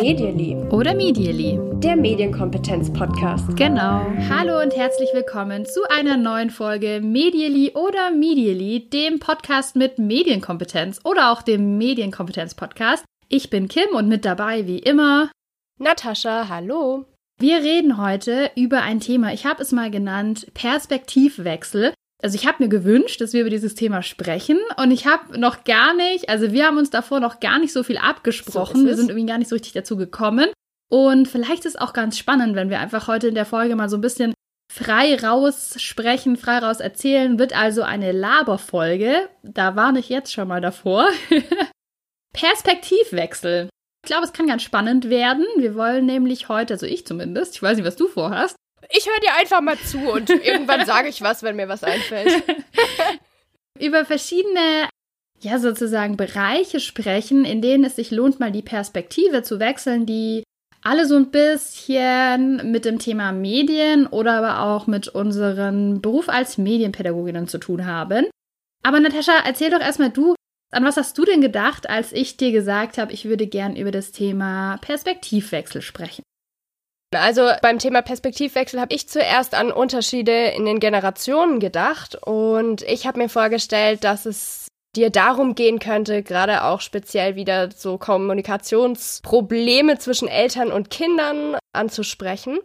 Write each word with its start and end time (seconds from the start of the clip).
Medially. 0.00 0.56
Oder 0.70 0.94
Medially. 0.94 1.58
Der 1.80 1.96
Medienkompetenz-Podcast. 1.96 3.56
Genau. 3.56 4.06
Hallo 4.28 4.60
und 4.60 4.74
herzlich 4.74 5.10
willkommen 5.12 5.66
zu 5.66 5.80
einer 5.90 6.16
neuen 6.16 6.50
Folge 6.50 7.00
Medially 7.02 7.72
oder 7.74 8.10
Medially, 8.10 8.88
dem 8.88 9.18
Podcast 9.18 9.76
mit 9.76 9.98
Medienkompetenz 9.98 11.00
oder 11.04 11.30
auch 11.30 11.42
dem 11.42 11.78
Medienkompetenz-Podcast. 11.78 13.04
Ich 13.28 13.50
bin 13.50 13.68
Kim 13.68 13.94
und 13.94 14.08
mit 14.08 14.24
dabei 14.24 14.66
wie 14.66 14.78
immer 14.78 15.30
Natascha, 15.78 16.48
hallo. 16.48 17.04
Wir 17.38 17.58
reden 17.58 17.98
heute 18.02 18.50
über 18.56 18.82
ein 18.82 19.00
Thema, 19.00 19.32
ich 19.32 19.46
habe 19.46 19.62
es 19.62 19.72
mal 19.72 19.90
genannt, 19.90 20.48
Perspektivwechsel. 20.54 21.92
Also 22.22 22.34
ich 22.34 22.46
habe 22.46 22.62
mir 22.64 22.68
gewünscht, 22.68 23.20
dass 23.20 23.32
wir 23.32 23.42
über 23.42 23.50
dieses 23.50 23.76
Thema 23.76 24.02
sprechen 24.02 24.58
und 24.76 24.90
ich 24.90 25.06
habe 25.06 25.38
noch 25.38 25.62
gar 25.62 25.94
nicht, 25.94 26.28
also 26.28 26.50
wir 26.52 26.66
haben 26.66 26.78
uns 26.78 26.90
davor 26.90 27.20
noch 27.20 27.38
gar 27.38 27.60
nicht 27.60 27.72
so 27.72 27.84
viel 27.84 27.98
abgesprochen. 27.98 28.80
So 28.80 28.86
wir 28.86 28.96
sind 28.96 29.10
irgendwie 29.10 29.28
gar 29.28 29.38
nicht 29.38 29.48
so 29.48 29.54
richtig 29.54 29.72
dazu 29.72 29.96
gekommen. 29.96 30.48
Und 30.90 31.28
vielleicht 31.28 31.64
ist 31.64 31.76
es 31.76 31.80
auch 31.80 31.92
ganz 31.92 32.18
spannend, 32.18 32.56
wenn 32.56 32.70
wir 32.70 32.80
einfach 32.80 33.06
heute 33.06 33.28
in 33.28 33.34
der 33.34 33.44
Folge 33.44 33.76
mal 33.76 33.88
so 33.88 33.96
ein 33.96 34.00
bisschen 34.00 34.34
frei 34.72 35.16
raus 35.16 35.74
sprechen, 35.78 36.36
frei 36.36 36.58
raus 36.58 36.80
erzählen. 36.80 37.38
Wird 37.38 37.56
also 37.56 37.82
eine 37.82 38.12
Laberfolge. 38.12 39.28
Da 39.42 39.76
warne 39.76 40.00
ich 40.00 40.08
jetzt 40.08 40.32
schon 40.32 40.48
mal 40.48 40.60
davor. 40.60 41.08
Perspektivwechsel. 42.32 43.68
Ich 44.04 44.08
glaube, 44.08 44.24
es 44.24 44.32
kann 44.32 44.46
ganz 44.46 44.62
spannend 44.62 45.10
werden. 45.10 45.44
Wir 45.56 45.74
wollen 45.74 46.06
nämlich 46.06 46.48
heute, 46.48 46.74
also 46.74 46.86
ich 46.86 47.06
zumindest, 47.06 47.56
ich 47.56 47.62
weiß 47.62 47.76
nicht, 47.76 47.86
was 47.86 47.96
du 47.96 48.08
vorhast, 48.08 48.56
ich 48.90 49.06
höre 49.06 49.20
dir 49.20 49.34
einfach 49.38 49.60
mal 49.60 49.78
zu 49.78 49.98
und 49.98 50.30
irgendwann 50.44 50.86
sage 50.86 51.08
ich 51.08 51.22
was, 51.22 51.42
wenn 51.42 51.56
mir 51.56 51.68
was 51.68 51.84
einfällt. 51.84 52.42
Über 53.78 54.04
verschiedene, 54.04 54.88
ja, 55.40 55.58
sozusagen 55.58 56.16
Bereiche 56.16 56.80
sprechen, 56.80 57.44
in 57.44 57.62
denen 57.62 57.84
es 57.84 57.96
sich 57.96 58.10
lohnt, 58.10 58.40
mal 58.40 58.50
die 58.50 58.62
Perspektive 58.62 59.42
zu 59.42 59.60
wechseln, 59.60 60.06
die 60.06 60.42
alle 60.82 61.06
so 61.06 61.16
ein 61.16 61.30
bisschen 61.30 62.70
mit 62.70 62.84
dem 62.84 62.98
Thema 62.98 63.32
Medien 63.32 64.06
oder 64.06 64.34
aber 64.34 64.62
auch 64.62 64.86
mit 64.86 65.08
unserem 65.08 66.00
Beruf 66.00 66.28
als 66.28 66.58
Medienpädagoginnen 66.58 67.48
zu 67.48 67.58
tun 67.58 67.86
haben. 67.86 68.26
Aber 68.84 69.00
Natascha, 69.00 69.32
erzähl 69.44 69.70
doch 69.70 69.80
erstmal 69.80 70.10
du, 70.10 70.34
an 70.70 70.84
was 70.84 70.96
hast 70.96 71.16
du 71.18 71.24
denn 71.24 71.40
gedacht, 71.40 71.88
als 71.88 72.12
ich 72.12 72.36
dir 72.36 72.52
gesagt 72.52 72.98
habe, 72.98 73.12
ich 73.12 73.24
würde 73.24 73.46
gern 73.46 73.74
über 73.74 73.90
das 73.90 74.12
Thema 74.12 74.78
Perspektivwechsel 74.78 75.82
sprechen? 75.82 76.22
Also 77.14 77.50
beim 77.62 77.78
Thema 77.78 78.02
Perspektivwechsel 78.02 78.80
habe 78.80 78.94
ich 78.94 79.08
zuerst 79.08 79.54
an 79.54 79.72
Unterschiede 79.72 80.48
in 80.48 80.66
den 80.66 80.78
Generationen 80.78 81.58
gedacht 81.58 82.16
und 82.16 82.82
ich 82.82 83.06
habe 83.06 83.18
mir 83.18 83.30
vorgestellt, 83.30 84.04
dass 84.04 84.26
es 84.26 84.68
dir 84.94 85.10
darum 85.10 85.54
gehen 85.54 85.78
könnte, 85.78 86.22
gerade 86.22 86.64
auch 86.64 86.80
speziell 86.80 87.34
wieder 87.34 87.70
so 87.70 87.96
Kommunikationsprobleme 87.96 89.98
zwischen 89.98 90.28
Eltern 90.28 90.70
und 90.70 90.90
Kindern 90.90 91.56
anzusprechen. 91.72 92.58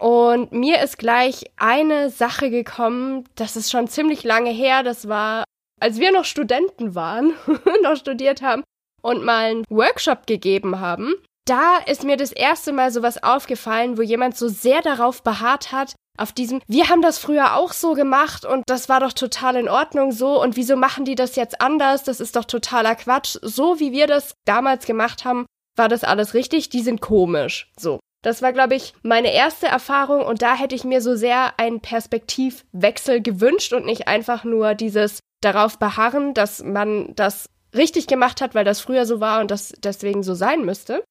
Und 0.00 0.52
mir 0.52 0.82
ist 0.82 0.98
gleich 0.98 1.44
eine 1.56 2.10
Sache 2.10 2.50
gekommen, 2.50 3.24
das 3.36 3.56
ist 3.56 3.70
schon 3.70 3.88
ziemlich 3.88 4.22
lange 4.22 4.50
her, 4.50 4.82
das 4.82 5.08
war, 5.08 5.44
als 5.80 5.98
wir 5.98 6.12
noch 6.12 6.24
Studenten 6.24 6.94
waren, 6.94 7.32
noch 7.82 7.96
studiert 7.96 8.42
haben 8.42 8.64
und 9.02 9.24
mal 9.24 9.46
einen 9.46 9.64
Workshop 9.70 10.26
gegeben 10.26 10.80
haben 10.80 11.14
da 11.48 11.78
ist 11.86 12.04
mir 12.04 12.16
das 12.16 12.32
erste 12.32 12.72
Mal 12.72 12.90
sowas 12.90 13.22
aufgefallen, 13.22 13.98
wo 13.98 14.02
jemand 14.02 14.36
so 14.36 14.48
sehr 14.48 14.82
darauf 14.82 15.22
beharrt 15.22 15.72
hat, 15.72 15.94
auf 16.18 16.32
diesem, 16.32 16.60
wir 16.66 16.88
haben 16.88 17.00
das 17.00 17.18
früher 17.18 17.56
auch 17.56 17.72
so 17.72 17.94
gemacht 17.94 18.44
und 18.44 18.64
das 18.66 18.88
war 18.88 19.00
doch 19.00 19.12
total 19.12 19.56
in 19.56 19.68
Ordnung 19.68 20.10
so 20.12 20.42
und 20.42 20.56
wieso 20.56 20.76
machen 20.76 21.04
die 21.04 21.14
das 21.14 21.36
jetzt 21.36 21.60
anders? 21.60 22.02
Das 22.02 22.20
ist 22.20 22.34
doch 22.34 22.44
totaler 22.44 22.96
Quatsch. 22.96 23.38
So 23.40 23.78
wie 23.78 23.92
wir 23.92 24.06
das 24.08 24.34
damals 24.44 24.84
gemacht 24.84 25.24
haben, 25.24 25.46
war 25.76 25.88
das 25.88 26.02
alles 26.04 26.34
richtig, 26.34 26.70
die 26.70 26.82
sind 26.82 27.00
komisch. 27.00 27.70
So. 27.78 28.00
Das 28.22 28.42
war, 28.42 28.52
glaube 28.52 28.74
ich, 28.74 28.94
meine 29.02 29.32
erste 29.32 29.68
Erfahrung 29.68 30.22
und 30.26 30.42
da 30.42 30.56
hätte 30.56 30.74
ich 30.74 30.82
mir 30.82 31.00
so 31.00 31.14
sehr 31.14 31.58
einen 31.58 31.80
Perspektivwechsel 31.80 33.22
gewünscht 33.22 33.72
und 33.72 33.86
nicht 33.86 34.08
einfach 34.08 34.42
nur 34.42 34.74
dieses 34.74 35.20
darauf 35.40 35.78
beharren, 35.78 36.34
dass 36.34 36.64
man 36.64 37.14
das 37.14 37.48
richtig 37.76 38.08
gemacht 38.08 38.40
hat, 38.40 38.56
weil 38.56 38.64
das 38.64 38.80
früher 38.80 39.06
so 39.06 39.20
war 39.20 39.40
und 39.40 39.52
das 39.52 39.72
deswegen 39.78 40.24
so 40.24 40.34
sein 40.34 40.64
müsste. 40.64 41.04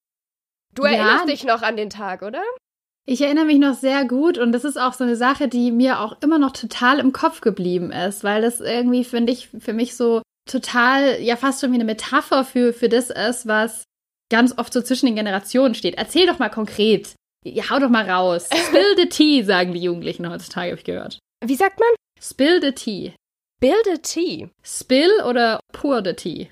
Du 0.78 0.84
erinnerst 0.84 1.26
ja, 1.26 1.32
dich 1.32 1.44
noch 1.44 1.64
an 1.64 1.76
den 1.76 1.90
Tag, 1.90 2.22
oder? 2.22 2.44
Ich 3.10 3.22
erinnere 3.22 3.46
mich 3.46 3.58
noch 3.58 3.74
sehr 3.74 4.06
gut 4.06 4.38
und 4.38 4.52
das 4.52 4.64
ist 4.64 4.78
auch 4.78 4.94
so 4.94 5.04
eine 5.04 5.16
Sache, 5.16 5.48
die 5.48 5.72
mir 5.72 6.02
auch 6.02 6.22
immer 6.22 6.38
noch 6.38 6.52
total 6.52 7.00
im 7.00 7.14
Kopf 7.14 7.42
geblieben 7.42 7.92
ist, 7.92 8.24
weil 8.24 8.42
das 8.42 8.60
irgendwie, 8.60 9.04
finde 9.04 9.34
ich, 9.34 9.50
für 9.60 9.74
mich 9.74 9.96
so 9.96 10.22
total, 10.48 11.20
ja 11.22 11.36
fast 11.36 11.62
schon 11.62 11.72
wie 11.72 11.76
eine 11.76 11.86
Metapher 11.86 12.44
für, 12.44 12.74
für 12.74 12.90
das 12.90 13.10
ist, 13.10 13.48
was 13.48 13.86
ganz 14.30 14.58
oft 14.58 14.72
so 14.72 14.82
zwischen 14.82 15.08
den 15.08 15.16
Generationen 15.16 15.74
steht. 15.74 15.96
Erzähl 15.96 16.28
doch 16.28 16.38
mal 16.38 16.50
konkret. 16.50 17.16
Ja, 17.46 17.70
hau 17.70 17.80
doch 17.80 17.90
mal 17.90 18.10
raus. 18.10 18.50
Spill 18.68 18.98
the 18.98 19.10
tea, 19.10 19.44
sagen 19.44 19.74
die 19.74 19.82
Jugendlichen 19.82 20.30
heutzutage, 20.30 20.72
habe 20.72 20.80
ich 20.80 20.86
gehört. 20.86 21.18
Wie 21.44 21.56
sagt 21.56 21.80
man? 21.80 21.90
Spill 22.22 22.62
the 22.62 22.74
tea. 22.74 23.14
Spill 23.58 23.82
the 23.86 24.02
tea. 24.02 24.50
Spill 24.64 25.24
oder 25.28 25.60
pour 25.72 26.04
the 26.04 26.14
tea? 26.14 26.50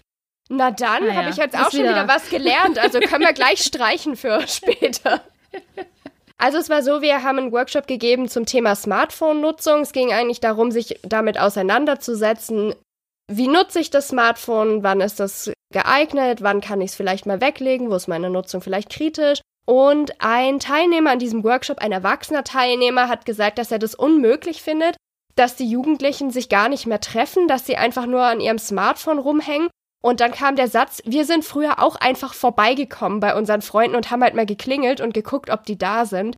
Na 0.49 0.71
dann 0.71 1.09
ah, 1.09 1.13
habe 1.13 1.29
ich 1.29 1.37
jetzt 1.37 1.55
auch 1.55 1.71
schon 1.71 1.81
wieder. 1.81 1.91
wieder 1.91 2.07
was 2.07 2.29
gelernt. 2.29 2.77
Also 2.77 2.99
können 2.99 3.25
wir 3.25 3.33
gleich 3.33 3.59
streichen 3.63 4.15
für 4.15 4.47
später. 4.47 5.21
Also 6.37 6.57
es 6.57 6.69
war 6.69 6.83
so, 6.83 7.01
wir 7.01 7.23
haben 7.23 7.39
einen 7.39 7.51
Workshop 7.51 7.87
gegeben 7.87 8.27
zum 8.27 8.45
Thema 8.45 8.75
Smartphone-Nutzung. 8.75 9.81
Es 9.81 9.93
ging 9.93 10.11
eigentlich 10.11 10.41
darum, 10.41 10.71
sich 10.71 10.99
damit 11.03 11.39
auseinanderzusetzen. 11.39 12.75
Wie 13.31 13.47
nutze 13.47 13.79
ich 13.79 13.89
das 13.89 14.09
Smartphone? 14.09 14.83
Wann 14.83 15.01
ist 15.01 15.19
das 15.19 15.51
geeignet? 15.73 16.43
Wann 16.43 16.61
kann 16.61 16.81
ich 16.81 16.91
es 16.91 16.95
vielleicht 16.95 17.25
mal 17.25 17.41
weglegen? 17.41 17.89
Wo 17.89 17.95
ist 17.95 18.07
meine 18.07 18.29
Nutzung 18.29 18.61
vielleicht 18.61 18.89
kritisch? 18.89 19.39
Und 19.65 20.21
ein 20.21 20.59
Teilnehmer 20.59 21.11
an 21.11 21.19
diesem 21.19 21.43
Workshop, 21.43 21.79
ein 21.79 21.91
erwachsener 21.91 22.43
Teilnehmer, 22.43 23.09
hat 23.09 23.25
gesagt, 23.25 23.57
dass 23.57 23.71
er 23.71 23.79
das 23.79 23.95
unmöglich 23.95 24.61
findet, 24.61 24.95
dass 25.35 25.55
die 25.55 25.67
Jugendlichen 25.67 26.29
sich 26.29 26.49
gar 26.49 26.69
nicht 26.69 26.85
mehr 26.85 26.99
treffen, 26.99 27.47
dass 27.47 27.65
sie 27.65 27.77
einfach 27.77 28.05
nur 28.05 28.21
an 28.21 28.41
ihrem 28.41 28.59
Smartphone 28.59 29.17
rumhängen 29.17 29.69
und 30.05 30.19
dann 30.19 30.31
kam 30.31 30.55
der 30.55 30.67
Satz, 30.67 31.01
wir 31.05 31.25
sind 31.25 31.43
früher 31.43 31.81
auch 31.81 31.95
einfach 31.95 32.35
vorbeigekommen 32.35 33.19
bei 33.19 33.35
unseren 33.35 33.63
Freunden 33.63 33.95
und 33.95 34.11
haben 34.11 34.21
halt 34.21 34.35
mal 34.35 34.45
geklingelt 34.45 35.01
und 35.01 35.15
geguckt, 35.15 35.49
ob 35.49 35.63
die 35.63 35.79
da 35.79 36.05
sind. 36.05 36.35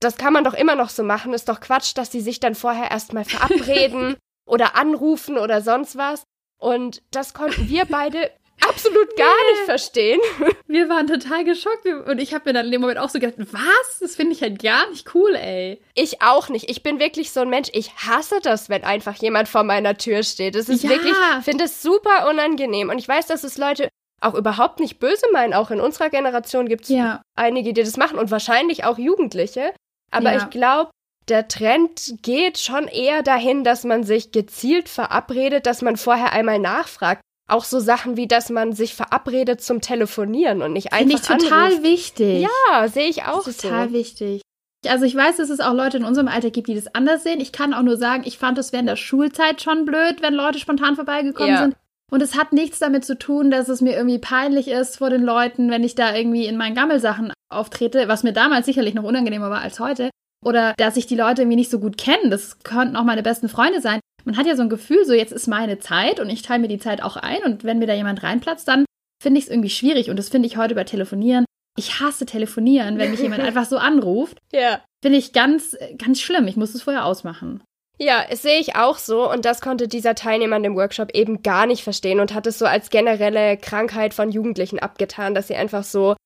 Das 0.00 0.16
kann 0.16 0.32
man 0.32 0.42
doch 0.42 0.52
immer 0.52 0.74
noch 0.74 0.88
so 0.88 1.04
machen. 1.04 1.32
Ist 1.32 1.48
doch 1.48 1.60
Quatsch, 1.60 1.96
dass 1.96 2.10
die 2.10 2.20
sich 2.20 2.40
dann 2.40 2.56
vorher 2.56 2.90
erstmal 2.90 3.24
verabreden 3.24 4.16
oder 4.48 4.74
anrufen 4.74 5.38
oder 5.38 5.62
sonst 5.62 5.94
was. 5.94 6.24
Und 6.58 7.04
das 7.12 7.34
konnten 7.34 7.68
wir 7.68 7.84
beide 7.84 8.32
absolut 8.68 9.16
gar 9.16 9.26
nee. 9.26 9.52
nicht 9.52 9.64
verstehen. 9.64 10.20
Wir 10.66 10.88
waren 10.88 11.06
total 11.06 11.44
geschockt 11.44 11.86
und 11.86 12.18
ich 12.18 12.34
habe 12.34 12.44
mir 12.46 12.52
dann 12.54 12.66
in 12.66 12.72
dem 12.72 12.80
Moment 12.80 12.98
auch 12.98 13.08
so 13.08 13.18
gedacht, 13.18 13.38
was? 13.52 13.98
Das 14.00 14.16
finde 14.16 14.32
ich 14.32 14.42
halt 14.42 14.60
gar 14.62 14.88
nicht 14.90 15.14
cool, 15.14 15.34
ey. 15.34 15.80
Ich 15.94 16.22
auch 16.22 16.48
nicht. 16.48 16.70
Ich 16.70 16.82
bin 16.82 16.98
wirklich 16.98 17.30
so 17.30 17.40
ein 17.40 17.50
Mensch, 17.50 17.68
ich 17.72 17.94
hasse 17.96 18.40
das, 18.42 18.68
wenn 18.68 18.84
einfach 18.84 19.14
jemand 19.16 19.48
vor 19.48 19.62
meiner 19.62 19.96
Tür 19.96 20.22
steht. 20.22 20.54
Das 20.54 20.68
ist 20.68 20.82
ja. 20.82 20.90
wirklich, 20.90 21.14
finde 21.42 21.64
es 21.64 21.82
super 21.82 22.28
unangenehm 22.28 22.90
und 22.90 22.98
ich 22.98 23.08
weiß, 23.08 23.26
dass 23.26 23.44
es 23.44 23.58
Leute 23.58 23.88
auch 24.20 24.34
überhaupt 24.34 24.80
nicht 24.80 24.98
böse 24.98 25.26
meinen. 25.32 25.54
Auch 25.54 25.70
in 25.70 25.80
unserer 25.80 26.10
Generation 26.10 26.68
gibt 26.68 26.84
es 26.84 26.90
ja. 26.90 27.22
einige, 27.36 27.72
die 27.72 27.82
das 27.82 27.96
machen 27.96 28.18
und 28.18 28.30
wahrscheinlich 28.30 28.84
auch 28.84 28.98
Jugendliche. 28.98 29.72
Aber 30.10 30.32
ja. 30.32 30.38
ich 30.38 30.50
glaube, 30.50 30.90
der 31.28 31.48
Trend 31.48 32.16
geht 32.22 32.58
schon 32.58 32.86
eher 32.86 33.22
dahin, 33.22 33.64
dass 33.64 33.84
man 33.84 34.04
sich 34.04 34.32
gezielt 34.32 34.88
verabredet, 34.88 35.66
dass 35.66 35.82
man 35.82 35.96
vorher 35.96 36.32
einmal 36.32 36.58
nachfragt. 36.58 37.22
Auch 37.46 37.64
so 37.64 37.78
Sachen 37.78 38.16
wie, 38.16 38.26
dass 38.26 38.48
man 38.48 38.72
sich 38.72 38.94
verabredet 38.94 39.60
zum 39.60 39.80
Telefonieren 39.80 40.62
und 40.62 40.72
nicht 40.72 40.92
einfach 40.92 41.20
Finde 41.20 41.38
ich 41.38 41.44
total 41.44 41.66
anruft. 41.66 41.82
wichtig. 41.82 42.46
Ja, 42.68 42.88
sehe 42.88 43.08
ich 43.08 43.24
auch 43.24 43.44
total 43.44 43.88
so. 43.88 43.94
wichtig. 43.94 44.42
Also 44.86 45.04
ich 45.04 45.14
weiß, 45.14 45.36
dass 45.36 45.50
es 45.50 45.60
auch 45.60 45.74
Leute 45.74 45.96
in 45.98 46.04
unserem 46.04 46.28
Alter 46.28 46.50
gibt, 46.50 46.68
die 46.68 46.74
das 46.74 46.94
anders 46.94 47.22
sehen. 47.22 47.40
Ich 47.40 47.52
kann 47.52 47.74
auch 47.74 47.82
nur 47.82 47.96
sagen, 47.96 48.22
ich 48.26 48.38
fand 48.38 48.58
es 48.58 48.72
während 48.72 48.88
der 48.88 48.96
Schulzeit 48.96 49.62
schon 49.62 49.84
blöd, 49.84 50.20
wenn 50.20 50.34
Leute 50.34 50.58
spontan 50.58 50.96
vorbeigekommen 50.96 51.52
ja. 51.52 51.62
sind. 51.62 51.76
Und 52.10 52.22
es 52.22 52.36
hat 52.36 52.52
nichts 52.52 52.78
damit 52.78 53.04
zu 53.04 53.18
tun, 53.18 53.50
dass 53.50 53.68
es 53.68 53.80
mir 53.80 53.94
irgendwie 53.96 54.18
peinlich 54.18 54.68
ist 54.68 54.98
vor 54.98 55.10
den 55.10 55.22
Leuten, 55.22 55.70
wenn 55.70 55.84
ich 55.84 55.94
da 55.94 56.14
irgendwie 56.14 56.46
in 56.46 56.56
meinen 56.56 56.74
Gammelsachen 56.74 57.32
auftrete, 57.50 58.08
was 58.08 58.22
mir 58.22 58.32
damals 58.32 58.66
sicherlich 58.66 58.94
noch 58.94 59.04
unangenehmer 59.04 59.50
war 59.50 59.60
als 59.60 59.80
heute. 59.80 60.10
Oder 60.44 60.74
dass 60.76 60.96
ich 60.96 61.06
die 61.06 61.16
Leute 61.16 61.42
irgendwie 61.42 61.56
nicht 61.56 61.70
so 61.70 61.78
gut 61.78 61.96
kenne. 61.96 62.28
Das 62.28 62.58
könnten 62.60 62.96
auch 62.96 63.04
meine 63.04 63.22
besten 63.22 63.48
Freunde 63.48 63.80
sein 63.80 64.00
man 64.24 64.36
hat 64.36 64.46
ja 64.46 64.56
so 64.56 64.62
ein 64.62 64.68
Gefühl, 64.68 65.04
so 65.04 65.12
jetzt 65.12 65.32
ist 65.32 65.46
meine 65.46 65.78
Zeit 65.78 66.20
und 66.20 66.30
ich 66.30 66.42
teile 66.42 66.60
mir 66.60 66.68
die 66.68 66.78
Zeit 66.78 67.02
auch 67.02 67.16
ein 67.16 67.42
und 67.44 67.64
wenn 67.64 67.78
mir 67.78 67.86
da 67.86 67.94
jemand 67.94 68.22
reinplatzt, 68.22 68.66
dann 68.66 68.84
finde 69.22 69.38
ich 69.38 69.46
es 69.46 69.50
irgendwie 69.50 69.70
schwierig 69.70 70.10
und 70.10 70.18
das 70.18 70.28
finde 70.28 70.46
ich 70.46 70.56
heute 70.56 70.74
bei 70.74 70.84
Telefonieren. 70.84 71.44
Ich 71.76 72.00
hasse 72.00 72.26
Telefonieren, 72.26 72.98
wenn 72.98 73.10
mich 73.10 73.20
jemand 73.20 73.42
einfach 73.44 73.64
so 73.64 73.78
anruft. 73.78 74.38
Ja. 74.52 74.80
Finde 75.02 75.18
ich 75.18 75.32
ganz, 75.32 75.76
ganz 75.98 76.20
schlimm. 76.20 76.46
Ich 76.46 76.56
muss 76.56 76.74
es 76.74 76.82
vorher 76.82 77.04
ausmachen. 77.04 77.62
Ja, 77.98 78.24
das 78.28 78.42
sehe 78.42 78.58
ich 78.58 78.74
auch 78.74 78.98
so 78.98 79.30
und 79.30 79.44
das 79.44 79.60
konnte 79.60 79.86
dieser 79.86 80.14
Teilnehmer 80.14 80.56
in 80.56 80.64
dem 80.64 80.76
Workshop 80.76 81.14
eben 81.14 81.42
gar 81.42 81.66
nicht 81.66 81.84
verstehen 81.84 82.18
und 82.18 82.34
hat 82.34 82.46
es 82.46 82.58
so 82.58 82.66
als 82.66 82.90
generelle 82.90 83.56
Krankheit 83.56 84.14
von 84.14 84.32
Jugendlichen 84.32 84.80
abgetan, 84.80 85.34
dass 85.34 85.46
sie 85.46 85.54
einfach 85.54 85.84
so 85.84 86.16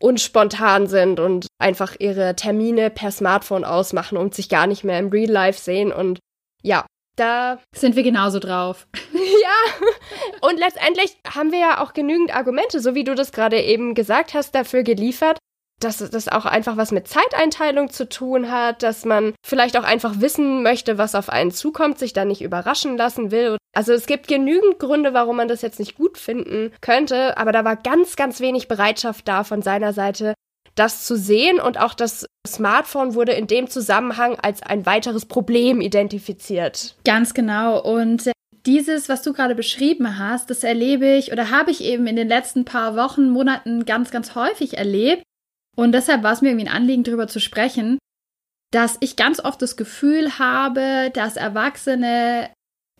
unspontan 0.00 0.86
sind 0.86 1.20
und 1.20 1.46
einfach 1.58 1.96
ihre 1.98 2.34
Termine 2.34 2.88
per 2.88 3.10
Smartphone 3.10 3.64
ausmachen 3.64 4.16
und 4.16 4.34
sich 4.34 4.48
gar 4.48 4.66
nicht 4.66 4.84
mehr 4.84 4.98
im 4.98 5.08
Real 5.08 5.30
Life 5.30 5.60
sehen 5.60 5.92
und 5.92 6.18
ja, 6.62 6.86
da 7.18 7.58
sind 7.74 7.96
wir 7.96 8.02
genauso 8.02 8.38
drauf. 8.38 8.86
ja, 9.12 10.48
und 10.48 10.58
letztendlich 10.58 11.16
haben 11.34 11.52
wir 11.52 11.58
ja 11.58 11.82
auch 11.82 11.92
genügend 11.92 12.34
Argumente, 12.34 12.80
so 12.80 12.94
wie 12.94 13.04
du 13.04 13.14
das 13.14 13.32
gerade 13.32 13.60
eben 13.60 13.94
gesagt 13.94 14.34
hast, 14.34 14.54
dafür 14.54 14.82
geliefert, 14.82 15.38
dass 15.80 15.98
das 15.98 16.28
auch 16.28 16.44
einfach 16.44 16.76
was 16.76 16.90
mit 16.90 17.06
Zeiteinteilung 17.06 17.90
zu 17.90 18.08
tun 18.08 18.50
hat, 18.50 18.82
dass 18.82 19.04
man 19.04 19.34
vielleicht 19.46 19.76
auch 19.76 19.84
einfach 19.84 20.20
wissen 20.20 20.62
möchte, 20.62 20.98
was 20.98 21.14
auf 21.14 21.28
einen 21.28 21.52
zukommt, 21.52 21.98
sich 21.98 22.12
da 22.12 22.24
nicht 22.24 22.42
überraschen 22.42 22.96
lassen 22.96 23.30
will. 23.30 23.56
Also 23.76 23.92
es 23.92 24.06
gibt 24.06 24.26
genügend 24.26 24.78
Gründe, 24.78 25.14
warum 25.14 25.36
man 25.36 25.48
das 25.48 25.62
jetzt 25.62 25.78
nicht 25.78 25.94
gut 25.94 26.18
finden 26.18 26.72
könnte, 26.80 27.36
aber 27.38 27.52
da 27.52 27.64
war 27.64 27.76
ganz, 27.76 28.16
ganz 28.16 28.40
wenig 28.40 28.66
Bereitschaft 28.66 29.28
da 29.28 29.44
von 29.44 29.62
seiner 29.62 29.92
Seite, 29.92 30.34
das 30.78 31.04
zu 31.04 31.16
sehen 31.16 31.60
und 31.60 31.78
auch 31.78 31.94
das 31.94 32.26
Smartphone 32.46 33.14
wurde 33.14 33.32
in 33.32 33.46
dem 33.46 33.68
Zusammenhang 33.68 34.36
als 34.36 34.62
ein 34.62 34.86
weiteres 34.86 35.26
Problem 35.26 35.80
identifiziert. 35.80 36.96
Ganz 37.04 37.34
genau 37.34 37.82
und 37.82 38.30
dieses, 38.66 39.08
was 39.08 39.22
du 39.22 39.32
gerade 39.32 39.54
beschrieben 39.54 40.18
hast, 40.18 40.50
das 40.50 40.64
erlebe 40.64 41.14
ich 41.16 41.32
oder 41.32 41.50
habe 41.50 41.70
ich 41.70 41.82
eben 41.82 42.06
in 42.06 42.16
den 42.16 42.28
letzten 42.28 42.64
paar 42.64 42.96
Wochen, 42.96 43.30
Monaten 43.30 43.84
ganz, 43.86 44.10
ganz 44.10 44.34
häufig 44.34 44.76
erlebt. 44.76 45.22
Und 45.76 45.92
deshalb 45.92 46.22
war 46.22 46.32
es 46.32 46.42
mir 46.42 46.50
irgendwie 46.50 46.68
ein 46.68 46.74
Anliegen, 46.74 47.04
darüber 47.04 47.28
zu 47.28 47.40
sprechen, 47.40 47.98
dass 48.72 48.98
ich 49.00 49.16
ganz 49.16 49.40
oft 49.40 49.62
das 49.62 49.76
Gefühl 49.76 50.38
habe, 50.38 51.10
dass 51.14 51.36
Erwachsene 51.36 52.50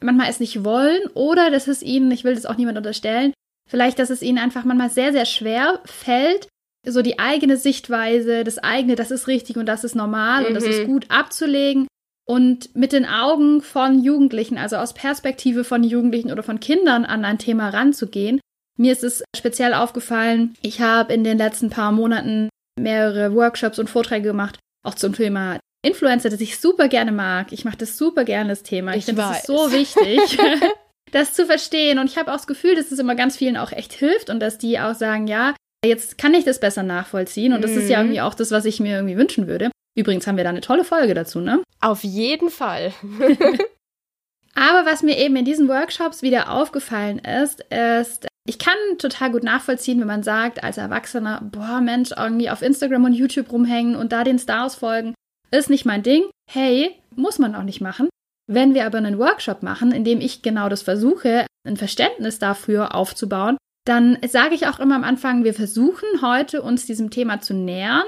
manchmal 0.01 0.31
es 0.31 0.41
nicht 0.41 0.65
wollen 0.65 1.07
oder 1.15 1.51
dass 1.51 1.67
es 1.67 1.83
ihnen, 1.83 2.11
ich 2.11 2.25
will 2.25 2.35
das 2.35 2.47
auch 2.47 2.57
niemand 2.57 2.79
unterstellen, 2.79 3.33
vielleicht, 3.69 3.99
dass 3.99 4.11
es 4.11 4.23
ihnen 4.23 4.39
einfach 4.39 4.65
manchmal 4.65 4.91
sehr, 4.91 5.13
sehr 5.13 5.27
schwer 5.27 5.81
fällt, 5.85 6.49
so 6.93 7.03
die 7.03 7.19
eigene 7.19 7.57
Sichtweise, 7.57 8.45
das 8.45 8.59
eigene, 8.59 8.95
das 8.95 9.11
ist 9.11 9.29
richtig 9.29 9.57
und 9.57 9.67
das 9.67 9.85
ist 9.85 9.95
normal 9.95 10.43
mhm. 10.43 10.49
und 10.49 10.55
das 10.55 10.65
ist 10.65 10.83
mhm. 10.83 10.93
gut 10.93 11.07
abzulegen 11.09 11.87
und 12.29 12.77
mit 12.77 12.93
den 12.93 13.07
Augen 13.07 13.63
von 13.63 14.03
Jugendlichen, 14.03 14.59
also 14.59 14.77
aus 14.77 14.93
Perspektive 14.93 15.65
von 15.65 15.83
Jugendlichen 15.83 16.31
oder 16.31 16.43
von 16.43 16.61
Kindern 16.61 17.05
an 17.05 17.25
ein 17.25 17.39
Thema 17.39 17.71
ranzugehen. 17.71 18.41
Mir 18.77 18.93
ist 18.93 19.03
es 19.03 19.25
speziell 19.35 19.75
aufgefallen, 19.75 20.55
ich 20.61 20.81
habe 20.81 21.13
in 21.15 21.25
den 21.25 21.39
letzten 21.39 21.71
paar 21.71 21.91
Monaten 21.91 22.51
mehrere 22.79 23.35
Workshops 23.35 23.79
und 23.79 23.89
Vorträge 23.89 24.29
gemacht, 24.29 24.59
auch 24.85 24.95
zum 24.95 25.15
Thema 25.15 25.59
Influencer, 25.83 26.29
das 26.29 26.41
ich 26.41 26.59
super 26.59 26.89
gerne 26.89 27.13
mag. 27.13 27.53
Ich 27.53 27.65
mache 27.65 27.79
das 27.79 27.97
super 27.97 28.25
gerne, 28.25 28.51
das 28.51 28.63
Thema. 28.63 28.93
Ich, 28.93 28.99
ich 28.99 29.05
finde 29.07 29.23
es 29.33 29.45
so 29.45 29.73
wichtig, 29.73 30.39
das 31.13 31.33
zu 31.33 31.47
verstehen. 31.47 31.99
Und 31.99 32.11
ich 32.11 32.19
habe 32.19 32.31
auch 32.31 32.37
das 32.37 32.47
Gefühl, 32.47 32.75
dass 32.75 32.91
es 32.91 32.99
immer 32.99 33.15
ganz 33.15 33.37
vielen 33.37 33.57
auch 33.57 33.73
echt 33.73 33.93
hilft 33.93 34.29
und 34.29 34.41
dass 34.41 34.59
die 34.59 34.79
auch 34.79 34.95
sagen, 34.95 35.29
ja, 35.29 35.55
jetzt 35.85 36.19
kann 36.19 36.35
ich 36.35 36.45
das 36.45 36.61
besser 36.61 36.83
nachvollziehen. 36.83 37.53
Und 37.53 37.63
das 37.63 37.73
mhm. 37.73 37.79
ist 37.79 37.89
ja 37.89 37.99
mhm. 37.99 38.07
irgendwie 38.07 38.21
auch 38.21 38.35
das, 38.35 38.51
was 38.51 38.65
ich 38.65 38.81
mir 38.81 38.97
irgendwie 38.97 39.17
wünschen 39.17 39.47
würde. 39.47 39.71
Übrigens 39.97 40.27
haben 40.27 40.37
wir 40.37 40.45
da 40.45 40.51
eine 40.51 40.61
tolle 40.61 40.85
Folge 40.85 41.15
dazu, 41.15 41.41
ne? 41.41 41.63
Auf 41.81 42.05
jeden 42.05 42.51
Fall. 42.51 42.93
Aber 44.55 44.91
was 44.91 45.03
mir 45.03 45.17
eben 45.19 45.37
in 45.37 45.45
diesen 45.45 45.69
Workshops 45.69 46.23
wieder 46.23 46.51
aufgefallen 46.51 47.19
ist, 47.21 47.61
ist, 47.71 48.27
ich 48.45 48.59
kann 48.59 48.77
total 48.99 49.31
gut 49.31 49.45
nachvollziehen, 49.45 50.01
wenn 50.01 50.07
man 50.07 50.23
sagt, 50.23 50.65
als 50.65 50.79
Erwachsener, 50.79 51.43
boah, 51.53 51.81
Mensch, 51.81 52.13
irgendwie 52.17 52.51
auf 52.51 52.63
Instagram 52.63 53.05
und 53.05 53.13
YouTube 53.13 53.53
rumhängen 53.53 53.95
und 53.95 54.13
da 54.13 54.25
den 54.25 54.39
Stars 54.39 54.75
folgen, 54.75 55.15
ist 55.51 55.71
nicht 55.71 55.85
mein 55.85 56.03
Ding. 56.03 56.25
Hey, 56.51 56.97
muss 57.15 57.39
man 57.39 57.55
auch 57.55 57.63
nicht 57.63 57.81
machen. 57.81 58.09
Wenn 58.51 58.75
wir 58.75 58.87
aber 58.87 58.99
einen 58.99 59.19
Workshop 59.19 59.63
machen, 59.63 59.93
in 59.93 60.05
dem 60.05 60.21
ich 60.21 60.43
genau 60.43 60.69
das 60.69 60.83
versuche, 60.83 61.47
ein 61.67 61.77
Verständnis 61.77 62.39
dafür 62.39 62.95
aufzubauen, 62.95 63.59
dann 63.89 64.19
sage 64.29 64.55
ich 64.55 64.67
auch 64.67 64.79
immer 64.79 64.97
am 64.97 65.05
Anfang, 65.05 65.45
wir 65.45 65.55
versuchen 65.55 66.21
heute 66.21 66.63
uns 66.63 66.85
diesem 66.87 67.11
Thema 67.11 67.41
zu 67.41 67.55
nähern 67.55 68.05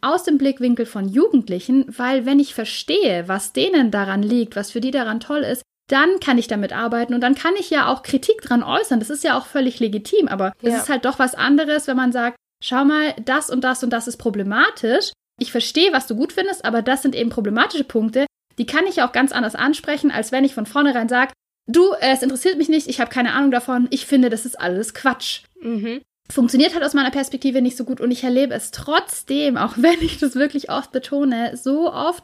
aus 0.00 0.22
dem 0.22 0.38
Blickwinkel 0.38 0.86
von 0.86 1.08
Jugendlichen, 1.08 1.86
weil 1.88 2.26
wenn 2.26 2.38
ich 2.38 2.54
verstehe, 2.54 3.26
was 3.26 3.52
denen 3.52 3.90
daran 3.90 4.22
liegt, 4.22 4.54
was 4.54 4.70
für 4.70 4.80
die 4.80 4.92
daran 4.92 5.20
toll 5.20 5.40
ist, 5.40 5.62
dann 5.88 6.20
kann 6.20 6.38
ich 6.38 6.48
damit 6.48 6.72
arbeiten 6.72 7.14
und 7.14 7.20
dann 7.20 7.34
kann 7.34 7.54
ich 7.58 7.70
ja 7.70 7.88
auch 7.88 8.02
Kritik 8.02 8.40
dran 8.42 8.62
äußern. 8.62 9.00
Das 9.00 9.10
ist 9.10 9.24
ja 9.24 9.38
auch 9.38 9.46
völlig 9.46 9.80
legitim, 9.80 10.28
aber 10.28 10.52
es 10.62 10.72
ja. 10.72 10.78
ist 10.78 10.88
halt 10.88 11.04
doch 11.04 11.18
was 11.18 11.34
anderes, 11.34 11.86
wenn 11.86 11.96
man 11.96 12.12
sagt, 12.12 12.36
schau 12.62 12.84
mal, 12.84 13.14
das 13.24 13.50
und 13.50 13.62
das 13.64 13.82
und 13.82 13.90
das 13.90 14.08
ist 14.08 14.16
problematisch. 14.16 15.12
Ich 15.40 15.52
verstehe, 15.52 15.92
was 15.92 16.06
du 16.06 16.16
gut 16.16 16.32
findest, 16.32 16.64
aber 16.64 16.82
das 16.82 17.02
sind 17.02 17.14
eben 17.14 17.30
problematische 17.30 17.84
Punkte. 17.84 18.26
Die 18.58 18.66
kann 18.66 18.86
ich 18.86 18.96
ja 18.96 19.08
auch 19.08 19.12
ganz 19.12 19.32
anders 19.32 19.54
ansprechen, 19.54 20.10
als 20.10 20.32
wenn 20.32 20.44
ich 20.44 20.54
von 20.54 20.66
vornherein 20.66 21.08
sage, 21.08 21.32
du, 21.66 21.92
es 22.00 22.22
interessiert 22.22 22.58
mich 22.58 22.68
nicht, 22.68 22.88
ich 22.88 23.00
habe 23.00 23.10
keine 23.10 23.32
Ahnung 23.32 23.50
davon, 23.50 23.88
ich 23.90 24.06
finde, 24.06 24.30
das 24.30 24.46
ist 24.46 24.58
alles 24.58 24.94
Quatsch. 24.94 25.42
Mhm. 25.60 26.00
Funktioniert 26.30 26.74
halt 26.74 26.84
aus 26.84 26.94
meiner 26.94 27.10
Perspektive 27.10 27.62
nicht 27.62 27.76
so 27.76 27.84
gut 27.84 28.00
und 28.00 28.10
ich 28.10 28.24
erlebe 28.24 28.54
es 28.54 28.70
trotzdem, 28.70 29.56
auch 29.56 29.74
wenn 29.76 30.00
ich 30.00 30.18
das 30.18 30.34
wirklich 30.34 30.70
oft 30.70 30.92
betone, 30.92 31.56
so 31.56 31.92
oft, 31.92 32.22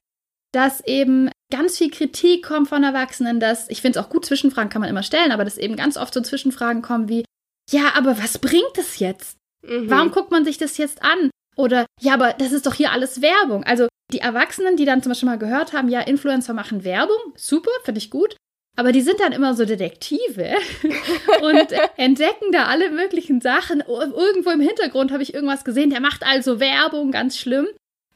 dass 0.53 0.81
eben 0.87 1.31
ganz 1.51 1.79
viel 1.79 1.91
Kritik 1.91 2.45
kommt 2.45 2.69
von 2.69 2.83
Erwachsenen, 2.83 3.41
dass, 3.41 3.69
ich 3.69 3.81
finde 3.81 3.99
es 3.99 4.05
auch 4.05 4.11
gut, 4.11 4.25
Zwischenfragen 4.25 4.71
kann 4.71 4.81
man 4.81 4.91
immer 4.91 5.03
stellen, 5.03 5.33
aber 5.33 5.45
dass 5.45 5.59
eben 5.59 5.77
ganz 5.77 5.97
oft 5.97 6.15
so 6.15 6.21
Zwischenfragen 6.21 6.83
kommen 6.83 7.09
wie, 7.09 7.25
ja, 7.71 7.93
aber 7.95 8.19
was 8.19 8.39
bringt 8.39 8.77
es 8.77 8.99
jetzt? 8.99 9.39
Mhm. 9.67 9.89
Warum 9.89 10.11
guckt 10.11 10.31
man 10.31 10.45
sich 10.45 10.59
das 10.59 10.77
jetzt 10.79 11.03
an? 11.03 11.31
Oder, 11.57 11.87
ja, 12.01 12.15
aber 12.15 12.33
das 12.33 12.53
ist 12.53 12.67
doch 12.67 12.75
hier 12.75 12.93
alles 12.93 13.23
Werbung. 13.23 13.65
Also 13.65 13.89
die 14.13 14.21
Erwachsenen, 14.21 14.77
die 14.77 14.85
dann 14.85 15.03
zum 15.03 15.11
Beispiel 15.11 15.29
mal 15.29 15.39
gehört 15.39 15.73
haben, 15.73 15.89
ja, 15.89 16.01
Influencer 16.01 16.55
machen 16.55 16.85
Werbung, 16.85 17.19
super, 17.37 17.71
finde 17.85 17.99
ich 17.99 18.11
gut. 18.11 18.37
Aber 18.77 18.93
die 18.93 19.03
sind 19.03 19.21
dann 19.21 19.33
immer 19.33 19.55
so 19.55 19.65
Detektive 19.65 20.55
und 21.43 21.73
entdecken 21.97 22.53
da 22.53 22.65
alle 22.65 22.91
möglichen 22.91 23.41
Sachen. 23.41 23.81
Irgendwo 23.81 24.51
im 24.51 24.61
Hintergrund 24.61 25.13
habe 25.13 25.23
ich 25.23 25.35
irgendwas 25.35 25.65
gesehen, 25.65 25.91
der 25.91 26.01
macht 26.01 26.25
also 26.25 26.59
Werbung, 26.59 27.11
ganz 27.11 27.37
schlimm. 27.37 27.67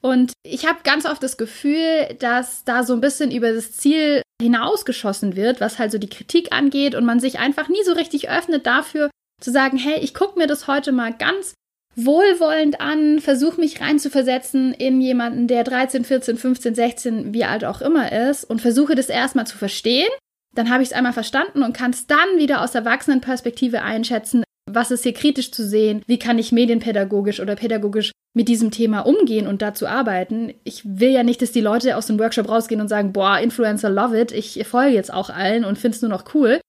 Und 0.01 0.33
ich 0.45 0.67
habe 0.67 0.79
ganz 0.85 1.05
oft 1.05 1.23
das 1.23 1.37
Gefühl, 1.37 2.17
dass 2.21 2.65
da 2.65 2.85
so 2.85 2.95
ein 2.95 3.01
bisschen 3.01 3.31
über 3.31 3.53
das 3.53 3.73
Ziel 3.73 4.23
hinausgeschossen 4.41 5.37
wird, 5.37 5.61
was 5.61 5.79
halt 5.79 5.93
so 5.93 5.99
die 5.99 6.09
Kritik 6.09 6.53
angeht 6.53 6.95
und 6.95 7.05
man 7.05 7.21
sich 7.21 7.39
einfach 7.39 7.69
nie 7.69 7.83
so 7.85 7.93
richtig 7.93 8.31
öffnet 8.31 8.67
dafür 8.67 9.11
zu 9.41 9.51
sagen, 9.51 9.77
hey, 9.77 9.99
ich 10.01 10.15
gucke 10.15 10.39
mir 10.39 10.47
das 10.47 10.67
heute 10.67 10.93
mal 10.93 11.13
ganz 11.13 11.55
wohlwollend 11.97 12.81
an, 12.81 13.21
versuche 13.21 13.61
mich 13.61 13.81
reinzuversetzen 13.81 14.75
in 14.75 15.01
jemanden, 15.01 15.49
der 15.49 15.65
13, 15.65 16.05
14, 16.05 16.37
15, 16.37 16.75
16, 16.75 17.35
wie 17.35 17.45
alt 17.45 17.65
auch 17.65 17.81
immer 17.81 18.13
ist 18.13 18.45
und 18.45 18.61
versuche 18.61 18.95
das 18.95 19.09
erstmal 19.09 19.47
zu 19.47 19.57
verstehen. 19.57 20.11
Dann 20.55 20.71
habe 20.71 20.83
ich 20.83 20.91
es 20.91 20.95
einmal 20.95 21.13
verstanden 21.13 21.63
und 21.63 21.77
kann 21.77 21.91
es 21.91 22.07
dann 22.07 22.39
wieder 22.39 22.63
aus 22.63 22.75
Erwachsenenperspektive 22.75 23.83
einschätzen, 23.83 24.45
was 24.71 24.91
ist 24.91 25.05
hier 25.05 25.15
kritisch 25.15 25.53
zu 25.53 25.65
sehen, 25.67 26.03
wie 26.07 26.19
kann 26.19 26.39
ich 26.39 26.53
medienpädagogisch 26.53 27.41
oder 27.41 27.57
pädagogisch 27.57 28.13
mit 28.35 28.49
diesem 28.49 28.71
Thema 28.71 29.01
umgehen 29.01 29.47
und 29.47 29.63
dazu 29.63 29.87
arbeiten. 29.87 30.53
Ich 30.65 30.83
will 30.85 31.11
ja 31.11 31.23
nicht, 31.23 31.41
dass 31.41 31.53
die 31.53 31.61
Leute 31.61 31.97
aus 31.97 32.07
dem 32.07 32.19
Workshop 32.19 32.49
rausgehen 32.49 32.81
und 32.81 32.89
sagen, 32.89 33.13
boah, 33.13 33.39
Influencer 33.39 33.89
love 33.89 34.21
it, 34.21 34.33
ich 34.33 34.67
folge 34.67 34.95
jetzt 34.95 35.13
auch 35.13 35.31
allen 35.31 35.65
und 35.65 35.79
finde 35.79 35.97
es 35.97 36.03
nur 36.03 36.11
noch 36.11 36.35
cool. 36.35 36.61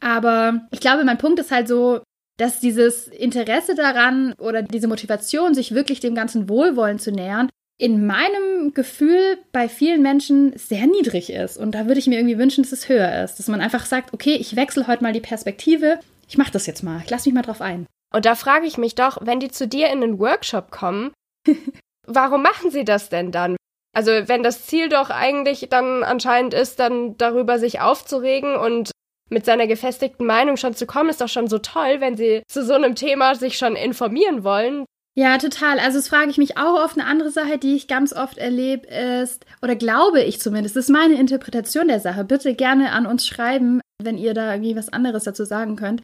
Aber 0.00 0.66
ich 0.70 0.80
glaube, 0.80 1.04
mein 1.04 1.18
Punkt 1.18 1.38
ist 1.38 1.50
halt 1.50 1.68
so, 1.68 2.00
dass 2.38 2.58
dieses 2.58 3.06
Interesse 3.06 3.74
daran 3.74 4.32
oder 4.38 4.62
diese 4.62 4.88
Motivation, 4.88 5.54
sich 5.54 5.74
wirklich 5.74 6.00
dem 6.00 6.14
ganzen 6.14 6.48
Wohlwollen 6.48 6.98
zu 6.98 7.12
nähern, 7.12 7.50
in 7.80 8.06
meinem 8.06 8.74
Gefühl 8.74 9.38
bei 9.52 9.66
vielen 9.66 10.02
Menschen 10.02 10.52
sehr 10.56 10.86
niedrig 10.86 11.30
ist. 11.30 11.56
Und 11.56 11.74
da 11.74 11.86
würde 11.86 11.98
ich 11.98 12.06
mir 12.06 12.18
irgendwie 12.18 12.36
wünschen, 12.36 12.62
dass 12.62 12.72
es 12.72 12.90
höher 12.90 13.24
ist. 13.24 13.38
Dass 13.38 13.48
man 13.48 13.62
einfach 13.62 13.86
sagt, 13.86 14.12
okay, 14.12 14.34
ich 14.34 14.54
wechsle 14.54 14.86
heute 14.86 15.02
mal 15.02 15.14
die 15.14 15.20
Perspektive. 15.20 15.98
Ich 16.28 16.36
mache 16.36 16.52
das 16.52 16.66
jetzt 16.66 16.82
mal. 16.82 17.00
Ich 17.02 17.10
lasse 17.10 17.26
mich 17.26 17.34
mal 17.34 17.42
drauf 17.42 17.62
ein. 17.62 17.86
Und 18.12 18.26
da 18.26 18.34
frage 18.34 18.66
ich 18.66 18.76
mich 18.76 18.96
doch, 18.96 19.18
wenn 19.22 19.40
die 19.40 19.50
zu 19.50 19.66
dir 19.66 19.86
in 19.86 20.02
einen 20.02 20.18
Workshop 20.18 20.70
kommen, 20.70 21.12
warum 22.06 22.42
machen 22.42 22.70
sie 22.70 22.84
das 22.84 23.08
denn 23.08 23.32
dann? 23.32 23.56
Also 23.96 24.10
wenn 24.10 24.42
das 24.42 24.66
Ziel 24.66 24.90
doch 24.90 25.08
eigentlich 25.08 25.68
dann 25.70 26.04
anscheinend 26.04 26.52
ist, 26.52 26.80
dann 26.80 27.16
darüber 27.16 27.58
sich 27.58 27.80
aufzuregen 27.80 28.56
und 28.56 28.90
mit 29.30 29.46
seiner 29.46 29.66
gefestigten 29.66 30.26
Meinung 30.26 30.58
schon 30.58 30.74
zu 30.74 30.86
kommen, 30.86 31.08
ist 31.08 31.22
doch 31.22 31.28
schon 31.28 31.48
so 31.48 31.58
toll, 31.58 32.00
wenn 32.00 32.16
sie 32.16 32.42
zu 32.46 32.62
so 32.62 32.74
einem 32.74 32.94
Thema 32.94 33.36
sich 33.36 33.56
schon 33.56 33.74
informieren 33.74 34.44
wollen. 34.44 34.84
Ja, 35.16 35.38
total. 35.38 35.78
Also 35.78 35.98
das 35.98 36.08
frage 36.08 36.30
ich 36.30 36.38
mich 36.38 36.56
auch 36.56 36.82
oft. 36.82 36.98
Eine 36.98 37.08
andere 37.08 37.30
Sache, 37.30 37.58
die 37.58 37.74
ich 37.74 37.88
ganz 37.88 38.12
oft 38.12 38.38
erlebe, 38.38 38.86
ist, 38.86 39.44
oder 39.60 39.74
glaube 39.74 40.22
ich 40.22 40.40
zumindest, 40.40 40.76
das 40.76 40.84
ist 40.84 40.90
meine 40.90 41.18
Interpretation 41.18 41.88
der 41.88 42.00
Sache. 42.00 42.24
Bitte 42.24 42.54
gerne 42.54 42.92
an 42.92 43.06
uns 43.06 43.26
schreiben, 43.26 43.80
wenn 44.02 44.18
ihr 44.18 44.34
da 44.34 44.52
irgendwie 44.52 44.76
was 44.76 44.92
anderes 44.92 45.24
dazu 45.24 45.44
sagen 45.44 45.76
könnt 45.76 46.02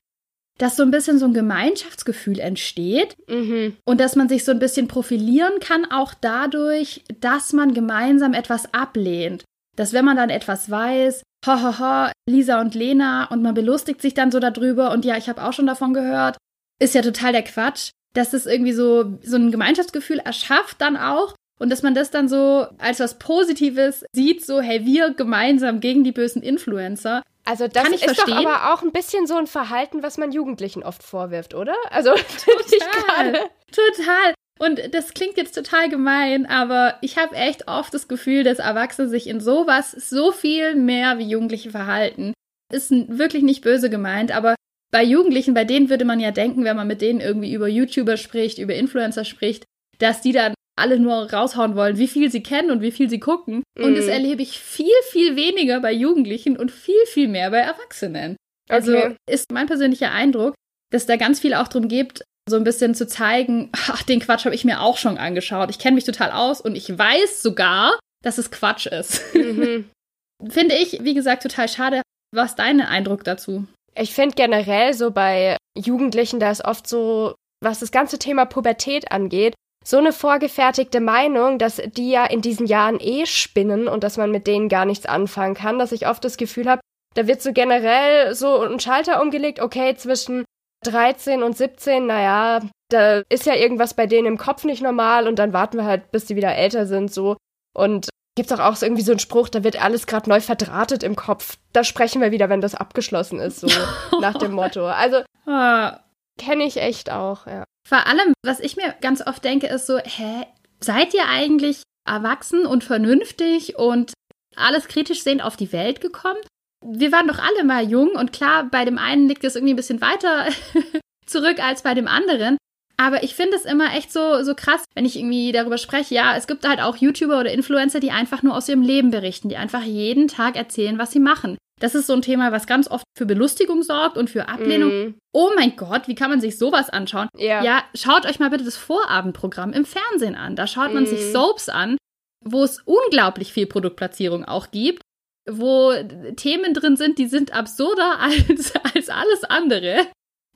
dass 0.59 0.77
so 0.77 0.83
ein 0.83 0.91
bisschen 0.91 1.19
so 1.19 1.27
ein 1.27 1.35
Gemeinschaftsgefühl 1.35 2.39
entsteht 2.39 3.15
mhm. 3.29 3.77
und 3.85 4.01
dass 4.01 4.17
man 4.17 4.29
sich 4.29 4.45
so 4.45 4.53
ein 4.53 4.59
bisschen 4.59 4.89
profilieren 4.89 5.61
kann, 5.61 5.85
auch 5.91 6.15
dadurch, 6.15 7.05
dass 7.21 7.53
man 7.53 7.75
gemeinsam 7.75 8.33
etwas 8.33 8.73
ablehnt. 8.73 9.45
Dass 9.77 9.93
wenn 9.93 10.07
man 10.07 10.17
dann 10.17 10.31
etwas 10.31 10.71
weiß, 10.71 11.23
hahaha, 11.45 12.11
Lisa 12.29 12.61
und 12.61 12.75
Lena 12.75 13.27
und 13.27 13.43
man 13.43 13.55
belustigt 13.55 14.01
sich 14.01 14.15
dann 14.15 14.31
so 14.33 14.41
darüber 14.41 14.93
und 14.93 15.05
ja, 15.05 15.17
ich 15.19 15.29
habe 15.29 15.45
auch 15.45 15.53
schon 15.53 15.67
davon 15.67 15.93
gehört, 15.93 16.39
ist 16.81 16.95
ja 16.95 17.03
total 17.03 17.33
der 17.33 17.43
Quatsch, 17.43 17.91
dass 18.17 18.33
es 18.33 18.47
irgendwie 18.47 18.73
so, 18.73 19.19
so 19.23 19.37
ein 19.37 19.51
Gemeinschaftsgefühl 19.51 20.19
erschafft 20.19 20.81
dann 20.81 20.97
auch 20.97 21.35
und 21.59 21.71
dass 21.71 21.83
man 21.83 21.95
das 21.95 22.11
dann 22.11 22.29
so 22.29 22.67
als 22.79 23.01
was 23.01 23.19
Positives 23.19 24.05
sieht, 24.13 24.45
so, 24.45 24.61
hey, 24.61 24.85
wir 24.85 25.15
gemeinsam 25.15 25.81
gegen 25.81 26.05
die 26.05 26.13
bösen 26.13 26.43
Influencer. 26.43 27.23
Also 27.45 27.69
das 27.69 27.89
ist 27.89 28.05
verstehen. 28.05 28.37
doch 28.43 28.47
aber 28.47 28.75
auch 28.75 28.83
ein 28.83 28.93
bisschen 28.93 29.27
so 29.27 29.37
ein 29.37 29.47
Verhalten, 29.47 30.03
was 30.03 30.19
man 30.19 30.33
Jugendlichen 30.33 30.83
oft 30.83 31.03
vorwirft, 31.03 31.55
oder? 31.55 31.77
Also 31.91 32.11
total, 32.45 33.41
total. 33.71 34.35
Und 34.59 34.95
das 34.95 35.15
klingt 35.15 35.37
jetzt 35.37 35.55
total 35.55 35.89
gemein, 35.89 36.47
aber 36.47 36.97
ich 37.03 37.19
habe 37.19 37.37
echt 37.37 37.69
oft 37.69 37.93
das 37.93 38.09
Gefühl, 38.09 38.43
dass 38.43 38.59
Erwachsene 38.59 39.09
sich 39.09 39.27
in 39.27 39.41
sowas 39.41 39.93
so 39.93 40.33
viel 40.33 40.75
mehr 40.75 41.19
wie 41.19 41.29
Jugendliche 41.29 41.71
verhalten. 41.71 42.33
Ist 42.73 42.91
wirklich 42.91 43.43
nicht 43.43 43.63
böse 43.63 43.91
gemeint, 43.91 44.33
aber 44.33 44.57
bei 44.97 45.05
Jugendlichen, 45.05 45.53
bei 45.53 45.67
denen 45.67 45.91
würde 45.91 46.07
man 46.07 46.21
ja 46.21 46.31
denken, 46.31 46.65
wenn 46.65 46.75
man 46.75 46.87
mit 46.87 47.03
denen 47.03 47.21
irgendwie 47.21 47.53
über 47.53 47.69
YouTuber 47.69 48.17
spricht, 48.17 48.57
über 48.57 48.75
Influencer 48.75 49.27
spricht, 49.27 49.65
dass 49.99 50.23
die 50.23 50.33
dann 50.33 50.55
alle 50.75 50.99
nur 50.99 51.31
raushauen 51.31 51.77
wollen, 51.77 51.99
wie 51.99 52.09
viel 52.09 52.31
sie 52.31 52.43
kennen 52.43 52.71
und 52.71 52.81
wie 52.81 52.91
viel 52.91 53.11
sie 53.11 53.21
gucken. 53.21 53.63
Mm. 53.79 53.85
Und 53.85 53.95
das 53.95 54.07
mhm. 54.07 54.13
erlebe 54.13 54.41
ich 54.41 54.59
viel, 54.59 54.95
viel 55.11 55.37
weniger 55.37 55.81
bei 55.81 55.93
Jugendlichen 55.93 56.57
und 56.57 56.71
viel, 56.71 57.05
viel 57.09 57.29
mehr 57.29 57.51
bei 57.51 57.59
Erwachsenen. 57.59 58.37
Also 58.71 58.97
okay. 58.97 59.17
ist 59.31 59.53
mein 59.53 59.67
persönlicher 59.67 60.13
Eindruck, 60.13 60.55
dass 60.91 61.05
da 61.05 61.17
ganz 61.17 61.41
viel 61.41 61.53
auch 61.53 61.69
darum 61.69 61.89
geht, 61.89 62.25
so 62.49 62.57
ein 62.57 62.65
bisschen 62.65 62.95
zu 62.95 63.07
zeigen, 63.07 63.69
ach, 63.73 64.03
den 64.03 64.21
Quatsch 64.21 64.47
habe 64.47 64.55
ich 64.55 64.65
mir 64.65 64.81
auch 64.81 64.97
schon 64.97 65.19
angeschaut. 65.19 65.69
Ich 65.69 65.79
kenne 65.79 65.97
mich 65.97 66.05
total 66.05 66.31
aus 66.31 66.63
und 66.63 66.75
ich 66.75 66.89
weiß 66.89 67.43
sogar, 67.43 67.99
dass 68.25 68.39
es 68.39 68.51
Quatsch 68.51 68.87
ist. 68.87 69.23
Mhm. 69.35 69.91
Finde 70.49 70.75
ich, 70.75 71.05
wie 71.05 71.13
gesagt, 71.13 71.43
total 71.43 71.69
schade. 71.69 72.01
Was 72.35 72.53
ist 72.53 72.59
dein 72.59 72.81
Eindruck 72.81 73.25
dazu? 73.25 73.67
Ich 73.99 74.15
finde 74.15 74.35
generell 74.35 74.93
so 74.95 75.11
bei 75.11 75.57
Jugendlichen, 75.77 76.41
da 76.41 76.51
ist 76.51 76.65
oft 76.65 76.87
so, 76.87 77.35
was 77.63 77.81
das 77.81 77.91
ganze 77.91 78.19
Thema 78.19 78.45
Pubertät 78.45 79.11
angeht, 79.11 79.55
so 79.85 79.99
eine 79.99 80.13
vorgefertigte 80.13 81.01
Meinung, 81.01 81.59
dass 81.59 81.77
die 81.77 82.11
ja 82.11 82.27
in 82.27 82.41
diesen 82.41 82.67
Jahren 82.67 82.99
eh 83.01 83.25
spinnen 83.25 83.89
und 83.89 84.03
dass 84.03 84.17
man 84.17 84.31
mit 84.31 84.47
denen 84.47 84.69
gar 84.69 84.85
nichts 84.85 85.07
anfangen 85.07 85.55
kann, 85.55 85.79
dass 85.79 85.93
ich 85.93 86.09
oft 86.09 86.25
das 86.25 86.37
Gefühl 86.37 86.69
habe, 86.69 86.81
da 87.15 87.27
wird 87.27 87.41
so 87.41 87.53
generell 87.53 88.35
so 88.35 88.61
ein 88.61 88.81
Schalter 88.81 89.23
umgelegt, 89.23 89.61
okay, 89.61 89.95
zwischen 89.97 90.45
13 90.85 91.43
und 91.43 91.57
17, 91.57 92.07
naja, 92.07 92.61
da 92.91 93.23
ist 93.29 93.47
ja 93.47 93.55
irgendwas 93.55 93.95
bei 93.95 94.07
denen 94.07 94.27
im 94.27 94.39
Kopf 94.39 94.65
nicht 94.65 94.83
normal 94.83 95.27
und 95.27 95.39
dann 95.39 95.53
warten 95.53 95.79
wir 95.79 95.85
halt, 95.85 96.11
bis 96.11 96.27
die 96.27 96.37
wieder 96.37 96.55
älter 96.55 96.87
sind, 96.87 97.13
so. 97.13 97.37
Und 97.75 98.09
gibt's 98.37 98.53
auch, 98.53 98.61
auch 98.61 98.77
so 98.77 98.87
irgendwie 98.87 99.03
so 99.03 99.13
einen 99.13 99.19
Spruch, 99.19 99.49
da 99.49 99.65
wird 99.65 99.83
alles 99.83 100.07
gerade 100.07 100.31
neu 100.31 100.41
verdrahtet 100.41 101.03
im 101.03 101.17
Kopf. 101.17 101.57
Da 101.73 101.83
sprechen 101.83 102.21
wir 102.21 102.31
wieder, 102.31 102.49
wenn 102.49 102.61
das 102.61 102.75
abgeschlossen 102.75 103.41
ist, 103.41 103.61
so 103.61 103.69
nach 104.21 104.35
dem 104.35 104.53
Motto. 104.53 104.87
Also, 104.87 105.23
ah. 105.47 106.01
kenne 106.39 106.65
ich 106.65 106.77
echt 106.77 107.11
auch, 107.11 107.47
ja. 107.47 107.65
Vor 107.89 108.07
allem, 108.07 108.33
was 108.45 108.61
ich 108.61 108.77
mir 108.77 108.95
ganz 109.01 109.27
oft 109.27 109.43
denke, 109.45 109.67
ist 109.67 109.87
so, 109.87 109.99
hä, 109.99 110.45
seid 110.81 111.15
ihr 111.15 111.29
eigentlich 111.29 111.83
erwachsen 112.07 112.67
und 112.67 112.85
vernünftig 112.85 113.79
und 113.79 114.13
alles 114.55 114.89
kritisch 114.89 115.23
sehend 115.23 115.43
auf 115.43 115.57
die 115.57 115.73
Welt 115.73 116.01
gekommen? 116.01 116.41
Wir 116.85 117.11
waren 117.11 117.29
doch 117.29 117.39
alle 117.39 117.65
mal 117.65 117.89
jung 117.89 118.11
und 118.11 118.33
klar, 118.33 118.65
bei 118.71 118.85
dem 118.85 118.99
einen 118.99 119.29
liegt 119.29 119.45
es 119.45 119.57
irgendwie 119.57 119.75
ein 119.75 119.77
bisschen 119.77 120.01
weiter 120.01 120.47
zurück 121.27 121.59
als 121.63 121.83
bei 121.83 121.95
dem 121.95 122.07
anderen. 122.07 122.59
Aber 122.99 123.23
ich 123.23 123.35
finde 123.35 123.57
es 123.57 123.65
immer 123.65 123.95
echt 123.95 124.13
so, 124.13 124.43
so 124.43 124.55
krass, 124.55 124.85
wenn 124.95 125.05
ich 125.05 125.17
irgendwie 125.17 125.53
darüber 125.53 125.77
spreche. 125.77 126.15
Ja, 126.15 126.37
es 126.37 126.47
gibt 126.47 126.67
halt 126.67 126.81
auch 126.81 126.97
YouTuber 126.97 127.41
oder 127.41 127.53
Influencer, 127.53 128.01
die 128.01 128.11
einfach 128.11 128.43
nur 128.43 128.57
aus 128.57 128.69
ihrem 128.69 128.83
Leben 128.83 129.11
berichten, 129.11 129.49
die 129.49 129.57
einfach 129.57 129.83
jeden 129.83 130.29
Tag 130.29 130.57
erzählen, 130.57 130.99
was 130.99 131.13
sie 131.13 131.21
machen. 131.21 131.59
Das 131.79 131.95
ist 131.95 132.07
so 132.07 132.15
ein 132.15 132.23
Thema, 132.23 132.53
was 132.53 132.67
ganz 132.67 132.91
oft 132.91 133.05
für 133.19 133.27
Belustigung 133.27 133.83
sorgt 133.83 134.17
und 134.17 134.31
für 134.31 134.49
Ablehnung. 134.49 134.91
Mm. 134.91 135.15
Oh 135.35 135.51
mein 135.55 135.77
Gott, 135.77 136.09
wie 136.09 136.15
kann 136.15 136.31
man 136.31 136.41
sich 136.41 136.57
sowas 136.57 136.89
anschauen? 136.89 137.29
Ja. 137.37 137.63
ja, 137.63 137.85
schaut 137.95 138.25
euch 138.25 138.39
mal 138.39 138.49
bitte 138.49 138.65
das 138.65 138.79
Vorabendprogramm 138.79 139.75
im 139.75 139.85
Fernsehen 139.85 140.37
an. 140.37 140.57
Da 140.57 140.67
schaut 140.67 140.95
man 140.95 141.03
mm. 141.03 141.07
sich 141.07 141.33
Soaps 141.33 141.69
an, 141.69 141.99
wo 142.43 142.65
es 142.65 142.81
unglaublich 142.87 143.53
viel 143.53 143.67
Produktplatzierung 143.67 144.47
auch 144.47 144.71
gibt, 144.71 145.03
wo 145.47 145.93
Themen 146.37 146.73
drin 146.73 146.97
sind, 146.97 147.19
die 147.19 147.27
sind 147.27 147.53
absurder 147.53 148.19
als, 148.21 148.73
als 148.95 149.11
alles 149.11 149.45
andere. 149.45 150.07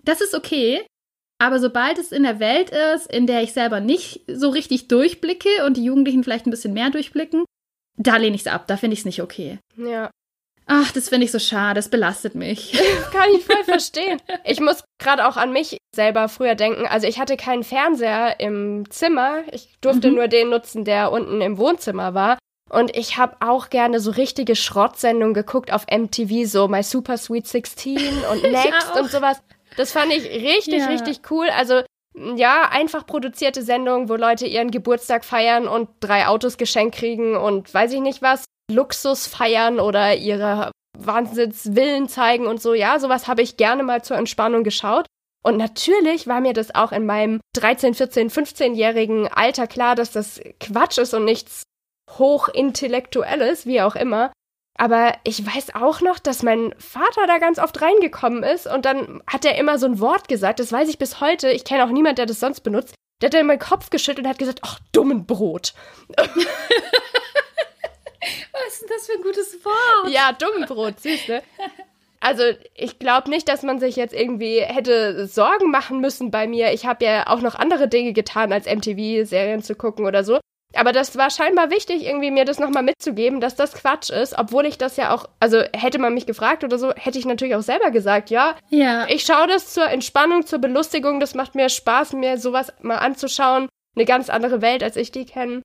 Das 0.02 0.22
ist 0.22 0.34
okay. 0.34 0.86
Aber 1.40 1.58
sobald 1.58 1.98
es 1.98 2.12
in 2.12 2.22
der 2.22 2.38
Welt 2.38 2.70
ist, 2.70 3.10
in 3.10 3.26
der 3.26 3.42
ich 3.42 3.54
selber 3.54 3.80
nicht 3.80 4.20
so 4.28 4.50
richtig 4.50 4.88
durchblicke 4.88 5.64
und 5.64 5.78
die 5.78 5.84
Jugendlichen 5.84 6.22
vielleicht 6.22 6.46
ein 6.46 6.50
bisschen 6.50 6.74
mehr 6.74 6.90
durchblicken, 6.90 7.44
da 7.96 8.18
lehne 8.18 8.36
ich 8.36 8.42
es 8.42 8.46
ab. 8.46 8.66
Da 8.66 8.76
finde 8.76 8.94
ich 8.94 9.00
es 9.00 9.06
nicht 9.06 9.22
okay. 9.22 9.58
Ja. 9.76 10.10
Ach, 10.66 10.92
das 10.92 11.08
finde 11.08 11.24
ich 11.24 11.32
so 11.32 11.38
schade, 11.38 11.74
das 11.78 11.88
belastet 11.88 12.34
mich. 12.34 12.72
Kann 13.12 13.30
ich 13.34 13.44
voll 13.44 13.64
verstehen. 13.64 14.20
Ich 14.44 14.60
muss 14.60 14.84
gerade 14.98 15.26
auch 15.26 15.36
an 15.36 15.52
mich 15.52 15.78
selber 15.96 16.28
früher 16.28 16.54
denken. 16.54 16.86
Also 16.86 17.06
ich 17.06 17.18
hatte 17.18 17.38
keinen 17.38 17.64
Fernseher 17.64 18.38
im 18.38 18.88
Zimmer. 18.90 19.42
Ich 19.50 19.68
durfte 19.80 20.10
mhm. 20.10 20.16
nur 20.16 20.28
den 20.28 20.50
nutzen, 20.50 20.84
der 20.84 21.10
unten 21.10 21.40
im 21.40 21.56
Wohnzimmer 21.56 22.12
war. 22.12 22.38
Und 22.68 22.96
ich 22.96 23.16
habe 23.16 23.36
auch 23.40 23.70
gerne 23.70 23.98
so 23.98 24.12
richtige 24.12 24.54
Schrottsendungen 24.54 25.34
geguckt 25.34 25.72
auf 25.72 25.86
MTV, 25.90 26.46
so 26.46 26.68
My 26.68 26.82
Super 26.82 27.16
Sweet 27.16 27.48
16 27.48 27.96
und 28.30 28.42
Next 28.52 28.94
und 28.96 29.10
sowas. 29.10 29.42
Das 29.80 29.92
fand 29.92 30.12
ich 30.12 30.24
richtig, 30.24 30.80
ja. 30.80 30.86
richtig 30.88 31.22
cool. 31.30 31.48
Also 31.48 31.80
ja, 32.36 32.68
einfach 32.70 33.06
produzierte 33.06 33.62
Sendungen, 33.62 34.10
wo 34.10 34.16
Leute 34.16 34.46
ihren 34.46 34.70
Geburtstag 34.70 35.24
feiern 35.24 35.66
und 35.66 35.88
drei 36.00 36.26
Autos 36.26 36.58
geschenkt 36.58 36.96
kriegen 36.96 37.34
und 37.34 37.72
weiß 37.72 37.92
ich 37.94 38.00
nicht 38.00 38.20
was. 38.20 38.44
Luxus 38.70 39.26
feiern 39.26 39.80
oder 39.80 40.14
ihre 40.16 40.70
Wahnsinnswillen 40.98 42.08
zeigen 42.10 42.46
und 42.46 42.60
so. 42.60 42.74
Ja, 42.74 42.98
sowas 42.98 43.26
habe 43.26 43.40
ich 43.40 43.56
gerne 43.56 43.82
mal 43.82 44.04
zur 44.04 44.18
Entspannung 44.18 44.64
geschaut. 44.64 45.06
Und 45.42 45.56
natürlich 45.56 46.26
war 46.26 46.42
mir 46.42 46.52
das 46.52 46.74
auch 46.74 46.92
in 46.92 47.06
meinem 47.06 47.40
13, 47.56 47.94
14, 47.94 48.28
15-jährigen 48.28 49.28
Alter 49.28 49.66
klar, 49.66 49.94
dass 49.94 50.12
das 50.12 50.42
Quatsch 50.60 50.98
ist 50.98 51.14
und 51.14 51.24
nichts 51.24 51.62
hochintellektuelles, 52.18 53.64
wie 53.64 53.80
auch 53.80 53.96
immer. 53.96 54.30
Aber 54.76 55.14
ich 55.24 55.44
weiß 55.44 55.74
auch 55.74 56.00
noch, 56.00 56.18
dass 56.18 56.42
mein 56.42 56.74
Vater 56.78 57.26
da 57.26 57.38
ganz 57.38 57.58
oft 57.58 57.82
reingekommen 57.82 58.42
ist 58.42 58.66
und 58.66 58.84
dann 58.84 59.22
hat 59.26 59.44
er 59.44 59.58
immer 59.58 59.78
so 59.78 59.86
ein 59.86 60.00
Wort 60.00 60.28
gesagt, 60.28 60.58
das 60.60 60.72
weiß 60.72 60.88
ich 60.88 60.98
bis 60.98 61.20
heute. 61.20 61.50
Ich 61.50 61.64
kenne 61.64 61.84
auch 61.84 61.90
niemanden, 61.90 62.16
der 62.16 62.26
das 62.26 62.40
sonst 62.40 62.60
benutzt. 62.60 62.94
Der 63.20 63.26
hat 63.26 63.34
dann 63.34 63.46
meinen 63.46 63.58
Kopf 63.58 63.90
geschüttelt 63.90 64.24
und 64.24 64.30
hat 64.30 64.38
gesagt, 64.38 64.60
ach, 64.62 64.78
dummen 64.92 65.26
Brot. 65.26 65.74
Was 68.52 68.72
ist 68.72 68.82
denn 68.82 68.88
das 68.88 69.06
für 69.06 69.12
ein 69.14 69.22
gutes 69.22 69.64
Wort? 69.64 70.12
Ja, 70.12 70.32
Dummenbrot, 70.32 71.00
siehst 71.00 71.28
du. 71.28 71.42
Also 72.20 72.42
ich 72.74 72.98
glaube 72.98 73.30
nicht, 73.30 73.48
dass 73.48 73.62
man 73.62 73.80
sich 73.80 73.96
jetzt 73.96 74.12
irgendwie 74.14 74.60
hätte 74.60 75.26
Sorgen 75.26 75.70
machen 75.70 76.00
müssen 76.00 76.30
bei 76.30 76.46
mir. 76.46 76.72
Ich 76.72 76.84
habe 76.84 77.04
ja 77.04 77.26
auch 77.28 77.40
noch 77.40 77.54
andere 77.54 77.88
Dinge 77.88 78.12
getan, 78.12 78.52
als 78.52 78.66
MTV-Serien 78.66 79.62
zu 79.62 79.74
gucken 79.74 80.04
oder 80.04 80.22
so. 80.22 80.38
Aber 80.74 80.92
das 80.92 81.16
war 81.16 81.30
scheinbar 81.30 81.70
wichtig, 81.70 82.04
irgendwie 82.04 82.30
mir 82.30 82.44
das 82.44 82.60
nochmal 82.60 82.82
mitzugeben, 82.82 83.40
dass 83.40 83.56
das 83.56 83.72
Quatsch 83.72 84.10
ist, 84.10 84.38
obwohl 84.38 84.66
ich 84.66 84.78
das 84.78 84.96
ja 84.96 85.12
auch, 85.12 85.26
also 85.40 85.62
hätte 85.72 85.98
man 85.98 86.14
mich 86.14 86.26
gefragt 86.26 86.62
oder 86.62 86.78
so, 86.78 86.92
hätte 86.94 87.18
ich 87.18 87.26
natürlich 87.26 87.56
auch 87.56 87.62
selber 87.62 87.90
gesagt, 87.90 88.30
ja, 88.30 88.54
ja. 88.68 89.06
ich 89.08 89.24
schaue 89.24 89.48
das 89.48 89.72
zur 89.72 89.88
Entspannung, 89.88 90.46
zur 90.46 90.60
Belustigung, 90.60 91.18
das 91.18 91.34
macht 91.34 91.54
mir 91.54 91.68
Spaß, 91.68 92.12
mir 92.12 92.38
sowas 92.38 92.72
mal 92.80 92.98
anzuschauen. 92.98 93.68
Eine 93.96 94.04
ganz 94.04 94.30
andere 94.30 94.62
Welt, 94.62 94.84
als 94.84 94.96
ich 94.96 95.10
die 95.10 95.26
kenne. 95.26 95.62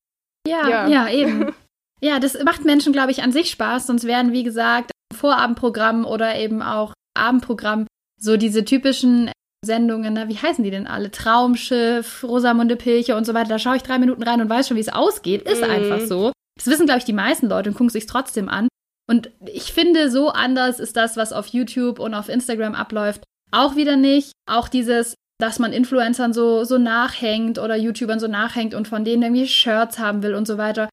Ja, 0.48 0.68
ja, 0.68 0.88
ja, 0.88 1.10
eben. 1.10 1.54
Ja, 2.02 2.20
das 2.20 2.38
macht 2.44 2.66
Menschen, 2.66 2.92
glaube 2.92 3.12
ich, 3.12 3.24
an 3.24 3.32
sich 3.32 3.50
Spaß, 3.52 3.88
sonst 3.88 4.06
wären, 4.06 4.32
wie 4.32 4.44
gesagt, 4.44 4.92
Vorabendprogramm 5.16 6.06
oder 6.06 6.36
eben 6.36 6.62
auch 6.62 6.94
Abendprogramm 7.16 7.88
so 8.20 8.38
diese 8.38 8.66
typischen 8.66 9.32
Sendungen, 9.66 10.14
na, 10.14 10.30
wie 10.30 10.38
heißen 10.38 10.64
die 10.64 10.72
denn 10.72 10.88
alle? 10.88 11.12
Traumschiff, 11.12 12.24
Rosamunde 12.24 12.76
Pilche 12.76 13.16
und 13.16 13.26
so 13.26 13.34
weiter. 13.34 13.50
Da 13.50 13.60
schaue 13.60 13.78
ich 13.78 13.84
drei 13.84 14.00
Minuten 14.00 14.24
rein 14.24 14.42
und 14.42 14.50
weiß 14.50 14.68
schon, 14.68 14.78
wie 14.78 14.82
es 14.82 14.94
ausgeht. 14.94 15.44
Ist 15.44 15.64
mhm. 15.64 15.70
einfach 15.70 16.02
so. 16.02 16.32
Das 16.58 16.68
wissen, 16.68 16.86
glaube 16.86 17.00
ich, 17.00 17.06
die 17.06 17.14
meisten 17.14 17.48
Leute 17.48 17.70
und 17.70 17.76
gucken 17.76 17.90
sich 17.90 18.06
trotzdem 18.06 18.50
an. 18.50 18.68
Und 19.08 19.30
ich 19.46 19.74
finde, 19.74 20.10
so 20.10 20.30
anders 20.30 20.80
ist 20.80 20.96
das, 20.96 21.18
was 21.18 21.34
auf 21.34 21.48
YouTube 21.48 22.00
und 22.00 22.14
auf 22.14 22.30
Instagram 22.30 22.74
abläuft, 22.74 23.24
auch 23.52 23.76
wieder 23.76 23.98
nicht. 23.98 24.32
Auch 24.50 24.68
dieses, 24.68 25.16
dass 25.40 25.60
man 25.60 25.74
Influencern 25.74 26.34
so, 26.34 26.64
so 26.64 26.78
nachhängt 26.78 27.60
oder 27.60 27.76
YouTubern 27.76 28.20
so 28.20 28.28
nachhängt 28.28 28.74
und 28.74 28.88
von 28.88 29.04
denen 29.04 29.24
irgendwie 29.24 29.48
Shirts 29.48 30.00
haben 30.00 30.24
will 30.24 30.34
und 30.34 30.48
so 30.48 30.58
weiter. 30.58 30.90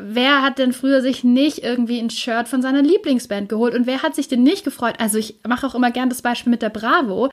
Wer 0.00 0.42
hat 0.42 0.58
denn 0.58 0.74
früher 0.74 1.00
sich 1.00 1.24
nicht 1.24 1.64
irgendwie 1.64 1.98
ein 1.98 2.10
Shirt 2.10 2.48
von 2.48 2.60
seiner 2.60 2.82
Lieblingsband 2.82 3.48
geholt 3.48 3.74
und 3.74 3.86
wer 3.86 4.02
hat 4.02 4.14
sich 4.14 4.28
denn 4.28 4.42
nicht 4.42 4.64
gefreut? 4.64 4.96
Also 4.98 5.16
ich 5.16 5.40
mache 5.46 5.66
auch 5.66 5.74
immer 5.74 5.90
gern 5.90 6.10
das 6.10 6.20
Beispiel 6.20 6.50
mit 6.50 6.60
der 6.60 6.68
Bravo. 6.68 7.30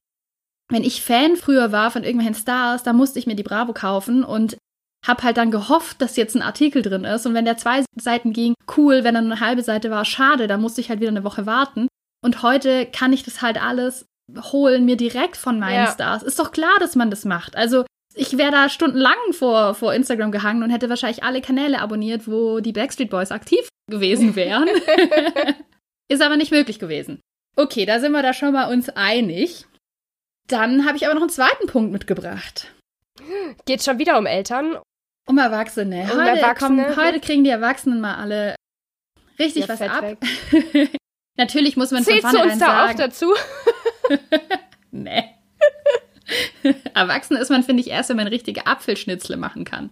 Wenn 0.74 0.84
ich 0.84 1.04
Fan 1.04 1.36
früher 1.36 1.72
war 1.72 1.92
von 1.92 2.04
irgendwelchen 2.04 2.34
Stars, 2.34 2.82
da 2.82 2.94
musste 2.94 3.20
ich 3.20 3.28
mir 3.28 3.36
die 3.36 3.44
Bravo 3.44 3.74
kaufen 3.74 4.24
und 4.24 4.58
hab 5.06 5.22
halt 5.22 5.38
dann 5.38 5.52
gehofft, 5.52 6.02
dass 6.02 6.16
jetzt 6.16 6.36
ein 6.36 6.42
Artikel 6.42 6.82
drin 6.82 7.04
ist 7.04 7.28
und 7.28 7.36
wenn 7.36 7.46
der 7.46 7.58
zwei 7.58 7.84
Seiten 7.96 8.34
ging, 8.34 8.56
cool, 8.76 9.04
wenn 9.04 9.14
dann 9.14 9.32
eine 9.32 9.40
halbe 9.40 9.62
Seite 9.62 9.92
war, 9.92 10.04
schade, 10.04 10.48
da 10.48 10.58
musste 10.58 10.82
ich 10.82 10.90
halt 10.90 11.00
wieder 11.00 11.12
eine 11.12 11.24
Woche 11.24 11.46
warten. 11.46 11.88
Und 12.26 12.42
heute 12.42 12.88
kann 12.88 13.14
ich 13.14 13.22
das 13.22 13.44
halt 13.44 13.62
alles 13.62 14.08
holen, 14.52 14.86
mir 14.86 14.98
direkt 14.98 15.38
von 15.38 15.60
meinen 15.60 15.86
ja. 15.86 15.92
Stars. 15.92 16.24
Ist 16.24 16.40
doch 16.40 16.52
klar, 16.52 16.76
dass 16.80 16.96
man 16.96 17.12
das 17.12 17.24
macht. 17.24 17.56
Also 17.56 17.86
ich 18.16 18.40
wäre 18.40 18.52
da 18.52 18.68
stundenlang 18.68 19.14
vor, 19.32 19.76
vor 19.76 19.94
Instagram 19.94 20.32
gehangen 20.32 20.64
und 20.64 20.72
hätte 20.72 20.90
wahrscheinlich 20.90 21.24
alle 21.24 21.42
Kanäle 21.42 21.82
abonniert, 21.82 22.28
wo 22.28 22.62
die 22.62 22.74
Backstreet 22.74 23.12
Boys 23.12 23.32
aktiv 23.32 23.68
gewesen 23.92 24.36
wären. 24.36 24.70
Ist 26.08 26.24
aber 26.24 26.36
nicht 26.38 26.52
möglich 26.52 26.80
gewesen. 26.80 27.20
Okay, 27.56 27.86
da 27.86 28.00
sind 28.00 28.12
wir 28.14 28.24
da 28.24 28.34
schon 28.34 28.54
mal 28.54 28.74
uns 28.74 28.90
einig. 28.90 29.68
Dann 30.48 30.86
habe 30.86 30.98
ich 30.98 31.06
aber 31.06 31.16
noch 31.16 31.22
einen 31.22 31.30
zweiten 31.30 31.68
Punkt 31.68 31.92
mitgebracht. 31.92 32.74
Geht 33.66 33.84
schon 33.84 34.00
wieder 34.00 34.18
um 34.18 34.26
Eltern? 34.26 34.78
Um 35.26 35.38
Erwachsene. 35.38 36.04
Um 36.04 36.20
heute, 36.20 36.40
Erwachsene. 36.40 36.86
Komm, 36.94 36.98
heute 36.98 37.20
kriegen 37.20 37.44
die 37.44 37.50
Erwachsenen 37.50 38.02
mal 38.02 38.16
alle 38.16 38.56
richtig 39.40 39.68
ja, 39.68 39.70
was 39.70 39.82
ab. 39.82 40.18
Natürlich 41.38 41.78
muss 41.78 41.92
man 41.92 42.04
Zählst 42.04 42.22
von 42.22 42.32
vornherein 42.32 42.48
du 42.48 42.54
uns 42.54 42.60
da 42.60 42.88
sagen, 42.88 42.92
auch 42.92 43.06
dazu? 43.06 43.34
nee. 44.92 45.24
Erwachsen 46.94 47.38
ist 47.38 47.50
man, 47.50 47.64
finde 47.64 47.82
ich, 47.82 47.90
erst, 47.90 48.10
wenn 48.10 48.18
man 48.18 48.28
richtige 48.28 48.68
Apfelschnitzle 48.68 49.38
machen 49.38 49.66
kann. 49.66 49.90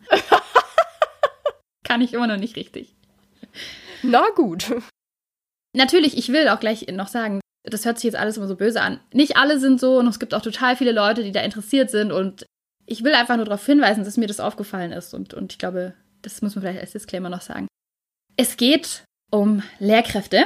kann 1.84 2.02
ich 2.02 2.14
immer 2.14 2.28
noch 2.28 2.38
nicht 2.38 2.56
richtig. 2.56 2.96
Na 4.04 4.30
gut. 4.36 4.72
Natürlich, 5.76 6.18
ich 6.18 6.30
will 6.30 6.50
auch 6.50 6.60
gleich 6.60 6.88
noch 6.88 7.08
sagen, 7.08 7.40
das 7.64 7.86
hört 7.86 7.98
sich 7.98 8.06
jetzt 8.06 8.16
alles 8.16 8.38
immer 8.38 8.48
so 8.48 8.56
böse 8.56 8.82
an. 8.82 9.00
Nicht 9.14 9.38
alle 9.38 9.60
sind 9.60 9.80
so 9.80 10.00
und 10.00 10.08
es 10.08 10.20
gibt 10.20 10.34
auch 10.34 10.42
total 10.42 10.76
viele 10.76 10.92
Leute, 10.92 11.24
die 11.24 11.32
da 11.32 11.42
interessiert 11.42 11.92
sind 11.92 12.12
und 12.12 12.46
ich 12.86 13.04
will 13.04 13.14
einfach 13.14 13.36
nur 13.36 13.46
darauf 13.46 13.66
hinweisen, 13.66 14.04
dass 14.04 14.18
mir 14.18 14.28
das 14.28 14.40
aufgefallen 14.40 14.92
ist 14.92 15.14
und, 15.14 15.34
und 15.34 15.54
ich 15.54 15.60
glaube, 15.60 15.94
das 16.22 16.42
muss 16.42 16.56
man 16.56 16.64
vielleicht 16.64 16.82
als 16.82 16.92
Disclaimer 16.92 17.30
noch 17.30 17.42
sagen. 17.42 17.68
Es 18.38 18.58
geht 18.58 19.04
um 19.32 19.64
Lehrkräfte. 19.80 20.46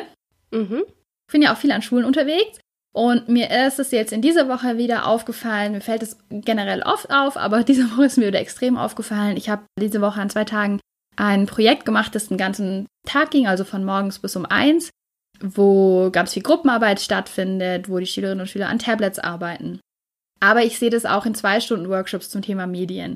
Mhm. 0.52 0.84
Ich 1.28 1.32
bin 1.32 1.42
ja 1.42 1.54
auch 1.54 1.58
viel 1.58 1.72
an 1.72 1.82
Schulen 1.82 2.06
unterwegs 2.06 2.60
und 2.94 3.30
mir 3.30 3.50
ist 3.66 3.80
es 3.80 3.92
jetzt 3.92 4.14
in 4.14 4.22
dieser 4.22 4.48
Woche 4.48 4.78
wieder 4.78 5.08
aufgefallen, 5.08 5.74
mir 5.74 5.82
fällt 5.82 6.04
es 6.04 6.18
generell 6.30 6.82
oft 6.84 7.10
auf, 7.12 7.38
aber 7.38 7.64
diese 7.66 7.90
Woche 7.92 8.06
ist 8.06 8.18
mir 8.18 8.28
wieder 8.28 8.40
extrem 8.40 8.78
aufgefallen. 8.78 9.38
Ich 9.38 9.50
habe 9.50 9.66
diese 9.80 10.02
Woche 10.02 10.22
an 10.22 10.30
zwei 10.30 10.44
Tagen 10.44 10.80
ein 11.16 11.46
Projekt 11.46 11.86
gemacht, 11.86 12.14
das 12.14 12.28
den 12.28 12.38
ganzen 12.38 12.88
Tag 13.08 13.32
ging, 13.32 13.48
also 13.48 13.64
von 13.64 13.86
morgens 13.86 14.20
bis 14.20 14.36
um 14.36 14.46
eins 14.46 14.90
wo 15.40 16.10
ganz 16.12 16.34
viel 16.34 16.44
Gruppenarbeit 16.44 17.00
stattfindet, 17.00 17.90
wo 17.90 18.00
die 18.00 18.06
Schülerinnen 18.06 18.42
und 18.42 18.48
Schüler 18.48 18.70
an 18.70 18.80
Tablets 18.80 19.20
arbeiten. 19.20 19.80
Aber 20.40 20.64
ich 20.64 20.80
sehe 20.80 20.90
das 20.90 21.06
auch 21.06 21.26
in 21.26 21.36
zwei 21.36 21.60
Stunden 21.60 21.90
Workshops 21.90 22.30
zum 22.30 22.42
Thema 22.42 22.68
Medien. 22.68 23.16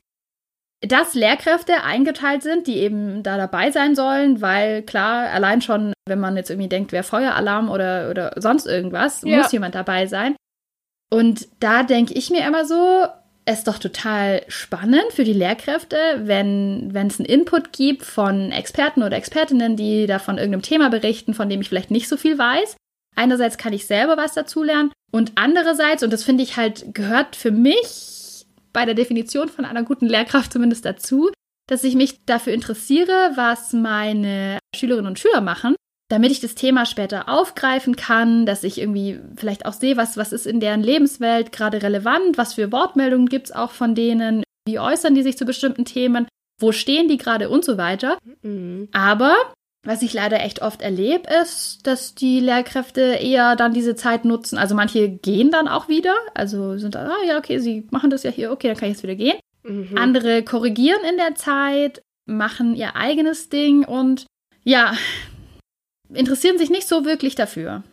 Dass 0.81 1.13
Lehrkräfte 1.13 1.83
eingeteilt 1.83 2.41
sind, 2.41 2.65
die 2.65 2.77
eben 2.77 3.21
da 3.21 3.35
dabei 3.37 3.71
sein 3.71 3.95
sollen, 3.95 4.41
weil 4.41 4.81
klar, 4.83 5.29
allein 5.29 5.61
schon, 5.61 5.93
wenn 6.07 6.19
man 6.19 6.37
jetzt 6.37 6.49
irgendwie 6.49 6.69
denkt, 6.69 6.93
wer 6.93 7.03
Feueralarm 7.03 7.69
oder, 7.69 8.09
oder 8.09 8.33
sonst 8.37 8.65
irgendwas, 8.65 9.21
ja. 9.23 9.39
muss 9.39 9.51
jemand 9.51 9.75
dabei 9.75 10.07
sein. 10.07 10.35
Und 11.11 11.47
da 11.59 11.83
denke 11.83 12.13
ich 12.13 12.29
mir 12.29 12.47
immer 12.47 12.65
so, 12.65 13.07
es 13.49 13.63
doch 13.63 13.79
total 13.79 14.43
spannend 14.47 15.11
für 15.11 15.23
die 15.23 15.33
Lehrkräfte, 15.33 15.97
wenn 16.23 16.91
es 16.95 17.19
einen 17.19 17.25
Input 17.25 17.73
gibt 17.73 18.03
von 18.03 18.51
Experten 18.51 19.03
oder 19.03 19.17
Expertinnen, 19.17 19.75
die 19.75 20.05
da 20.05 20.19
von 20.19 20.37
irgendeinem 20.37 20.61
Thema 20.61 20.89
berichten, 20.89 21.33
von 21.33 21.49
dem 21.49 21.61
ich 21.61 21.69
vielleicht 21.69 21.91
nicht 21.91 22.07
so 22.07 22.17
viel 22.17 22.37
weiß. 22.37 22.75
Einerseits 23.15 23.57
kann 23.57 23.73
ich 23.73 23.87
selber 23.87 24.17
was 24.17 24.33
dazulernen 24.33 24.91
und 25.11 25.33
andererseits, 25.35 26.03
und 26.03 26.13
das 26.13 26.23
finde 26.23 26.43
ich 26.43 26.57
halt, 26.57 26.93
gehört 26.93 27.35
für 27.35 27.51
mich 27.51 28.45
bei 28.71 28.85
der 28.85 28.95
Definition 28.95 29.49
von 29.49 29.65
einer 29.65 29.83
guten 29.83 30.05
Lehrkraft 30.05 30.53
zumindest 30.53 30.85
dazu, 30.85 31.31
dass 31.67 31.83
ich 31.83 31.95
mich 31.95 32.23
dafür 32.25 32.53
interessiere, 32.53 33.31
was 33.35 33.73
meine 33.73 34.59
Schülerinnen 34.75 35.07
und 35.07 35.19
Schüler 35.19 35.41
machen 35.41 35.75
damit 36.09 36.31
ich 36.31 36.39
das 36.39 36.55
Thema 36.55 36.85
später 36.85 37.29
aufgreifen 37.29 37.95
kann, 37.95 38.45
dass 38.45 38.63
ich 38.63 38.79
irgendwie 38.79 39.19
vielleicht 39.35 39.65
auch 39.65 39.73
sehe, 39.73 39.95
was, 39.95 40.17
was 40.17 40.33
ist 40.33 40.47
in 40.47 40.59
deren 40.59 40.81
Lebenswelt 40.81 41.51
gerade 41.51 41.81
relevant, 41.81 42.37
was 42.37 42.55
für 42.55 42.71
Wortmeldungen 42.71 43.29
gibt 43.29 43.47
es 43.47 43.55
auch 43.55 43.71
von 43.71 43.95
denen, 43.95 44.43
wie 44.67 44.79
äußern 44.79 45.15
die 45.15 45.23
sich 45.23 45.37
zu 45.37 45.45
bestimmten 45.45 45.85
Themen, 45.85 46.27
wo 46.59 46.71
stehen 46.71 47.07
die 47.07 47.17
gerade 47.17 47.49
und 47.49 47.63
so 47.63 47.77
weiter. 47.77 48.17
Mhm. 48.41 48.89
Aber 48.91 49.35
was 49.83 50.01
ich 50.01 50.13
leider 50.13 50.41
echt 50.41 50.61
oft 50.61 50.81
erlebe, 50.81 51.29
ist, 51.41 51.87
dass 51.87 52.15
die 52.15 52.39
Lehrkräfte 52.39 53.01
eher 53.01 53.55
dann 53.55 53.73
diese 53.73 53.95
Zeit 53.95 54.25
nutzen. 54.25 54.57
Also 54.57 54.75
manche 54.75 55.09
gehen 55.09 55.51
dann 55.51 55.67
auch 55.67 55.87
wieder, 55.87 56.15
also 56.33 56.77
sind 56.77 56.95
dann, 56.95 57.07
ah 57.07 57.23
ja, 57.25 57.37
okay, 57.37 57.59
sie 57.59 57.87
machen 57.91 58.09
das 58.09 58.23
ja 58.23 58.31
hier, 58.31 58.51
okay, 58.51 58.67
dann 58.67 58.77
kann 58.77 58.89
ich 58.89 58.95
jetzt 58.95 59.03
wieder 59.03 59.15
gehen. 59.15 59.39
Mhm. 59.63 59.97
Andere 59.97 60.43
korrigieren 60.43 61.01
in 61.09 61.17
der 61.17 61.35
Zeit, 61.35 62.01
machen 62.25 62.75
ihr 62.75 62.95
eigenes 62.95 63.49
Ding 63.49 63.85
und 63.85 64.25
ja, 64.63 64.93
interessieren 66.13 66.57
sich 66.57 66.69
nicht 66.69 66.87
so 66.87 67.05
wirklich 67.05 67.35
dafür. 67.35 67.83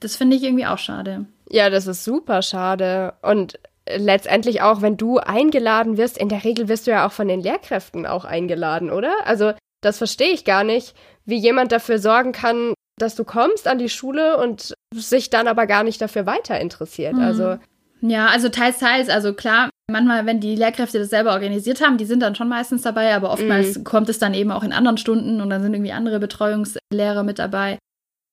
Das 0.00 0.16
finde 0.16 0.36
ich 0.36 0.42
irgendwie 0.42 0.66
auch 0.66 0.78
schade. 0.78 1.26
Ja, 1.48 1.70
das 1.70 1.86
ist 1.86 2.04
super 2.04 2.42
schade. 2.42 3.14
Und 3.22 3.58
letztendlich 3.88 4.62
auch, 4.62 4.82
wenn 4.82 4.96
du 4.96 5.18
eingeladen 5.18 5.96
wirst, 5.96 6.18
in 6.18 6.28
der 6.28 6.44
Regel 6.44 6.68
wirst 6.68 6.86
du 6.86 6.90
ja 6.90 7.06
auch 7.06 7.12
von 7.12 7.28
den 7.28 7.40
Lehrkräften 7.40 8.06
auch 8.06 8.24
eingeladen, 8.24 8.90
oder? 8.90 9.14
Also, 9.24 9.52
das 9.82 9.98
verstehe 9.98 10.32
ich 10.32 10.44
gar 10.44 10.64
nicht, 10.64 10.94
wie 11.24 11.36
jemand 11.36 11.72
dafür 11.72 11.98
sorgen 11.98 12.32
kann, 12.32 12.74
dass 12.98 13.14
du 13.14 13.24
kommst 13.24 13.68
an 13.68 13.78
die 13.78 13.88
Schule 13.88 14.38
und 14.38 14.74
sich 14.94 15.30
dann 15.30 15.48
aber 15.48 15.66
gar 15.66 15.84
nicht 15.84 16.00
dafür 16.00 16.26
weiter 16.26 16.60
interessiert. 16.60 17.14
Mhm. 17.14 17.22
Also. 17.22 17.58
Ja, 18.08 18.26
also 18.26 18.48
teils, 18.48 18.78
teils. 18.78 19.08
Also 19.08 19.32
klar, 19.34 19.70
manchmal, 19.90 20.26
wenn 20.26 20.40
die 20.40 20.54
Lehrkräfte 20.54 20.98
das 20.98 21.10
selber 21.10 21.32
organisiert 21.32 21.80
haben, 21.80 21.98
die 21.98 22.04
sind 22.04 22.20
dann 22.20 22.34
schon 22.34 22.48
meistens 22.48 22.82
dabei, 22.82 23.14
aber 23.14 23.30
oftmals 23.30 23.78
mhm. 23.78 23.84
kommt 23.84 24.08
es 24.08 24.18
dann 24.18 24.34
eben 24.34 24.52
auch 24.52 24.62
in 24.62 24.72
anderen 24.72 24.98
Stunden 24.98 25.40
und 25.40 25.50
dann 25.50 25.62
sind 25.62 25.74
irgendwie 25.74 25.92
andere 25.92 26.20
Betreuungslehrer 26.20 27.22
mit 27.22 27.38
dabei. 27.38 27.78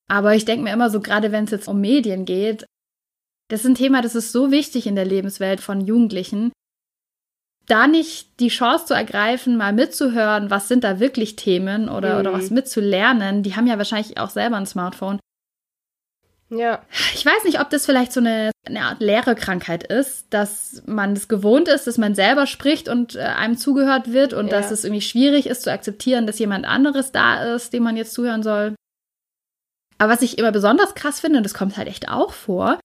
Aber 0.09 0.35
ich 0.35 0.45
denke 0.45 0.63
mir 0.63 0.73
immer 0.73 0.89
so, 0.89 0.99
gerade 0.99 1.31
wenn 1.31 1.45
es 1.45 1.51
jetzt 1.51 1.67
um 1.67 1.81
Medien 1.81 2.25
geht, 2.25 2.65
das 3.49 3.61
ist 3.61 3.67
ein 3.67 3.75
Thema, 3.75 4.01
das 4.01 4.15
ist 4.15 4.31
so 4.31 4.51
wichtig 4.51 4.85
in 4.85 4.95
der 4.95 5.05
Lebenswelt 5.05 5.61
von 5.61 5.81
Jugendlichen. 5.81 6.51
Da 7.65 7.87
nicht 7.87 8.39
die 8.39 8.49
Chance 8.49 8.87
zu 8.87 8.93
ergreifen, 8.93 9.55
mal 9.55 9.73
mitzuhören, 9.73 10.49
was 10.49 10.67
sind 10.67 10.83
da 10.83 10.99
wirklich 10.99 11.35
Themen 11.35 11.87
oder, 11.87 12.15
mhm. 12.15 12.19
oder 12.19 12.33
was 12.33 12.49
mitzulernen, 12.51 13.41
die 13.41 13.55
haben 13.55 13.67
ja 13.67 13.77
wahrscheinlich 13.77 14.17
auch 14.17 14.29
selber 14.29 14.57
ein 14.57 14.65
Smartphone. 14.65 15.19
Ja. 16.57 16.81
Ich 17.13 17.25
weiß 17.25 17.43
nicht, 17.45 17.59
ob 17.59 17.69
das 17.69 17.85
vielleicht 17.85 18.11
so 18.11 18.19
eine, 18.19 18.51
eine 18.65 18.81
Art 18.81 18.99
Lehrerkrankheit 18.99 19.83
ist, 19.83 20.27
dass 20.29 20.83
man 20.85 21.13
es 21.13 21.27
gewohnt 21.27 21.67
ist, 21.67 21.87
dass 21.87 21.97
man 21.97 22.15
selber 22.15 22.47
spricht 22.47 22.89
und 22.89 23.15
äh, 23.15 23.19
einem 23.19 23.57
zugehört 23.57 24.11
wird 24.13 24.33
und 24.33 24.47
ja. 24.47 24.53
dass 24.53 24.71
es 24.71 24.83
irgendwie 24.83 25.01
schwierig 25.01 25.47
ist 25.47 25.63
zu 25.63 25.71
akzeptieren, 25.71 26.27
dass 26.27 26.39
jemand 26.39 26.65
anderes 26.65 27.11
da 27.11 27.55
ist, 27.55 27.73
dem 27.73 27.83
man 27.83 27.97
jetzt 27.97 28.13
zuhören 28.13 28.43
soll. 28.43 28.75
Aber 29.97 30.11
was 30.11 30.21
ich 30.21 30.37
immer 30.37 30.51
besonders 30.51 30.95
krass 30.95 31.19
finde, 31.19 31.37
und 31.37 31.43
das 31.43 31.53
kommt 31.53 31.77
halt 31.77 31.87
echt 31.87 32.09
auch 32.09 32.33
vor, 32.33 32.79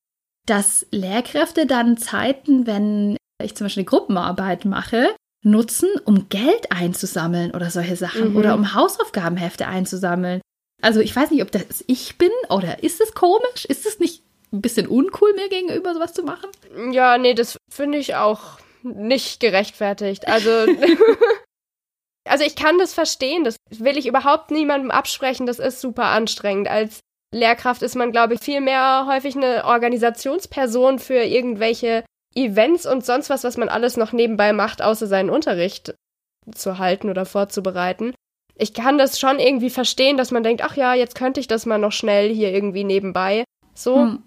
dass 0.47 0.87
Lehrkräfte 0.91 1.67
dann 1.67 1.97
Zeiten, 1.97 2.67
wenn 2.67 3.17
ich 3.43 3.55
zum 3.55 3.67
Beispiel 3.67 3.83
eine 3.83 3.89
Gruppenarbeit 3.89 4.65
mache, 4.65 5.15
nutzen, 5.45 5.89
um 6.05 6.29
Geld 6.29 6.73
einzusammeln 6.73 7.53
oder 7.53 7.71
solche 7.71 7.97
Sachen 7.97 8.31
mhm. 8.31 8.37
oder 8.37 8.55
um 8.55 8.75
Hausaufgabenhefte 8.75 9.67
einzusammeln. 9.67 10.41
Also 10.81 11.01
ich 11.01 11.15
weiß 11.15 11.31
nicht, 11.31 11.43
ob 11.43 11.51
das 11.51 11.85
ich 11.87 12.19
bin 12.19 12.31
oder 12.51 12.83
ist 12.83 13.01
es 13.01 13.15
komisch? 13.15 13.65
Ist 13.65 13.87
es 13.87 13.99
nicht 13.99 14.23
ein 14.53 14.63
bisschen 14.63 14.87
uncool 14.87 15.35
mir 15.35 15.49
gegenüber, 15.49 15.95
sowas 15.95 16.15
zu 16.15 16.23
machen? 16.23 16.51
Ja, 16.93 17.19
nee, 17.19 17.35
das 17.35 17.57
finde 17.71 17.99
ich 17.99 18.15
auch 18.15 18.59
nicht 18.83 19.41
gerechtfertigt. 19.41 20.29
Also, 20.29 20.51
also 22.29 22.45
ich 22.45 22.55
kann 22.55 22.79
das 22.79 22.95
verstehen, 22.95 23.45
das 23.45 23.57
will 23.71 23.99
ich 23.99 24.07
überhaupt 24.07 24.51
niemandem 24.51 24.91
absprechen, 24.91 25.47
das 25.47 25.59
ist 25.59 25.81
super 25.81 26.07
anstrengend. 26.07 26.69
Als 26.69 27.01
Lehrkraft 27.35 27.83
ist 27.83 27.97
man, 27.97 28.13
glaube 28.13 28.35
ich, 28.35 28.41
viel 28.41 28.61
mehr 28.61 29.07
häufig 29.07 29.37
eine 29.37 29.65
Organisationsperson 29.65 30.99
für 30.99 31.23
irgendwelche 31.25 32.05
Events 32.35 32.87
und 32.87 33.05
sonst 33.05 33.31
was, 33.31 33.43
was 33.45 33.57
man 33.57 33.69
alles 33.69 33.97
noch 33.97 34.13
nebenbei 34.13 34.53
macht, 34.53 34.81
außer 34.81 35.07
seinen 35.09 35.29
Unterricht 35.29 35.95
zu 36.55 36.79
halten 36.79 37.11
oder 37.11 37.27
vorzubereiten 37.27 38.15
ich 38.59 38.75
kann 38.75 38.99
das 38.99 39.19
schon 39.21 39.39
irgendwie 39.39 39.71
verstehen, 39.71 40.17
dass 40.17 40.33
man 40.33 40.43
denkt, 40.43 40.63
ach 40.63 40.77
ja, 40.77 40.93
jetzt 40.95 41.15
könnte 41.15 41.41
ich 41.41 41.47
das 41.47 41.65
mal 41.65 41.79
noch 41.79 41.93
schnell 41.93 42.35
hier 42.35 42.53
irgendwie 42.53 42.85
nebenbei. 42.85 43.45
So. 43.73 43.97
Hm. 43.97 44.25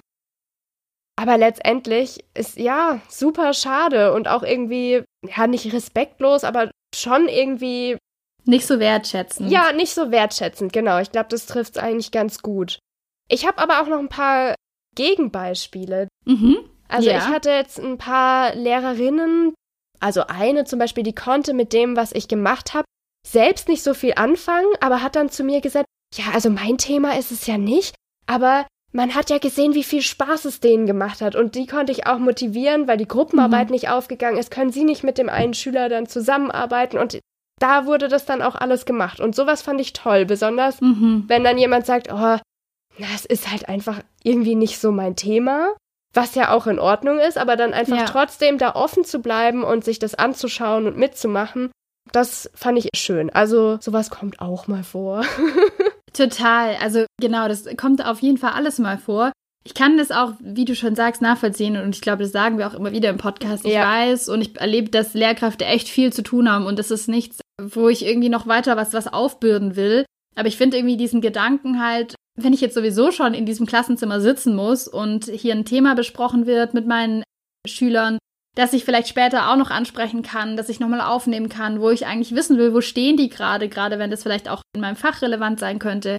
Aber 1.17 1.37
letztendlich 1.37 2.23
ist 2.33 2.57
ja 2.57 3.01
super 3.09 3.53
schade 3.53 4.13
und 4.13 4.27
auch 4.27 4.43
irgendwie, 4.43 5.03
ja, 5.27 5.47
nicht 5.47 5.71
respektlos, 5.73 6.43
aber 6.43 6.71
schon 6.95 7.27
irgendwie. 7.27 7.97
Nicht 8.45 8.65
so 8.65 8.79
wertschätzend. 8.79 9.51
Ja, 9.51 9.73
nicht 9.73 9.93
so 9.93 10.09
wertschätzend, 10.09 10.73
genau. 10.73 10.99
Ich 10.99 11.11
glaube, 11.11 11.27
das 11.29 11.45
trifft 11.45 11.75
es 11.75 11.83
eigentlich 11.83 12.11
ganz 12.11 12.41
gut. 12.41 12.79
Ich 13.27 13.45
habe 13.45 13.59
aber 13.59 13.81
auch 13.81 13.87
noch 13.87 13.99
ein 13.99 14.09
paar 14.09 14.55
Gegenbeispiele. 14.95 16.07
Mhm. 16.25 16.57
Also 16.87 17.09
ja. 17.09 17.17
ich 17.17 17.25
hatte 17.25 17.51
jetzt 17.51 17.79
ein 17.79 17.97
paar 17.97 18.55
Lehrerinnen, 18.55 19.53
also 19.99 20.23
eine 20.27 20.63
zum 20.63 20.79
Beispiel, 20.79 21.03
die 21.03 21.15
konnte 21.15 21.53
mit 21.53 21.71
dem, 21.71 21.95
was 21.95 22.13
ich 22.13 22.27
gemacht 22.27 22.73
habe, 22.73 22.85
selbst 23.27 23.67
nicht 23.67 23.83
so 23.83 23.93
viel 23.93 24.13
anfangen, 24.15 24.71
aber 24.79 25.01
hat 25.01 25.15
dann 25.15 25.29
zu 25.29 25.43
mir 25.43 25.61
gesagt, 25.61 25.85
ja, 26.15 26.25
also 26.33 26.49
mein 26.49 26.77
Thema 26.77 27.17
ist 27.17 27.31
es 27.31 27.47
ja 27.47 27.57
nicht, 27.57 27.95
aber 28.27 28.65
man 28.93 29.15
hat 29.15 29.29
ja 29.29 29.37
gesehen, 29.37 29.73
wie 29.73 29.83
viel 29.83 30.01
Spaß 30.01 30.45
es 30.45 30.59
denen 30.59 30.85
gemacht 30.85 31.21
hat. 31.21 31.35
Und 31.35 31.55
die 31.55 31.65
konnte 31.65 31.91
ich 31.91 32.07
auch 32.07 32.19
motivieren, 32.19 32.87
weil 32.87 32.97
die 32.97 33.07
Gruppenarbeit 33.07 33.67
mhm. 33.67 33.73
nicht 33.73 33.89
aufgegangen 33.89 34.37
ist. 34.37 34.51
Können 34.51 34.71
sie 34.71 34.83
nicht 34.83 35.03
mit 35.03 35.17
dem 35.17 35.29
einen 35.29 35.53
Schüler 35.53 35.87
dann 35.87 36.07
zusammenarbeiten? 36.07 36.97
Und 36.97 37.19
da 37.59 37.85
wurde 37.85 38.09
das 38.09 38.25
dann 38.25 38.41
auch 38.41 38.55
alles 38.55 38.85
gemacht. 38.85 39.19
Und 39.19 39.35
sowas 39.35 39.61
fand 39.61 39.79
ich 39.79 39.93
toll. 39.93 40.25
Besonders, 40.25 40.81
mhm. 40.81 41.23
wenn 41.27 41.43
dann 41.43 41.57
jemand 41.57 41.85
sagt, 41.85 42.11
oh, 42.11 42.37
na, 42.97 43.07
es 43.15 43.25
ist 43.25 43.49
halt 43.49 43.69
einfach 43.69 44.01
irgendwie 44.23 44.55
nicht 44.55 44.79
so 44.79 44.91
mein 44.91 45.15
Thema. 45.15 45.73
Was 46.13 46.35
ja 46.35 46.51
auch 46.51 46.67
in 46.67 46.79
Ordnung 46.79 47.19
ist, 47.19 47.37
aber 47.37 47.55
dann 47.55 47.73
einfach 47.73 47.99
ja. 47.99 48.05
trotzdem 48.05 48.57
da 48.57 48.75
offen 48.75 49.05
zu 49.05 49.19
bleiben 49.19 49.63
und 49.63 49.85
sich 49.85 49.97
das 49.97 50.15
anzuschauen 50.15 50.85
und 50.85 50.97
mitzumachen. 50.97 51.71
Das 52.11 52.49
fand 52.53 52.77
ich 52.77 52.89
schön. 52.95 53.29
Also 53.29 53.77
sowas 53.81 54.09
kommt 54.09 54.39
auch 54.41 54.67
mal 54.67 54.83
vor. 54.83 55.23
Total. 56.13 56.75
Also 56.81 57.05
genau, 57.19 57.47
das 57.47 57.65
kommt 57.77 58.05
auf 58.05 58.21
jeden 58.21 58.37
Fall 58.37 58.51
alles 58.51 58.79
mal 58.79 58.97
vor. 58.97 59.31
Ich 59.63 59.75
kann 59.75 59.97
das 59.97 60.11
auch, 60.11 60.33
wie 60.39 60.65
du 60.65 60.75
schon 60.75 60.95
sagst, 60.95 61.21
nachvollziehen 61.21 61.77
und 61.77 61.95
ich 61.95 62.01
glaube, 62.01 62.23
das 62.23 62.31
sagen 62.31 62.57
wir 62.57 62.67
auch 62.67 62.73
immer 62.73 62.91
wieder 62.91 63.09
im 63.09 63.17
Podcast. 63.17 63.63
Ich 63.63 63.73
ja. 63.73 63.85
weiß 63.85 64.27
und 64.29 64.41
ich 64.41 64.59
erlebe, 64.59 64.89
dass 64.89 65.13
Lehrkräfte 65.13 65.65
echt 65.65 65.87
viel 65.87 66.11
zu 66.11 66.23
tun 66.23 66.49
haben 66.49 66.65
und 66.65 66.79
das 66.79 66.89
ist 66.89 67.07
nichts, 67.07 67.41
wo 67.61 67.87
ich 67.87 68.03
irgendwie 68.03 68.29
noch 68.29 68.47
weiter 68.47 68.75
was, 68.75 68.93
was 68.93 69.07
aufbürden 69.07 69.75
will. 69.75 70.03
Aber 70.35 70.47
ich 70.47 70.57
finde 70.57 70.77
irgendwie 70.77 70.97
diesen 70.97 71.21
Gedanken 71.21 71.79
halt, 71.83 72.15
wenn 72.35 72.53
ich 72.53 72.61
jetzt 72.61 72.73
sowieso 72.73 73.11
schon 73.11 73.35
in 73.35 73.45
diesem 73.45 73.67
Klassenzimmer 73.67 74.19
sitzen 74.19 74.55
muss 74.55 74.87
und 74.87 75.25
hier 75.25 75.53
ein 75.53 75.65
Thema 75.65 75.93
besprochen 75.93 76.47
wird 76.47 76.73
mit 76.73 76.87
meinen 76.87 77.23
Schülern, 77.67 78.17
dass 78.55 78.73
ich 78.73 78.83
vielleicht 78.83 79.07
später 79.07 79.49
auch 79.49 79.55
noch 79.55 79.71
ansprechen 79.71 80.23
kann, 80.23 80.57
dass 80.57 80.69
ich 80.69 80.79
nochmal 80.79 81.01
aufnehmen 81.01 81.49
kann, 81.49 81.79
wo 81.79 81.89
ich 81.89 82.05
eigentlich 82.05 82.35
wissen 82.35 82.57
will, 82.57 82.73
wo 82.73 82.81
stehen 82.81 83.17
die 83.17 83.29
gerade, 83.29 83.69
gerade 83.69 83.97
wenn 83.97 84.11
das 84.11 84.23
vielleicht 84.23 84.49
auch 84.49 84.61
in 84.75 84.81
meinem 84.81 84.97
Fach 84.97 85.21
relevant 85.21 85.59
sein 85.59 85.79
könnte. 85.79 86.17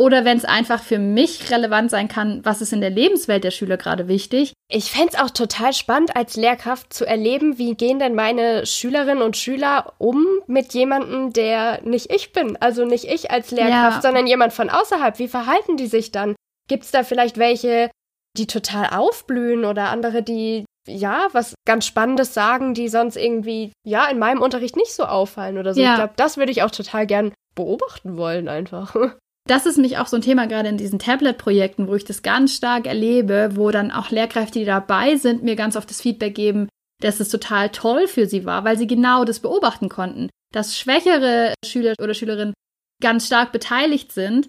Oder 0.00 0.24
wenn 0.24 0.38
es 0.38 0.44
einfach 0.44 0.80
für 0.80 1.00
mich 1.00 1.50
relevant 1.50 1.90
sein 1.90 2.06
kann, 2.06 2.44
was 2.44 2.62
ist 2.62 2.72
in 2.72 2.80
der 2.80 2.90
Lebenswelt 2.90 3.42
der 3.42 3.50
Schüler 3.50 3.76
gerade 3.76 4.06
wichtig. 4.06 4.52
Ich 4.70 4.92
fände 4.92 5.08
es 5.12 5.18
auch 5.18 5.30
total 5.30 5.72
spannend, 5.72 6.14
als 6.14 6.36
Lehrkraft 6.36 6.92
zu 6.92 7.04
erleben, 7.04 7.58
wie 7.58 7.74
gehen 7.74 7.98
denn 7.98 8.14
meine 8.14 8.64
Schülerinnen 8.64 9.22
und 9.22 9.36
Schüler 9.36 9.94
um 9.98 10.24
mit 10.46 10.72
jemandem, 10.72 11.32
der 11.32 11.82
nicht 11.82 12.12
ich 12.12 12.32
bin. 12.32 12.56
Also 12.58 12.84
nicht 12.84 13.06
ich 13.06 13.32
als 13.32 13.50
Lehrkraft, 13.50 13.96
ja. 13.96 14.02
sondern 14.02 14.28
jemand 14.28 14.52
von 14.52 14.70
außerhalb. 14.70 15.18
Wie 15.18 15.26
verhalten 15.26 15.76
die 15.76 15.88
sich 15.88 16.12
dann? 16.12 16.36
Gibt 16.68 16.84
es 16.84 16.92
da 16.92 17.02
vielleicht 17.02 17.36
welche, 17.36 17.90
die 18.36 18.46
total 18.46 18.90
aufblühen 18.90 19.64
oder 19.64 19.88
andere, 19.88 20.22
die 20.22 20.64
ja 20.88 21.28
was 21.32 21.54
ganz 21.66 21.86
Spannendes 21.86 22.34
sagen, 22.34 22.74
die 22.74 22.88
sonst 22.88 23.16
irgendwie 23.16 23.72
ja 23.84 24.06
in 24.06 24.18
meinem 24.18 24.42
Unterricht 24.42 24.76
nicht 24.76 24.92
so 24.92 25.04
auffallen 25.04 25.58
oder 25.58 25.74
so? 25.74 25.80
Ja. 25.80 25.90
Ich 25.90 25.96
glaube, 25.96 26.14
das 26.16 26.36
würde 26.36 26.52
ich 26.52 26.62
auch 26.62 26.70
total 26.70 27.06
gern 27.06 27.32
beobachten 27.54 28.16
wollen 28.16 28.48
einfach. 28.48 28.94
das 29.48 29.66
ist 29.66 29.78
mich 29.78 29.98
auch 29.98 30.06
so 30.06 30.16
ein 30.16 30.22
Thema 30.22 30.46
gerade 30.46 30.68
in 30.68 30.76
diesen 30.76 30.98
Tablet-Projekten, 30.98 31.88
wo 31.88 31.94
ich 31.94 32.04
das 32.04 32.22
ganz 32.22 32.54
stark 32.54 32.86
erlebe, 32.86 33.50
wo 33.54 33.70
dann 33.70 33.90
auch 33.90 34.10
Lehrkräfte, 34.10 34.58
die 34.58 34.64
dabei 34.64 35.16
sind, 35.16 35.42
mir 35.42 35.56
ganz 35.56 35.76
oft 35.76 35.90
das 35.90 36.00
Feedback 36.00 36.34
geben, 36.34 36.68
dass 37.00 37.20
es 37.20 37.28
total 37.28 37.70
toll 37.70 38.08
für 38.08 38.26
sie 38.26 38.44
war, 38.44 38.64
weil 38.64 38.76
sie 38.76 38.86
genau 38.86 39.24
das 39.24 39.40
beobachten 39.40 39.88
konnten, 39.88 40.28
dass 40.52 40.78
schwächere 40.78 41.54
Schüler 41.64 41.94
oder 42.02 42.14
Schülerinnen 42.14 42.54
ganz 43.00 43.26
stark 43.26 43.52
beteiligt 43.52 44.12
sind 44.12 44.48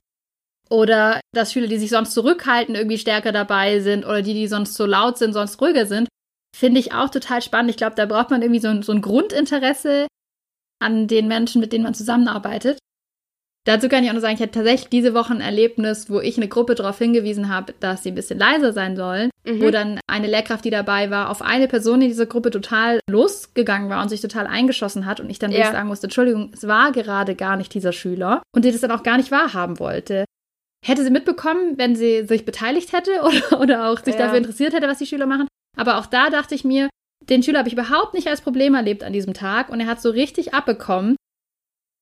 oder 0.70 1.20
dass 1.34 1.54
Schüler, 1.54 1.68
die 1.68 1.78
sich 1.78 1.90
sonst 1.90 2.14
zurückhalten, 2.14 2.76
irgendwie 2.76 2.98
stärker 2.98 3.32
dabei 3.32 3.80
sind 3.80 4.06
oder 4.06 4.22
die, 4.22 4.34
die 4.34 4.48
sonst 4.48 4.76
so 4.76 4.86
laut 4.86 5.18
sind, 5.18 5.34
sonst 5.34 5.62
ruhiger 5.62 5.86
sind, 5.86 6.08
finde 6.56 6.80
ich 6.80 6.94
auch 6.94 7.10
total 7.10 7.42
spannend. 7.42 7.72
Ich 7.72 7.78
glaube, 7.78 7.96
da 7.96 8.06
braucht 8.06 8.30
man 8.30 8.42
irgendwie 8.42 8.62
so 8.62 8.70
ein, 8.70 8.84
so 8.84 8.92
ein 8.92 9.02
Grundinteresse 9.02 10.08
an 10.82 11.08
den 11.08 11.28
Menschen, 11.28 11.62
mit 11.62 11.74
denen 11.74 11.84
man 11.84 11.94
zusammenarbeitet. 11.94 12.80
Dazu 13.66 13.90
kann 13.90 14.04
ich 14.04 14.10
auch 14.10 14.16
noch 14.16 14.22
sagen, 14.22 14.36
ich 14.36 14.42
hatte 14.42 14.54
tatsächlich 14.54 14.90
diese 14.90 15.14
Woche 15.14 15.34
ein 15.34 15.42
Erlebnis, 15.42 16.10
wo 16.10 16.22
ich 16.22 16.38
eine 16.38 16.48
Gruppe 16.48 16.76
darauf 16.76 16.98
hingewiesen 16.98 17.50
habe, 17.50 17.74
dass 17.80 18.04
sie 18.04 18.10
ein 18.10 18.16
bisschen 18.16 18.40
leiser 18.40 18.74
sein 18.74 18.96
sollen, 18.96 19.30
mhm. 19.46 19.62
wo 19.62 19.70
dann 19.70 20.00
eine 20.08 20.28
Lehrkraft, 20.28 20.64
die 20.66 20.70
dabei 20.70 21.12
war, 21.12 21.30
auf 21.30 21.42
eine 21.42 21.68
Person 21.68 22.02
in 22.02 22.08
dieser 22.08 22.26
Gruppe 22.26 22.52
total 22.52 23.00
losgegangen 23.10 23.90
war 23.90 24.02
und 24.02 24.10
sich 24.10 24.22
total 24.22 24.48
eingeschossen 24.48 25.06
hat 25.06 25.20
und 25.20 25.30
ich 25.30 25.40
dann 25.40 25.52
ja. 25.52 25.58
wirklich 25.58 25.74
sagen 25.74 25.88
musste, 25.88 26.08
Entschuldigung, 26.08 26.52
es 26.54 26.68
war 26.68 26.92
gerade 26.94 27.36
gar 27.36 27.58
nicht 27.58 27.74
dieser 27.74 27.92
Schüler 27.92 28.42
und 28.56 28.64
die 28.64 28.72
das 28.72 28.82
dann 28.82 28.92
auch 28.92 29.04
gar 29.04 29.18
nicht 29.18 29.30
wahrhaben 29.30 29.78
wollte. 29.78 30.26
Hätte 30.84 31.04
sie 31.04 31.12
mitbekommen, 31.12 31.78
wenn 31.78 31.96
sie 31.96 32.26
sich 32.26 32.46
beteiligt 32.46 32.94
hätte 32.94 33.22
oder, 33.24 33.62
oder 33.62 33.90
auch 33.90 34.00
sich 34.00 34.16
ja. 34.16 34.22
dafür 34.22 34.38
interessiert 34.38 34.74
hätte, 34.74 34.88
was 34.88 35.00
die 35.00 35.06
Schüler 35.06 35.26
machen. 35.26 35.48
Aber 35.80 35.98
auch 35.98 36.06
da 36.06 36.30
dachte 36.30 36.56
ich 36.56 36.64
mir, 36.64 36.90
den 37.30 37.42
Schüler 37.42 37.60
habe 37.60 37.70
ich 37.70 37.74
überhaupt 37.74 38.14
nicht 38.14 38.28
als 38.28 38.42
Problem 38.42 38.76
erlebt 38.76 39.04
an 39.04 39.14
diesem 39.14 39.34
Tag 39.34 39.70
und 39.70 39.80
er 39.80 39.88
hat 39.88 40.02
so 40.02 40.10
richtig 40.10 40.54
abbekommen. 40.54 41.16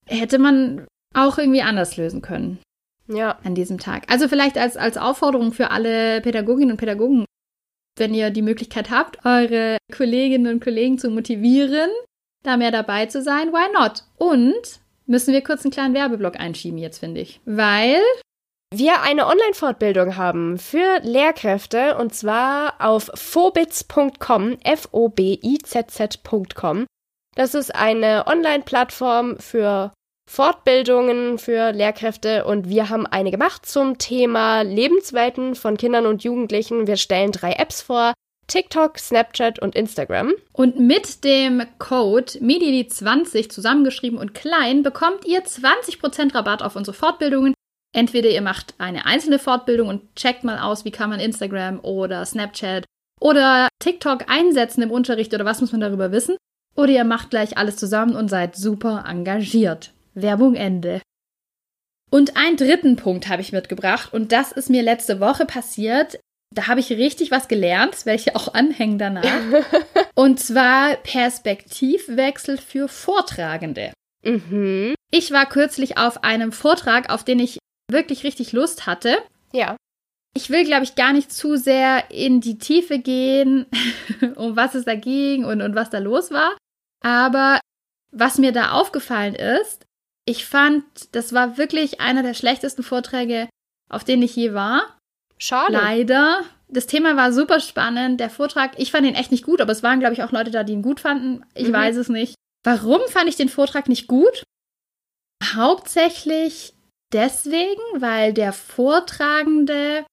Hätte 0.08 0.40
man 0.40 0.88
auch 1.14 1.38
irgendwie 1.38 1.62
anders 1.62 1.98
lösen 1.98 2.22
können. 2.22 2.60
Ja. 3.08 3.38
An 3.44 3.56
diesem 3.56 3.78
Tag. 3.78 4.12
Also 4.12 4.28
vielleicht 4.28 4.58
als, 4.58 4.78
als 4.78 4.98
Aufforderung 4.98 5.54
für 5.54 5.72
alle 5.72 6.22
Pädagoginnen 6.22 6.72
und 6.72 6.78
Pädagogen, 6.78 7.26
wenn 7.98 8.14
ihr 8.14 8.32
die 8.32 8.42
Möglichkeit 8.42 8.90
habt, 8.90 9.26
eure 9.26 9.78
Kolleginnen 9.96 10.54
und 10.54 10.64
Kollegen 10.64 10.98
zu 10.98 11.10
motivieren, 11.10 11.90
da 12.44 12.58
mehr 12.58 12.72
dabei 12.72 13.06
zu 13.06 13.22
sein, 13.22 13.52
why 13.54 13.72
not? 13.74 14.04
Und 14.18 14.80
müssen 15.06 15.34
wir 15.34 15.44
kurz 15.44 15.64
einen 15.64 15.72
kleinen 15.72 15.94
Werbeblock 15.94 16.40
einschieben 16.40 16.78
jetzt, 16.78 17.00
finde 17.00 17.22
ich. 17.22 17.42
Weil 17.46 18.02
wir 18.74 19.02
eine 19.02 19.28
Online-Fortbildung 19.28 20.18
haben 20.18 20.58
für 20.58 21.00
Lehrkräfte 21.02 21.96
und 21.98 22.14
zwar 22.14 22.74
auf 22.80 23.10
phobitz.com, 23.14 24.58
F-O-B-I-Z-Z.com. 24.62 26.86
Das 27.36 27.54
ist 27.54 27.74
eine 27.74 28.28
Online-Plattform 28.28 29.38
für 29.38 29.94
Fortbildungen 30.30 31.38
für 31.38 31.72
Lehrkräfte 31.72 32.44
und 32.44 32.68
wir 32.68 32.90
haben 32.90 33.08
eine 33.08 33.32
gemacht 33.32 33.66
zum 33.66 33.98
Thema 33.98 34.64
Lebenswelten 34.64 35.56
von 35.56 35.78
Kindern 35.78 36.06
und 36.06 36.26
Jugendlichen. 36.26 36.88
Wir 36.88 36.98
stellen 36.98 37.32
drei 37.32 37.54
Apps 37.54 37.82
vor. 37.82 38.12
TikTok, 38.48 38.98
Snapchat 38.98 39.60
und 39.60 39.76
Instagram. 39.76 40.34
Und 40.54 40.80
mit 40.80 41.26
dem 41.26 41.64
Code 41.80 42.32
MEDIDI20 42.40 43.50
zusammengeschrieben 43.50 44.18
und 44.18 44.34
klein 44.34 44.84
bekommt 44.84 45.26
ihr 45.26 45.44
20% 45.44 46.34
Rabatt 46.34 46.64
auf 46.64 46.76
unsere 46.76 46.96
Fortbildungen. 46.96 47.54
Entweder 47.98 48.30
ihr 48.30 48.44
macht 48.44 48.76
eine 48.78 49.08
einzelne 49.08 49.40
Fortbildung 49.40 49.88
und 49.88 50.16
checkt 50.16 50.44
mal 50.44 50.60
aus, 50.60 50.86
wie 50.86 50.92
kann 50.92 51.10
man 51.10 51.20
Instagram 51.20 51.80
oder 51.80 52.24
Snapchat 52.24 52.86
oder 53.20 53.70
TikTok 53.80 54.30
einsetzen 54.30 54.84
im 54.84 54.92
Unterricht 54.92 55.34
oder 55.34 55.46
was 55.46 55.62
muss 55.62 55.72
man 55.72 55.82
darüber 55.82 56.12
wissen. 56.12 56.38
Oder 56.76 56.92
ihr 56.92 57.04
macht 57.06 57.32
gleich 57.32 57.58
alles 57.58 57.76
zusammen 57.76 58.16
und 58.16 58.30
seid 58.30 58.56
super 58.56 59.06
engagiert. 59.08 59.94
Werbung 60.14 60.54
Ende. 60.54 61.02
Und 62.12 62.38
einen 62.38 62.58
dritten 62.58 62.98
Punkt 62.98 63.30
habe 63.30 63.42
ich 63.42 63.52
mitgebracht 63.52 64.14
und 64.14 64.32
das 64.32 64.52
ist 64.52 64.70
mir 64.70 64.84
letzte 64.84 65.20
Woche 65.20 65.48
passiert. 65.48 66.20
Da 66.54 66.68
habe 66.68 66.82
ich 66.82 66.92
richtig 66.92 67.32
was 67.32 67.48
gelernt, 67.48 68.06
welche 68.06 68.36
auch 68.36 68.54
anhängen 68.54 69.00
danach. 69.00 69.42
und 70.16 70.40
zwar 70.40 70.98
Perspektivwechsel 70.98 72.60
für 72.60 72.88
Vortragende. 72.90 73.92
Mhm. 74.24 74.94
Ich 75.10 75.32
war 75.32 75.48
kürzlich 75.48 75.98
auf 75.98 76.24
einem 76.24 76.52
Vortrag, 76.52 77.10
auf 77.10 77.24
den 77.24 77.40
ich 77.40 77.58
wirklich 77.90 78.24
richtig 78.24 78.52
Lust 78.52 78.86
hatte. 78.86 79.18
Ja. 79.54 79.76
Ich 80.36 80.50
will, 80.50 80.66
glaube 80.66 80.84
ich, 80.84 80.96
gar 80.96 81.14
nicht 81.14 81.32
zu 81.32 81.58
sehr 81.58 82.12
in 82.12 82.42
die 82.42 82.58
Tiefe 82.58 83.00
gehen, 83.00 83.66
um 84.36 84.56
was 84.56 84.76
es 84.76 84.86
da 84.86 84.96
ging 84.96 85.46
und, 85.46 85.62
und 85.62 85.76
was 85.76 85.90
da 85.90 86.00
los 86.00 86.32
war. 86.32 86.56
Aber 87.04 87.60
was 88.12 88.38
mir 88.38 88.52
da 88.52 88.72
aufgefallen 88.72 89.36
ist, 89.36 89.86
ich 90.26 90.46
fand, 90.46 90.84
das 91.14 91.34
war 91.34 91.58
wirklich 91.58 92.02
einer 92.02 92.22
der 92.22 92.34
schlechtesten 92.34 92.84
Vorträge, 92.84 93.48
auf 93.90 94.04
denen 94.04 94.24
ich 94.24 94.36
je 94.36 94.54
war. 94.54 94.98
Schade. 95.38 95.74
Leider. 95.74 96.44
Das 96.68 96.86
Thema 96.86 97.16
war 97.16 97.32
super 97.32 97.62
spannend. 97.62 98.20
Der 98.20 98.30
Vortrag, 98.30 98.78
ich 98.78 98.92
fand 98.92 99.08
ihn 99.08 99.16
echt 99.16 99.32
nicht 99.32 99.46
gut, 99.46 99.62
aber 99.62 99.72
es 99.72 99.84
waren, 99.84 100.00
glaube 100.00 100.14
ich, 100.14 100.24
auch 100.24 100.32
Leute 100.32 100.52
da, 100.52 100.64
die 100.64 100.74
ihn 100.74 100.82
gut 100.82 101.00
fanden. 101.00 101.46
Ich 101.54 101.70
mhm. 101.70 101.74
weiß 101.74 101.96
es 101.96 102.10
nicht. 102.10 102.36
Warum 102.64 103.00
fand 103.08 103.30
ich 103.30 103.38
den 103.38 103.48
Vortrag 103.48 103.88
nicht 103.88 104.08
gut? 104.08 104.44
Hauptsächlich 105.42 106.74
deswegen, 107.14 107.82
weil 107.98 108.34
der 108.34 108.54
Vortragende, 108.54 110.06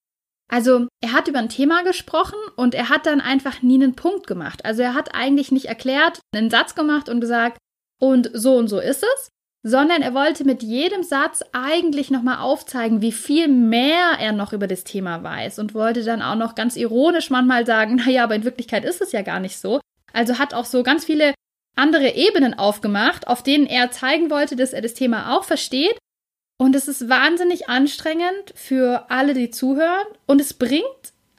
also 0.48 0.86
er 1.00 1.12
hat 1.12 1.28
über 1.28 1.38
ein 1.38 1.48
Thema 1.48 1.82
gesprochen 1.82 2.38
und 2.56 2.74
er 2.74 2.88
hat 2.88 3.06
dann 3.06 3.20
einfach 3.20 3.62
nie 3.62 3.82
einen 3.82 3.96
Punkt 3.96 4.26
gemacht. 4.26 4.64
Also 4.64 4.82
er 4.82 4.94
hat 4.94 5.14
eigentlich 5.14 5.52
nicht 5.52 5.66
erklärt, 5.66 6.20
einen 6.34 6.50
Satz 6.50 6.74
gemacht 6.74 7.08
und 7.08 7.20
gesagt, 7.20 7.58
und 8.00 8.30
so 8.32 8.56
und 8.56 8.68
so 8.68 8.80
ist 8.80 9.02
es, 9.02 9.28
sondern 9.64 10.02
er 10.02 10.12
wollte 10.12 10.44
mit 10.44 10.62
jedem 10.62 11.02
Satz 11.02 11.42
eigentlich 11.52 12.10
nochmal 12.10 12.38
aufzeigen, 12.38 13.00
wie 13.00 13.12
viel 13.12 13.48
mehr 13.48 14.18
er 14.20 14.32
noch 14.32 14.52
über 14.52 14.66
das 14.66 14.84
Thema 14.84 15.22
weiß 15.22 15.58
und 15.58 15.74
wollte 15.74 16.04
dann 16.04 16.20
auch 16.20 16.34
noch 16.36 16.54
ganz 16.54 16.76
ironisch 16.76 17.30
manchmal 17.30 17.64
sagen, 17.64 17.94
naja, 18.06 18.24
aber 18.24 18.34
in 18.34 18.44
Wirklichkeit 18.44 18.84
ist 18.84 19.00
es 19.00 19.12
ja 19.12 19.22
gar 19.22 19.40
nicht 19.40 19.58
so. 19.58 19.80
Also 20.12 20.38
hat 20.38 20.54
auch 20.54 20.66
so 20.66 20.82
ganz 20.82 21.06
viele 21.06 21.34
andere 21.76 22.14
Ebenen 22.14 22.54
aufgemacht, 22.54 23.26
auf 23.26 23.42
denen 23.42 23.66
er 23.66 23.90
zeigen 23.90 24.30
wollte, 24.30 24.54
dass 24.54 24.72
er 24.72 24.82
das 24.82 24.94
Thema 24.94 25.34
auch 25.34 25.44
versteht. 25.44 25.96
Und 26.58 26.76
es 26.76 26.88
ist 26.88 27.08
wahnsinnig 27.08 27.68
anstrengend 27.68 28.52
für 28.54 29.06
alle, 29.10 29.34
die 29.34 29.50
zuhören. 29.50 30.06
Und 30.26 30.40
es 30.40 30.54
bringt 30.54 30.84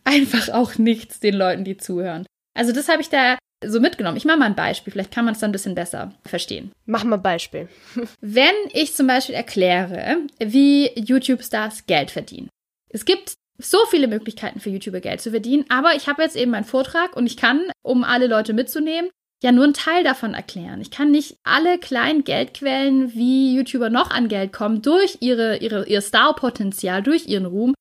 einfach 0.04 0.50
auch 0.50 0.78
nichts 0.78 1.20
den 1.20 1.36
Leuten, 1.36 1.64
die 1.64 1.78
zuhören. 1.78 2.26
Also 2.54 2.72
das 2.72 2.90
habe 2.90 3.02
ich 3.02 3.10
da 3.10 3.38
so 3.66 3.80
mitgenommen. 3.80 4.18
Ich 4.18 4.26
mache 4.26 4.38
mal 4.38 4.46
ein 4.46 4.56
Beispiel, 4.56 4.92
vielleicht 4.92 5.12
kann 5.12 5.26
man 5.26 5.34
es 5.34 5.40
dann 5.40 5.50
ein 5.50 5.54
bisschen 5.54 5.76
besser 5.76 6.14
verstehen. 6.26 6.72
Mach 6.86 7.04
mal 7.04 7.18
ein 7.18 7.24
Beispiel. 7.24 7.70
Wenn 8.22 8.54
ich 8.72 8.94
zum 8.94 9.08
Beispiel 9.08 9.36
erkläre, 9.36 10.18
wie 10.40 10.92
YouTube-Stars 11.00 11.86
Geld 11.86 12.12
verdienen. 12.12 12.50
Es 12.90 13.06
gibt 13.06 13.34
so 13.58 13.78
viele 13.90 14.08
Möglichkeiten 14.08 14.60
für 14.60 14.70
YouTuber 14.70 15.00
Geld 15.00 15.22
zu 15.22 15.32
verdienen, 15.32 15.66
aber 15.70 15.96
ich 15.96 16.08
habe 16.08 16.22
jetzt 16.22 16.36
eben 16.36 16.52
meinen 16.52 16.66
Vortrag 16.66 17.16
und 17.16 17.26
ich 17.26 17.38
kann, 17.38 17.62
um 17.82 18.04
alle 18.04 18.28
Leute 18.28 18.54
mitzunehmen, 18.54 19.10
ja 19.46 19.52
nur 19.52 19.64
einen 19.64 19.74
Teil 19.74 20.04
davon 20.04 20.34
erklären. 20.34 20.82
Ich 20.82 20.92
kann 20.92 21.12
nicht 21.12 21.38
alle 21.44 21.78
kleinen 21.78 22.24
Geldquellen, 22.24 23.14
wie 23.14 23.56
YouTuber 23.56 23.90
noch 23.90 24.10
an 24.10 24.28
Geld 24.28 24.52
kommen, 24.52 24.82
durch 24.82 25.20
ihre, 25.22 25.58
ihre, 25.58 25.88
ihr 25.88 26.02
Star-Potenzial, 26.02 27.04
durch 27.04 27.28
ihren 27.28 27.46
Ruhm, 27.46 27.74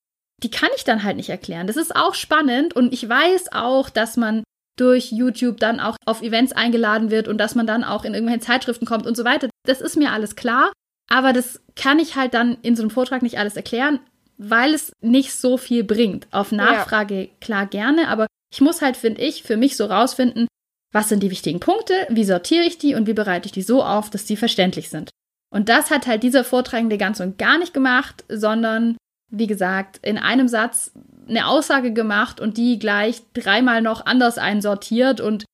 die 0.42 0.50
kann 0.50 0.68
ich 0.76 0.84
dann 0.84 1.02
halt 1.02 1.16
nicht 1.16 1.30
erklären. 1.30 1.66
Das 1.66 1.76
ist 1.76 1.96
auch 1.96 2.14
spannend 2.14 2.76
und 2.76 2.92
ich 2.92 3.08
weiß 3.08 3.52
auch, 3.52 3.88
dass 3.88 4.16
man 4.16 4.44
durch 4.76 5.10
YouTube 5.10 5.58
dann 5.58 5.80
auch 5.80 5.96
auf 6.04 6.20
Events 6.20 6.52
eingeladen 6.52 7.10
wird 7.10 7.28
und 7.28 7.38
dass 7.38 7.54
man 7.54 7.66
dann 7.66 7.82
auch 7.82 8.04
in 8.04 8.12
irgendwelche 8.12 8.40
Zeitschriften 8.40 8.86
kommt 8.86 9.06
und 9.06 9.16
so 9.16 9.24
weiter. 9.24 9.48
Das 9.66 9.80
ist 9.80 9.96
mir 9.96 10.12
alles 10.12 10.36
klar. 10.36 10.70
Aber 11.10 11.32
das 11.32 11.62
kann 11.76 11.98
ich 11.98 12.16
halt 12.16 12.34
dann 12.34 12.58
in 12.62 12.76
so 12.76 12.82
einem 12.82 12.90
Vortrag 12.90 13.22
nicht 13.22 13.38
alles 13.38 13.56
erklären, 13.56 14.00
weil 14.36 14.74
es 14.74 14.92
nicht 15.00 15.32
so 15.32 15.56
viel 15.56 15.84
bringt. 15.84 16.26
Auf 16.30 16.52
Nachfrage 16.52 17.20
ja. 17.22 17.28
klar 17.40 17.66
gerne, 17.66 18.08
aber 18.08 18.26
ich 18.52 18.60
muss 18.60 18.82
halt, 18.82 18.96
finde 18.96 19.22
ich, 19.22 19.42
für 19.42 19.56
mich 19.56 19.76
so 19.76 19.86
rausfinden, 19.86 20.46
was 20.94 21.08
sind 21.08 21.22
die 21.22 21.30
wichtigen 21.30 21.60
Punkte, 21.60 21.94
wie 22.08 22.24
sortiere 22.24 22.64
ich 22.64 22.78
die 22.78 22.94
und 22.94 23.06
wie 23.06 23.14
bereite 23.14 23.46
ich 23.46 23.52
die 23.52 23.62
so 23.62 23.82
auf, 23.82 24.10
dass 24.10 24.24
die 24.24 24.36
verständlich 24.36 24.90
sind. 24.90 25.10
Und 25.52 25.68
das 25.68 25.90
hat 25.90 26.06
halt 26.06 26.22
dieser 26.22 26.44
Vortragende 26.44 26.98
ganz 26.98 27.20
und 27.20 27.38
gar 27.38 27.58
nicht 27.58 27.74
gemacht, 27.74 28.24
sondern, 28.28 28.96
wie 29.30 29.46
gesagt, 29.46 29.98
in 30.02 30.18
einem 30.18 30.48
Satz 30.48 30.92
eine 31.28 31.46
Aussage 31.46 31.92
gemacht 31.92 32.40
und 32.40 32.56
die 32.56 32.78
gleich 32.78 33.22
dreimal 33.34 33.82
noch 33.82 34.06
anders 34.06 34.38
einsortiert 34.38 35.20
und 35.20 35.44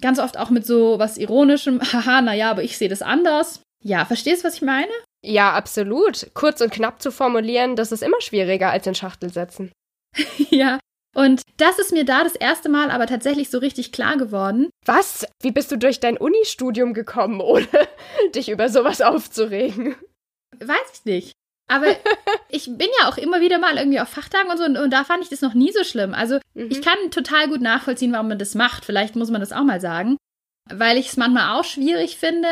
Ganz 0.00 0.18
oft 0.18 0.38
auch 0.38 0.50
mit 0.50 0.66
so 0.66 0.98
was 0.98 1.16
Ironischem, 1.16 1.80
haha, 1.92 2.20
naja, 2.20 2.50
aber 2.50 2.62
ich 2.62 2.78
sehe 2.78 2.88
das 2.88 3.02
anders. 3.02 3.62
Ja, 3.82 4.04
verstehst 4.04 4.42
du, 4.42 4.48
was 4.48 4.56
ich 4.56 4.62
meine? 4.62 4.92
Ja, 5.24 5.52
absolut. 5.52 6.30
Kurz 6.34 6.60
und 6.60 6.72
knapp 6.72 7.00
zu 7.00 7.10
formulieren, 7.10 7.76
das 7.76 7.92
ist 7.92 8.02
immer 8.02 8.20
schwieriger 8.20 8.70
als 8.70 8.86
in 8.86 8.94
Schachtelsätzen. 8.94 9.72
ja, 10.50 10.78
und 11.14 11.42
das 11.56 11.78
ist 11.78 11.92
mir 11.92 12.04
da 12.04 12.24
das 12.24 12.34
erste 12.34 12.68
Mal 12.68 12.90
aber 12.90 13.06
tatsächlich 13.06 13.48
so 13.50 13.58
richtig 13.58 13.92
klar 13.92 14.16
geworden. 14.16 14.68
Was? 14.84 15.26
Wie 15.40 15.52
bist 15.52 15.70
du 15.70 15.78
durch 15.78 16.00
dein 16.00 16.16
Unistudium 16.16 16.92
gekommen, 16.92 17.40
ohne 17.40 17.68
dich 18.34 18.48
über 18.48 18.68
sowas 18.68 19.00
aufzuregen? 19.00 19.94
Weiß 20.58 20.92
ich 20.92 21.04
nicht. 21.04 21.32
Aber 21.68 21.86
ich 22.48 22.66
bin 22.66 22.88
ja 23.00 23.08
auch 23.08 23.16
immer 23.16 23.40
wieder 23.40 23.58
mal 23.58 23.78
irgendwie 23.78 24.00
auf 24.00 24.08
Fachtagen 24.08 24.50
und 24.50 24.58
so 24.58 24.64
und, 24.64 24.76
und 24.76 24.90
da 24.92 25.04
fand 25.04 25.22
ich 25.22 25.30
das 25.30 25.40
noch 25.40 25.54
nie 25.54 25.72
so 25.72 25.84
schlimm. 25.84 26.14
Also 26.14 26.38
mhm. 26.54 26.68
ich 26.70 26.82
kann 26.82 27.10
total 27.10 27.48
gut 27.48 27.60
nachvollziehen, 27.60 28.12
warum 28.12 28.28
man 28.28 28.38
das 28.38 28.54
macht. 28.54 28.84
Vielleicht 28.84 29.16
muss 29.16 29.30
man 29.30 29.40
das 29.40 29.52
auch 29.52 29.64
mal 29.64 29.80
sagen. 29.80 30.16
Weil 30.70 30.96
ich 30.96 31.08
es 31.08 31.16
manchmal 31.16 31.58
auch 31.58 31.64
schwierig 31.64 32.16
finde, 32.16 32.48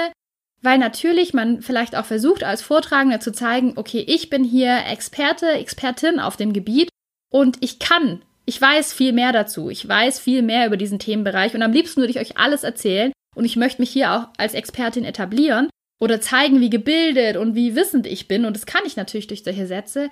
weil 0.61 0.79
natürlich 0.79 1.35
man 1.35 1.63
vielleicht 1.63 1.97
auch 1.97 2.05
versucht, 2.05 2.45
als 2.45 2.63
Vortragender 2.63 3.21
zu 3.21 3.33
zeigen, 3.33 3.73
okay, 3.77 4.05
ich 4.07 4.31
bin 4.31 4.45
hier 4.45 4.85
Experte, 4.87 5.51
Expertin 5.51 6.21
auf 6.21 6.37
dem 6.37 6.53
Gebiet 6.53 6.89
und 7.33 7.57
ich 7.61 7.79
kann 7.79 8.23
ich 8.45 8.61
weiß 8.61 8.93
viel 8.93 9.13
mehr 9.13 9.33
dazu. 9.33 9.71
Ich 9.71 9.87
weiß 9.87 10.19
viel 10.19 10.43
mehr 10.43 10.67
über 10.67 10.77
diesen 10.77 10.99
Themenbereich 10.99 11.55
und 11.55 11.63
am 11.63 11.73
liebsten 11.73 12.01
würde 12.01 12.11
ich 12.11 12.19
euch 12.19 12.39
alles 12.39 12.65
erzählen 12.65 13.13
und 13.35 13.45
ich 13.45 13.57
möchte 13.57 13.81
mich 13.81 13.91
hier 13.91 14.13
auch 14.13 14.29
als 14.37 14.55
Expertin 14.55 15.05
etablieren 15.05 15.69
oder 16.01 16.21
zeigen, 16.21 16.61
wie 16.61 16.71
gebildet 16.71 17.37
und 17.37 17.55
wie 17.55 17.77
wissend 17.77 18.07
ich 18.07 18.29
bin 18.29 18.45
und 18.45 18.57
das 18.57 18.67
kann 18.67 18.83
ich 18.85 18.97
natürlich 18.97 19.29
durch 19.29 19.45
solche 19.45 19.67
Sätze. 19.67 20.11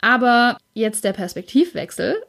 Aber 0.00 0.58
jetzt 0.74 1.04
der 1.04 1.12
Perspektivwechsel. 1.12 2.22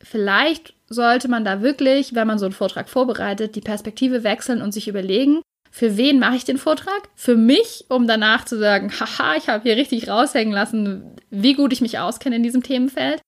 Vielleicht 0.00 0.74
sollte 0.88 1.28
man 1.28 1.44
da 1.44 1.62
wirklich, 1.62 2.14
wenn 2.14 2.26
man 2.26 2.38
so 2.38 2.44
einen 2.44 2.52
Vortrag 2.52 2.88
vorbereitet, 2.88 3.56
die 3.56 3.60
Perspektive 3.60 4.22
wechseln 4.22 4.62
und 4.62 4.72
sich 4.72 4.88
überlegen, 4.88 5.40
für 5.70 5.96
wen 5.96 6.20
mache 6.20 6.36
ich 6.36 6.44
den 6.44 6.58
Vortrag? 6.58 7.08
Für 7.16 7.36
mich, 7.36 7.86
um 7.88 8.06
danach 8.06 8.44
zu 8.44 8.58
sagen, 8.58 8.92
haha, 9.00 9.36
ich 9.36 9.48
habe 9.48 9.64
hier 9.64 9.76
richtig 9.76 10.08
raushängen 10.08 10.52
lassen, 10.52 11.16
wie 11.30 11.54
gut 11.54 11.72
ich 11.72 11.80
mich 11.80 11.98
auskenne 11.98 12.36
in 12.36 12.42
diesem 12.44 12.62
Themenfeld 12.62 13.20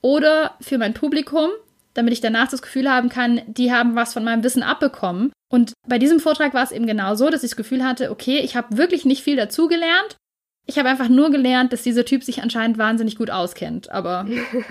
oder 0.00 0.56
für 0.60 0.78
mein 0.78 0.94
Publikum, 0.94 1.50
damit 1.94 2.12
ich 2.12 2.20
danach 2.20 2.48
das 2.48 2.62
Gefühl 2.62 2.90
haben 2.90 3.08
kann, 3.08 3.42
die 3.46 3.72
haben 3.72 3.96
was 3.96 4.12
von 4.12 4.24
meinem 4.24 4.44
Wissen 4.44 4.62
abbekommen. 4.62 5.32
Und 5.50 5.72
bei 5.86 5.98
diesem 5.98 6.20
Vortrag 6.20 6.54
war 6.54 6.62
es 6.62 6.72
eben 6.72 6.86
genau 6.86 7.14
so, 7.14 7.30
dass 7.30 7.42
ich 7.42 7.50
das 7.50 7.56
Gefühl 7.56 7.84
hatte, 7.84 8.10
okay, 8.10 8.38
ich 8.38 8.56
habe 8.56 8.76
wirklich 8.76 9.04
nicht 9.04 9.22
viel 9.22 9.36
dazugelernt. 9.36 10.16
Ich 10.66 10.78
habe 10.78 10.88
einfach 10.88 11.08
nur 11.08 11.30
gelernt, 11.30 11.72
dass 11.72 11.82
dieser 11.82 12.04
Typ 12.04 12.22
sich 12.22 12.42
anscheinend 12.42 12.76
wahnsinnig 12.76 13.16
gut 13.16 13.30
auskennt. 13.30 13.90
Aber 13.90 14.26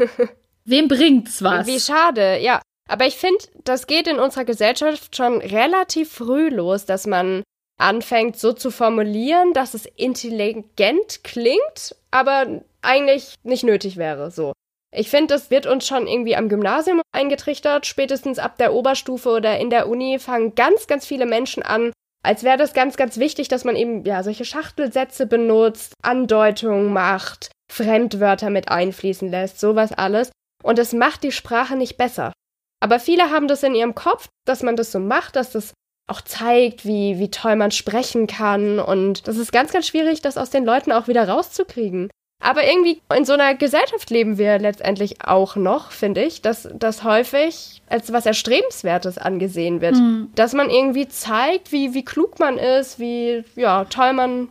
wem 0.66 0.88
bringt's 0.88 1.42
was? 1.44 1.66
Wie 1.66 1.80
schade, 1.80 2.40
ja. 2.40 2.62
Aber 2.88 3.06
ich 3.06 3.16
finde, 3.16 3.44
das 3.64 3.88
geht 3.88 4.08
in 4.08 4.20
unserer 4.20 4.46
Gesellschaft 4.46 5.16
schon 5.16 5.42
relativ 5.42 6.12
früh 6.12 6.50
los, 6.50 6.86
dass 6.86 7.08
man 7.08 7.44
anfängt 7.78 8.38
so 8.38 8.54
zu 8.54 8.72
formulieren, 8.72 9.54
dass 9.54 9.74
es 9.74 9.86
intelligent 9.86 11.24
klingt, 11.24 11.96
aber 12.12 12.62
eigentlich 12.82 13.36
nicht 13.44 13.64
nötig 13.64 13.98
wäre, 13.98 14.32
so. 14.32 14.54
Ich 14.96 15.10
finde, 15.10 15.34
das 15.34 15.52
wird 15.52 15.66
uns 15.66 15.86
schon 15.86 16.08
irgendwie 16.08 16.36
am 16.36 16.50
Gymnasium 16.50 17.02
eingetrichtert. 17.12 17.86
Spätestens 17.86 18.40
ab 18.40 18.58
der 18.58 18.74
Oberstufe 18.74 19.30
oder 19.30 19.60
in 19.60 19.70
der 19.70 19.90
Uni 19.90 20.18
fangen 20.20 20.56
ganz, 20.56 20.88
ganz 20.88 21.06
viele 21.06 21.26
Menschen 21.26 21.62
an, 21.64 21.92
als 22.24 22.44
wäre 22.44 22.58
das 22.58 22.74
ganz, 22.74 22.98
ganz 22.98 23.18
wichtig, 23.18 23.48
dass 23.48 23.64
man 23.64 23.76
eben 23.76 24.04
ja 24.06 24.24
solche 24.24 24.46
Schachtelsätze 24.46 25.28
benutzt, 25.28 25.94
Andeutungen 26.02 26.92
macht, 26.92 27.52
Fremdwörter 27.72 28.50
mit 28.50 28.70
einfließen 28.70 29.30
lässt, 29.30 29.60
sowas 29.60 29.92
alles. 29.92 30.32
Und 30.64 30.80
es 30.80 30.94
macht 30.94 31.24
die 31.24 31.32
Sprache 31.32 31.76
nicht 31.76 31.98
besser. 31.98 32.34
Aber 32.80 33.00
viele 33.00 33.32
haben 33.32 33.48
das 33.48 33.64
in 33.64 33.76
ihrem 33.76 33.96
Kopf, 33.96 34.28
dass 34.46 34.64
man 34.64 34.76
das 34.76 34.92
so 34.92 35.00
macht, 35.00 35.36
dass 35.36 35.52
das 35.52 35.74
auch 36.08 36.22
zeigt, 36.22 36.86
wie, 36.86 37.20
wie 37.20 37.32
toll 37.32 37.56
man 37.56 37.72
sprechen 37.72 38.28
kann. 38.28 38.80
Und 38.80 39.28
das 39.28 39.38
ist 39.38 39.52
ganz, 39.52 39.72
ganz 39.72 39.88
schwierig, 39.88 40.22
das 40.22 40.38
aus 40.38 40.50
den 40.50 40.66
Leuten 40.66 40.92
auch 40.92 41.08
wieder 41.08 41.28
rauszukriegen. 41.28 42.10
Aber 42.40 42.64
irgendwie 42.64 43.02
in 43.16 43.26
so 43.26 43.34
einer 43.34 43.56
Gesellschaft 43.56 44.10
leben 44.10 44.38
wir 44.38 44.60
letztendlich 44.60 45.26
auch 45.26 45.56
noch, 45.56 45.92
finde 45.92 46.24
ich, 46.24 46.42
dass 46.42 46.70
das 46.74 47.04
häufig 47.04 47.82
als 47.90 48.14
was 48.14 48.26
Erstrebenswertes 48.26 49.18
angesehen 49.18 49.82
wird. 49.82 49.96
Mhm. 49.96 50.30
Dass 50.36 50.54
man 50.54 50.70
irgendwie 50.70 51.08
zeigt, 51.08 51.72
wie, 51.72 51.94
wie 51.94 52.06
klug 52.06 52.40
man 52.40 52.58
ist, 52.58 53.00
wie 53.00 53.44
ja, 53.56 53.86
toll 53.86 54.14
man 54.14 54.50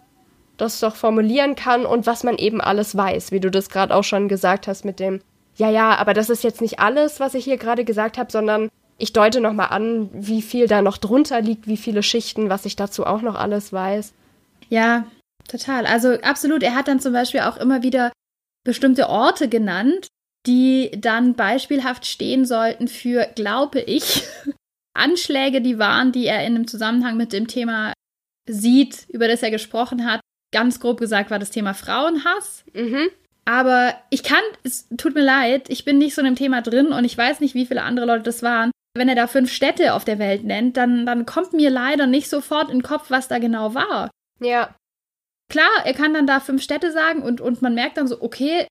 das 0.56 0.80
doch 0.80 0.96
formulieren 0.96 1.54
kann 1.54 1.86
und 1.86 2.06
was 2.06 2.24
man 2.24 2.38
eben 2.38 2.60
alles 2.60 2.96
weiß, 2.96 3.30
wie 3.30 3.40
du 3.40 3.50
das 3.50 3.68
gerade 3.68 3.94
auch 3.94 4.04
schon 4.04 4.28
gesagt 4.28 4.66
hast 4.66 4.84
mit 4.84 4.98
dem, 4.98 5.20
ja, 5.56 5.70
ja, 5.70 5.96
aber 5.96 6.12
das 6.12 6.28
ist 6.28 6.44
jetzt 6.44 6.60
nicht 6.60 6.80
alles, 6.80 7.20
was 7.20 7.34
ich 7.34 7.44
hier 7.44 7.56
gerade 7.56 7.84
gesagt 7.84 8.18
habe, 8.18 8.32
sondern 8.32 8.70
ich 8.98 9.12
deute 9.12 9.40
nochmal 9.40 9.68
an, 9.70 10.08
wie 10.12 10.42
viel 10.42 10.66
da 10.66 10.82
noch 10.82 10.98
drunter 10.98 11.40
liegt, 11.40 11.66
wie 11.66 11.76
viele 11.76 12.02
Schichten, 12.02 12.48
was 12.48 12.64
ich 12.64 12.76
dazu 12.76 13.06
auch 13.06 13.22
noch 13.22 13.34
alles 13.34 13.72
weiß. 13.72 14.12
Ja, 14.68 15.04
Total. 15.48 15.86
Also 15.86 16.12
absolut. 16.20 16.62
Er 16.62 16.74
hat 16.74 16.88
dann 16.88 17.00
zum 17.00 17.12
Beispiel 17.12 17.40
auch 17.40 17.56
immer 17.56 17.82
wieder 17.82 18.12
bestimmte 18.64 19.08
Orte 19.08 19.48
genannt, 19.48 20.08
die 20.46 20.90
dann 20.96 21.34
beispielhaft 21.34 22.06
stehen 22.06 22.44
sollten 22.44 22.88
für, 22.88 23.26
glaube 23.34 23.80
ich, 23.80 24.24
Anschläge, 24.94 25.60
die 25.60 25.78
waren, 25.78 26.12
die 26.12 26.26
er 26.26 26.40
in 26.46 26.54
einem 26.54 26.66
Zusammenhang 26.66 27.16
mit 27.16 27.32
dem 27.32 27.46
Thema 27.46 27.92
sieht, 28.48 29.06
über 29.08 29.28
das 29.28 29.42
er 29.42 29.50
gesprochen 29.50 30.10
hat. 30.10 30.20
Ganz 30.52 30.80
grob 30.80 31.00
gesagt 31.00 31.30
war 31.30 31.38
das 31.38 31.50
Thema 31.50 31.74
Frauenhass. 31.74 32.64
Mhm. 32.72 33.08
Aber 33.44 33.94
ich 34.10 34.22
kann, 34.22 34.42
es 34.64 34.88
tut 34.96 35.14
mir 35.14 35.22
leid, 35.22 35.68
ich 35.68 35.84
bin 35.84 35.98
nicht 35.98 36.14
so 36.14 36.20
in 36.20 36.26
dem 36.26 36.36
Thema 36.36 36.62
drin 36.62 36.88
und 36.88 37.04
ich 37.04 37.16
weiß 37.16 37.40
nicht, 37.40 37.54
wie 37.54 37.66
viele 37.66 37.82
andere 37.82 38.06
Leute 38.06 38.24
das 38.24 38.42
waren. 38.42 38.70
Wenn 38.94 39.08
er 39.08 39.14
da 39.14 39.26
fünf 39.26 39.52
Städte 39.52 39.94
auf 39.94 40.04
der 40.04 40.18
Welt 40.18 40.42
nennt, 40.44 40.76
dann, 40.76 41.06
dann 41.06 41.26
kommt 41.26 41.52
mir 41.52 41.70
leider 41.70 42.06
nicht 42.06 42.28
sofort 42.28 42.70
in 42.70 42.78
den 42.78 42.82
Kopf, 42.82 43.10
was 43.10 43.28
da 43.28 43.38
genau 43.38 43.74
war. 43.74 44.10
Ja. 44.40 44.74
Klar, 45.48 45.70
er 45.84 45.94
kann 45.94 46.14
dann 46.14 46.26
da 46.26 46.40
fünf 46.40 46.62
Städte 46.62 46.92
sagen 46.92 47.22
und, 47.22 47.40
und 47.40 47.62
man 47.62 47.74
merkt 47.74 47.96
dann 47.96 48.08
so, 48.08 48.20
okay, 48.20 48.66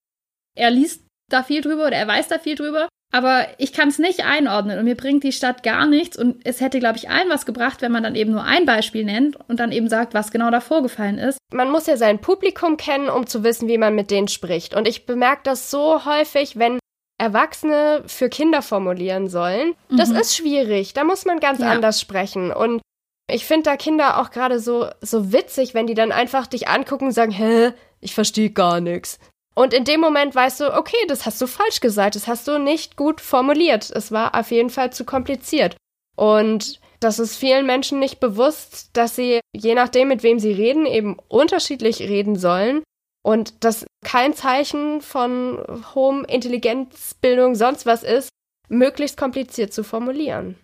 er 0.57 0.71
liest 0.71 1.05
da 1.29 1.43
viel 1.43 1.61
drüber 1.61 1.87
oder 1.87 1.95
er 1.95 2.07
weiß 2.07 2.27
da 2.27 2.39
viel 2.39 2.55
drüber, 2.55 2.87
aber 3.11 3.47
ich 3.57 3.71
kann 3.71 3.87
es 3.87 3.97
nicht 3.97 4.25
einordnen 4.25 4.77
und 4.77 4.85
mir 4.85 4.95
bringt 4.95 5.23
die 5.23 5.31
Stadt 5.31 5.63
gar 5.63 5.85
nichts 5.85 6.17
und 6.17 6.45
es 6.45 6.59
hätte, 6.59 6.79
glaube 6.79 6.97
ich, 6.97 7.09
allen 7.09 7.29
was 7.29 7.45
gebracht, 7.45 7.81
wenn 7.81 7.91
man 7.91 8.03
dann 8.03 8.15
eben 8.15 8.31
nur 8.31 8.43
ein 8.43 8.65
Beispiel 8.65 9.05
nennt 9.05 9.37
und 9.47 9.59
dann 9.59 9.71
eben 9.71 9.87
sagt, 9.87 10.13
was 10.13 10.31
genau 10.31 10.51
da 10.51 10.59
vorgefallen 10.59 11.17
ist. 11.17 11.37
Man 11.53 11.71
muss 11.71 11.87
ja 11.87 11.97
sein 11.97 12.19
Publikum 12.19 12.77
kennen, 12.77 13.09
um 13.09 13.25
zu 13.25 13.43
wissen, 13.43 13.67
wie 13.69 13.77
man 13.77 13.95
mit 13.95 14.11
denen 14.11 14.27
spricht. 14.27 14.75
Und 14.75 14.87
ich 14.87 15.05
bemerke 15.05 15.41
das 15.43 15.71
so 15.71 16.05
häufig, 16.05 16.59
wenn 16.59 16.79
Erwachsene 17.17 18.03
für 18.07 18.27
Kinder 18.27 18.61
formulieren 18.61 19.29
sollen. 19.29 19.75
Das 19.89 20.09
mhm. 20.09 20.17
ist 20.17 20.35
schwierig. 20.35 20.93
Da 20.93 21.05
muss 21.05 21.23
man 21.23 21.39
ganz 21.39 21.59
ja. 21.59 21.71
anders 21.71 22.01
sprechen. 22.01 22.51
Und 22.51 22.81
ich 23.29 23.45
finde 23.45 23.63
da 23.63 23.77
Kinder 23.77 24.19
auch 24.19 24.29
gerade 24.29 24.59
so, 24.59 24.89
so 25.01 25.31
witzig, 25.31 25.73
wenn 25.73 25.87
die 25.87 25.93
dann 25.93 26.11
einfach 26.11 26.47
dich 26.47 26.67
angucken 26.67 27.07
und 27.07 27.11
sagen, 27.11 27.31
hä, 27.31 27.73
ich 27.99 28.13
verstehe 28.13 28.51
gar 28.51 28.79
nichts. 28.79 29.19
Und 29.55 29.73
in 29.73 29.85
dem 29.85 30.01
Moment 30.01 30.35
weißt 30.35 30.59
du, 30.59 30.77
okay, 30.77 30.97
das 31.07 31.25
hast 31.25 31.41
du 31.41 31.47
falsch 31.47 31.79
gesagt, 31.79 32.15
das 32.15 32.27
hast 32.27 32.47
du 32.47 32.59
nicht 32.59 32.97
gut 32.97 33.21
formuliert. 33.21 33.89
Es 33.89 34.11
war 34.11 34.37
auf 34.37 34.51
jeden 34.51 34.69
Fall 34.69 34.91
zu 34.91 35.05
kompliziert. 35.05 35.77
Und 36.15 36.79
das 36.99 37.19
ist 37.19 37.37
vielen 37.37 37.65
Menschen 37.65 37.99
nicht 37.99 38.19
bewusst, 38.19 38.89
dass 38.93 39.15
sie, 39.15 39.39
je 39.55 39.75
nachdem, 39.75 40.09
mit 40.09 40.23
wem 40.23 40.39
sie 40.39 40.51
reden, 40.51 40.85
eben 40.85 41.17
unterschiedlich 41.27 42.01
reden 42.01 42.35
sollen. 42.35 42.83
Und 43.23 43.63
das 43.63 43.85
kein 44.03 44.33
Zeichen 44.33 45.01
von 45.01 45.63
hohem 45.95 46.25
Intelligenzbildung 46.25 47.55
sonst 47.55 47.85
was 47.85 48.03
ist, 48.03 48.29
möglichst 48.69 49.17
kompliziert 49.17 49.73
zu 49.73 49.83
formulieren. 49.83 50.57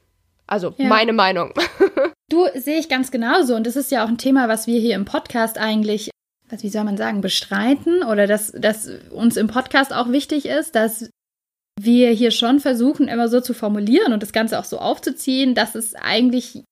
Also 0.51 0.73
ja. 0.77 0.87
meine 0.87 1.13
Meinung. 1.13 1.53
du 2.29 2.45
sehe 2.55 2.77
ich 2.77 2.89
ganz 2.89 3.09
genauso. 3.09 3.55
Und 3.55 3.65
das 3.65 3.77
ist 3.77 3.89
ja 3.89 4.03
auch 4.03 4.09
ein 4.09 4.17
Thema, 4.17 4.49
was 4.49 4.67
wir 4.67 4.79
hier 4.79 4.95
im 4.95 5.05
Podcast 5.05 5.57
eigentlich, 5.57 6.11
was, 6.49 6.61
wie 6.61 6.69
soll 6.69 6.83
man 6.83 6.97
sagen, 6.97 7.21
bestreiten 7.21 8.03
oder 8.03 8.27
dass, 8.27 8.51
dass 8.51 8.89
uns 9.11 9.37
im 9.37 9.47
Podcast 9.47 9.93
auch 9.93 10.11
wichtig 10.11 10.45
ist, 10.45 10.75
dass 10.75 11.09
wir 11.79 12.11
hier 12.11 12.31
schon 12.31 12.59
versuchen, 12.59 13.07
immer 13.07 13.29
so 13.29 13.39
zu 13.39 13.53
formulieren 13.53 14.11
und 14.11 14.21
das 14.21 14.33
Ganze 14.33 14.59
auch 14.59 14.65
so 14.65 14.77
aufzuziehen, 14.79 15.55
dass 15.55 15.73
es 15.73 15.95
eigentlich 15.95 16.63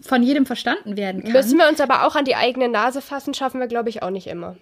von 0.00 0.22
jedem 0.22 0.46
verstanden 0.46 0.96
werden 0.96 1.24
kann. 1.24 1.32
Müssen 1.32 1.58
wir 1.58 1.68
uns 1.68 1.80
aber 1.80 2.06
auch 2.06 2.14
an 2.14 2.24
die 2.24 2.36
eigene 2.36 2.68
Nase 2.68 3.02
fassen, 3.02 3.34
schaffen 3.34 3.58
wir, 3.58 3.66
glaube 3.66 3.88
ich, 3.88 4.02
auch 4.02 4.10
nicht 4.10 4.28
immer. 4.28 4.56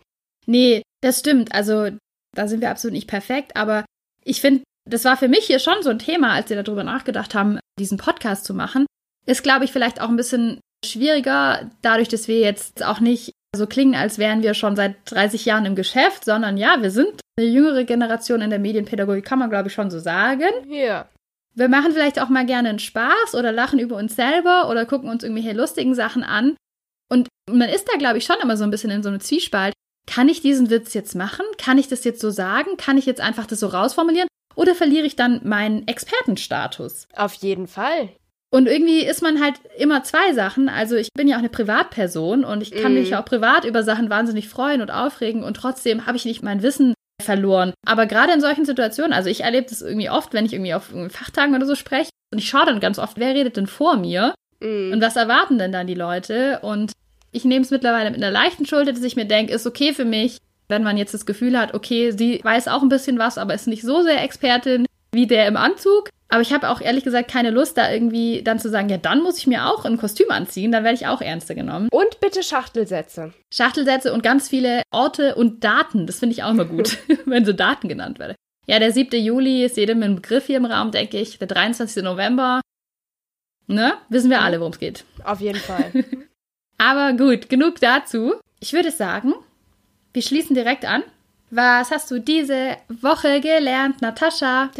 Nee, 0.46 0.82
das 1.02 1.18
stimmt. 1.18 1.54
Also 1.54 1.90
da 2.34 2.48
sind 2.48 2.62
wir 2.62 2.70
absolut 2.70 2.94
nicht 2.94 3.06
perfekt, 3.06 3.54
aber 3.54 3.84
ich 4.24 4.40
finde, 4.40 4.62
das 4.88 5.04
war 5.04 5.16
für 5.16 5.28
mich 5.28 5.46
hier 5.46 5.58
schon 5.58 5.82
so 5.82 5.90
ein 5.90 5.98
Thema, 5.98 6.32
als 6.32 6.50
wir 6.50 6.62
darüber 6.62 6.84
nachgedacht 6.84 7.34
haben, 7.34 7.58
diesen 7.78 7.98
Podcast 7.98 8.44
zu 8.44 8.54
machen. 8.54 8.86
Ist, 9.26 9.42
glaube 9.42 9.64
ich, 9.64 9.72
vielleicht 9.72 10.00
auch 10.00 10.08
ein 10.08 10.16
bisschen 10.16 10.60
schwieriger, 10.84 11.70
dadurch, 11.82 12.08
dass 12.08 12.28
wir 12.28 12.40
jetzt 12.40 12.84
auch 12.84 13.00
nicht 13.00 13.32
so 13.54 13.66
klingen, 13.66 13.94
als 13.94 14.18
wären 14.18 14.42
wir 14.42 14.54
schon 14.54 14.76
seit 14.76 14.96
30 15.06 15.44
Jahren 15.44 15.66
im 15.66 15.76
Geschäft, 15.76 16.24
sondern 16.24 16.56
ja, 16.56 16.82
wir 16.82 16.90
sind 16.90 17.20
eine 17.38 17.46
jüngere 17.46 17.84
Generation 17.84 18.40
in 18.40 18.50
der 18.50 18.58
Medienpädagogik, 18.58 19.24
kann 19.24 19.38
man, 19.38 19.50
glaube 19.50 19.68
ich, 19.68 19.74
schon 19.74 19.90
so 19.90 19.98
sagen. 19.98 20.50
Ja. 20.68 21.08
Wir 21.54 21.68
machen 21.68 21.92
vielleicht 21.92 22.20
auch 22.20 22.30
mal 22.30 22.46
gerne 22.46 22.70
einen 22.70 22.78
Spaß 22.78 23.34
oder 23.34 23.52
lachen 23.52 23.78
über 23.78 23.96
uns 23.96 24.16
selber 24.16 24.70
oder 24.70 24.86
gucken 24.86 25.10
uns 25.10 25.22
irgendwelche 25.22 25.52
lustigen 25.52 25.94
Sachen 25.94 26.24
an. 26.24 26.56
Und 27.10 27.28
man 27.50 27.68
ist 27.68 27.88
da, 27.92 27.98
glaube 27.98 28.18
ich, 28.18 28.24
schon 28.24 28.40
immer 28.42 28.56
so 28.56 28.64
ein 28.64 28.70
bisschen 28.70 28.90
in 28.90 29.02
so 29.02 29.10
einem 29.10 29.20
Zwiespalt. 29.20 29.74
Kann 30.06 30.28
ich 30.28 30.40
diesen 30.40 30.70
Witz 30.70 30.94
jetzt 30.94 31.14
machen? 31.14 31.44
Kann 31.58 31.78
ich 31.78 31.88
das 31.88 32.04
jetzt 32.04 32.20
so 32.20 32.30
sagen? 32.30 32.76
Kann 32.78 32.96
ich 32.96 33.06
jetzt 33.06 33.20
einfach 33.20 33.46
das 33.46 33.60
so 33.60 33.66
rausformulieren? 33.66 34.28
Oder 34.54 34.74
verliere 34.74 35.06
ich 35.06 35.16
dann 35.16 35.40
meinen 35.44 35.86
Expertenstatus? 35.86 37.08
Auf 37.16 37.34
jeden 37.34 37.66
Fall. 37.66 38.10
Und 38.50 38.66
irgendwie 38.66 39.00
ist 39.00 39.22
man 39.22 39.40
halt 39.42 39.54
immer 39.78 40.04
zwei 40.04 40.34
Sachen. 40.34 40.68
Also 40.68 40.96
ich 40.96 41.08
bin 41.14 41.26
ja 41.26 41.36
auch 41.36 41.40
eine 41.40 41.48
Privatperson 41.48 42.44
und 42.44 42.62
ich 42.62 42.70
kann 42.70 42.92
mm. 42.92 42.96
mich 42.96 43.10
ja 43.10 43.22
auch 43.22 43.24
privat 43.24 43.64
über 43.64 43.82
Sachen 43.82 44.10
wahnsinnig 44.10 44.48
freuen 44.48 44.82
und 44.82 44.90
aufregen 44.90 45.42
und 45.42 45.54
trotzdem 45.54 46.04
habe 46.04 46.18
ich 46.18 46.26
nicht 46.26 46.42
mein 46.42 46.62
Wissen 46.62 46.92
verloren. 47.22 47.72
Aber 47.86 48.04
gerade 48.06 48.32
in 48.32 48.42
solchen 48.42 48.66
Situationen, 48.66 49.14
also 49.14 49.30
ich 49.30 49.42
erlebe 49.42 49.68
das 49.70 49.80
irgendwie 49.80 50.10
oft, 50.10 50.34
wenn 50.34 50.44
ich 50.44 50.52
irgendwie 50.52 50.74
auf 50.74 50.92
Fachtagen 51.08 51.54
oder 51.54 51.64
so 51.64 51.74
spreche 51.74 52.10
und 52.30 52.38
ich 52.38 52.48
schaue 52.48 52.66
dann 52.66 52.80
ganz 52.80 52.98
oft, 52.98 53.18
wer 53.18 53.34
redet 53.34 53.56
denn 53.56 53.66
vor 53.66 53.96
mir 53.96 54.34
mm. 54.60 54.92
und 54.92 55.00
was 55.00 55.16
erwarten 55.16 55.56
denn 55.56 55.72
dann 55.72 55.86
die 55.86 55.94
Leute 55.94 56.60
und 56.60 56.92
ich 57.30 57.46
nehme 57.46 57.64
es 57.64 57.70
mittlerweile 57.70 58.10
mit 58.10 58.22
einer 58.22 58.30
leichten 58.30 58.66
Schulter, 58.66 58.92
dass 58.92 59.02
ich 59.02 59.16
mir 59.16 59.24
denke, 59.24 59.54
ist 59.54 59.66
okay 59.66 59.94
für 59.94 60.04
mich, 60.04 60.36
wenn 60.72 60.82
man 60.82 60.96
jetzt 60.96 61.14
das 61.14 61.26
Gefühl 61.26 61.56
hat, 61.56 61.74
okay, 61.74 62.10
sie 62.10 62.40
weiß 62.42 62.66
auch 62.66 62.82
ein 62.82 62.88
bisschen 62.88 63.18
was, 63.18 63.38
aber 63.38 63.54
ist 63.54 63.68
nicht 63.68 63.82
so 63.82 64.02
sehr 64.02 64.22
Expertin 64.22 64.86
wie 65.12 65.26
der 65.26 65.46
im 65.46 65.56
Anzug. 65.56 66.08
Aber 66.30 66.40
ich 66.40 66.54
habe 66.54 66.70
auch 66.70 66.80
ehrlich 66.80 67.04
gesagt 67.04 67.30
keine 67.30 67.50
Lust, 67.50 67.76
da 67.76 67.92
irgendwie 67.92 68.42
dann 68.42 68.58
zu 68.58 68.70
sagen, 68.70 68.88
ja, 68.88 68.96
dann 68.96 69.22
muss 69.22 69.36
ich 69.36 69.46
mir 69.46 69.66
auch 69.66 69.84
ein 69.84 69.98
Kostüm 69.98 70.30
anziehen, 70.30 70.72
dann 70.72 70.82
werde 70.82 70.94
ich 70.96 71.06
auch 71.06 71.20
ernster 71.20 71.54
genommen. 71.54 71.88
Und 71.92 72.20
bitte 72.20 72.42
Schachtelsätze. 72.42 73.34
Schachtelsätze 73.52 74.14
und 74.14 74.22
ganz 74.22 74.48
viele 74.48 74.80
Orte 74.90 75.34
und 75.34 75.62
Daten. 75.62 76.06
Das 76.06 76.20
finde 76.20 76.32
ich 76.32 76.42
auch 76.42 76.50
immer 76.50 76.64
gut, 76.64 76.96
wenn 77.26 77.44
so 77.44 77.52
Daten 77.52 77.86
genannt 77.86 78.18
werden. 78.18 78.34
Ja, 78.66 78.78
der 78.78 78.92
7. 78.92 79.22
Juli 79.22 79.62
ist 79.62 79.76
jedem 79.76 80.02
ein 80.02 80.16
Begriff 80.16 80.46
hier 80.46 80.56
im 80.56 80.64
Raum, 80.64 80.90
denke 80.90 81.18
ich. 81.18 81.38
Der 81.38 81.48
23. 81.48 82.02
November. 82.02 82.62
Ne? 83.66 83.92
Wissen 84.08 84.30
wir 84.30 84.40
alle, 84.40 84.58
worum 84.60 84.72
es 84.72 84.78
geht. 84.78 85.04
Auf 85.24 85.40
jeden 85.40 85.58
Fall. 85.58 85.92
Aber 86.78 87.12
gut, 87.12 87.50
genug 87.50 87.78
dazu. 87.80 88.34
Ich 88.60 88.72
würde 88.72 88.90
sagen, 88.90 89.34
wir 90.12 90.22
schließen 90.22 90.54
direkt 90.54 90.84
an. 90.84 91.02
Was 91.50 91.90
hast 91.90 92.10
du 92.10 92.18
diese 92.18 92.76
Woche 92.88 93.40
gelernt, 93.40 94.00
Natascha? 94.00 94.70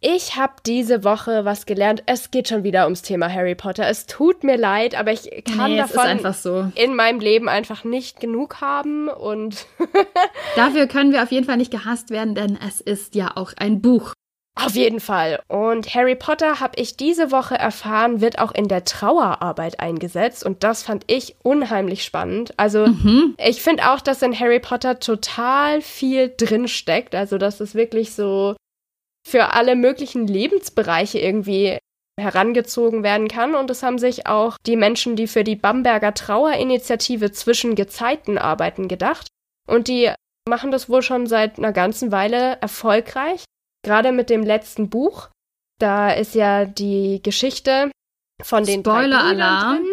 Ich 0.00 0.36
habe 0.36 0.52
diese 0.64 1.02
Woche 1.02 1.44
was 1.44 1.66
gelernt. 1.66 2.04
Es 2.06 2.30
geht 2.30 2.48
schon 2.48 2.62
wieder 2.62 2.84
ums 2.84 3.02
Thema 3.02 3.32
Harry 3.32 3.56
Potter. 3.56 3.88
Es 3.88 4.06
tut 4.06 4.44
mir 4.44 4.56
leid, 4.56 4.94
aber 4.94 5.12
ich 5.12 5.28
kann 5.44 5.72
nee, 5.72 5.76
davon 5.76 6.32
so. 6.32 6.70
in 6.76 6.94
meinem 6.94 7.18
Leben 7.18 7.48
einfach 7.48 7.82
nicht 7.82 8.20
genug 8.20 8.60
haben 8.60 9.08
und 9.08 9.66
dafür 10.56 10.86
können 10.86 11.12
wir 11.12 11.22
auf 11.22 11.32
jeden 11.32 11.46
Fall 11.46 11.56
nicht 11.56 11.72
gehasst 11.72 12.10
werden, 12.10 12.34
denn 12.34 12.58
es 12.66 12.80
ist 12.80 13.16
ja 13.16 13.32
auch 13.34 13.52
ein 13.56 13.82
Buch. 13.82 14.12
Auf 14.64 14.74
jeden 14.74 15.00
Fall. 15.00 15.40
Und 15.46 15.94
Harry 15.94 16.16
Potter, 16.16 16.58
habe 16.58 16.80
ich 16.80 16.96
diese 16.96 17.30
Woche 17.30 17.56
erfahren, 17.56 18.20
wird 18.20 18.38
auch 18.38 18.52
in 18.52 18.66
der 18.66 18.84
Trauerarbeit 18.84 19.78
eingesetzt. 19.78 20.44
Und 20.44 20.64
das 20.64 20.82
fand 20.82 21.04
ich 21.06 21.36
unheimlich 21.42 22.02
spannend. 22.02 22.54
Also 22.56 22.88
mhm. 22.88 23.36
ich 23.38 23.62
finde 23.62 23.90
auch, 23.90 24.00
dass 24.00 24.22
in 24.22 24.38
Harry 24.38 24.58
Potter 24.58 24.98
total 24.98 25.80
viel 25.80 26.32
drinsteckt. 26.36 27.14
Also 27.14 27.38
dass 27.38 27.60
es 27.60 27.74
wirklich 27.74 28.14
so 28.14 28.56
für 29.26 29.52
alle 29.54 29.76
möglichen 29.76 30.26
Lebensbereiche 30.26 31.20
irgendwie 31.20 31.78
herangezogen 32.20 33.04
werden 33.04 33.28
kann. 33.28 33.54
Und 33.54 33.70
es 33.70 33.84
haben 33.84 33.98
sich 33.98 34.26
auch 34.26 34.56
die 34.66 34.76
Menschen, 34.76 35.14
die 35.14 35.28
für 35.28 35.44
die 35.44 35.56
Bamberger 35.56 36.14
Trauerinitiative 36.14 37.30
zwischen 37.30 37.76
Gezeiten 37.76 38.38
arbeiten, 38.38 38.88
gedacht. 38.88 39.28
Und 39.68 39.86
die 39.86 40.10
machen 40.48 40.72
das 40.72 40.88
wohl 40.88 41.02
schon 41.02 41.28
seit 41.28 41.58
einer 41.58 41.72
ganzen 41.72 42.10
Weile 42.10 42.58
erfolgreich 42.60 43.44
gerade 43.82 44.12
mit 44.12 44.30
dem 44.30 44.42
letzten 44.42 44.88
Buch, 44.88 45.28
da 45.78 46.10
ist 46.10 46.34
ja 46.34 46.64
die 46.64 47.20
Geschichte 47.22 47.90
von 48.42 48.64
den 48.64 48.80
Spoiler-Alarm. 48.80 49.84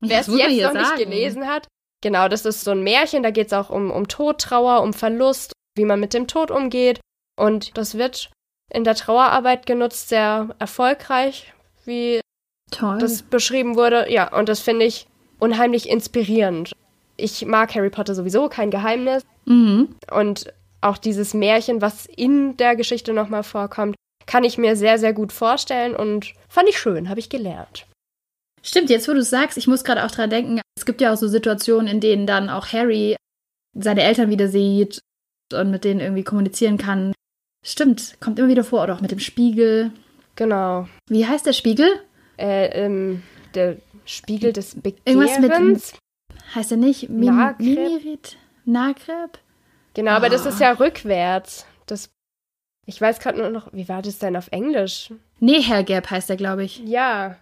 Wer 0.00 0.20
es 0.20 0.26
jetzt 0.26 0.62
noch 0.62 0.72
sagen. 0.72 0.78
nicht 0.78 0.96
gelesen 0.96 1.46
hat, 1.46 1.68
genau, 2.02 2.28
das 2.28 2.44
ist 2.44 2.62
so 2.62 2.72
ein 2.72 2.82
Märchen, 2.82 3.22
da 3.22 3.30
geht 3.30 3.48
es 3.48 3.52
auch 3.52 3.70
um, 3.70 3.90
um 3.90 4.08
Tod, 4.08 4.40
Trauer, 4.40 4.82
um 4.82 4.92
Verlust, 4.92 5.52
wie 5.76 5.84
man 5.84 6.00
mit 6.00 6.12
dem 6.12 6.26
Tod 6.26 6.50
umgeht. 6.50 7.00
Und 7.38 7.76
das 7.78 7.96
wird 7.96 8.30
in 8.70 8.84
der 8.84 8.94
Trauerarbeit 8.94 9.66
genutzt, 9.66 10.08
sehr 10.08 10.54
erfolgreich, 10.58 11.52
wie 11.84 12.20
Toll. 12.70 12.98
das 12.98 13.22
beschrieben 13.22 13.76
wurde. 13.76 14.10
Ja, 14.10 14.36
und 14.36 14.48
das 14.48 14.60
finde 14.60 14.86
ich 14.86 15.06
unheimlich 15.38 15.88
inspirierend. 15.88 16.72
Ich 17.16 17.44
mag 17.44 17.74
Harry 17.74 17.90
Potter 17.90 18.14
sowieso, 18.14 18.48
kein 18.48 18.70
Geheimnis. 18.70 19.22
Mhm. 19.44 19.94
Und 20.10 20.52
auch 20.82 20.98
dieses 20.98 21.32
Märchen, 21.32 21.80
was 21.80 22.06
in 22.06 22.56
der 22.56 22.76
Geschichte 22.76 23.12
nochmal 23.12 23.42
vorkommt, 23.42 23.96
kann 24.26 24.44
ich 24.44 24.58
mir 24.58 24.76
sehr, 24.76 24.98
sehr 24.98 25.12
gut 25.12 25.32
vorstellen 25.32 25.96
und 25.96 26.34
fand 26.48 26.68
ich 26.68 26.78
schön, 26.78 27.08
habe 27.08 27.20
ich 27.20 27.28
gelernt. 27.28 27.86
Stimmt, 28.62 28.90
jetzt 28.90 29.08
wo 29.08 29.12
du 29.12 29.18
es 29.18 29.30
sagst, 29.30 29.58
ich 29.58 29.66
muss 29.66 29.84
gerade 29.84 30.04
auch 30.04 30.10
dran 30.10 30.30
denken, 30.30 30.60
es 30.76 30.86
gibt 30.86 31.00
ja 31.00 31.12
auch 31.12 31.16
so 31.16 31.26
Situationen, 31.26 31.88
in 31.88 32.00
denen 32.00 32.26
dann 32.26 32.48
auch 32.48 32.72
Harry 32.72 33.16
seine 33.76 34.02
Eltern 34.02 34.30
wieder 34.30 34.48
sieht 34.48 35.00
und 35.52 35.70
mit 35.70 35.84
denen 35.84 36.00
irgendwie 36.00 36.24
kommunizieren 36.24 36.78
kann. 36.78 37.12
Stimmt, 37.64 38.16
kommt 38.20 38.38
immer 38.38 38.48
wieder 38.48 38.64
vor, 38.64 38.82
oder 38.82 38.94
auch 38.94 39.00
mit 39.00 39.10
dem 39.10 39.18
Spiegel. 39.18 39.92
Genau. 40.36 40.88
Wie 41.08 41.26
heißt 41.26 41.46
der 41.46 41.52
Spiegel? 41.52 41.88
Äh, 42.38 42.84
ähm, 42.84 43.22
der 43.54 43.76
Spiegel 44.04 44.52
des 44.52 44.74
Begehrens. 44.80 45.36
Irgendwas 45.38 45.60
mit. 45.60 45.92
Heißt 46.54 46.70
er 46.70 46.76
nicht? 46.76 47.08
Mim 47.08 47.36
Nagreb? 47.36 47.78
Mimirit? 47.78 48.36
Nagreb? 48.64 49.38
Genau, 49.94 50.12
aber 50.12 50.28
das 50.28 50.46
ist 50.46 50.60
ja 50.60 50.70
ah. 50.70 50.74
rückwärts. 50.74 51.66
Das, 51.86 52.10
ich 52.86 53.00
weiß 53.00 53.20
gerade 53.20 53.38
nur 53.38 53.50
noch, 53.50 53.72
wie 53.72 53.88
war 53.88 54.02
das 54.02 54.18
denn 54.18 54.36
auf 54.36 54.48
Englisch? 54.50 55.12
Nehergap 55.40 56.10
heißt 56.10 56.30
er, 56.30 56.36
glaube 56.36 56.64
ich. 56.64 56.78
Ja. 56.78 57.36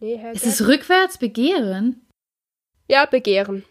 Nehergap. 0.00 0.34
Ist 0.34 0.46
es 0.46 0.66
rückwärts 0.66 1.18
Begehren? 1.18 2.06
Ja, 2.88 3.04
Begehren. 3.06 3.64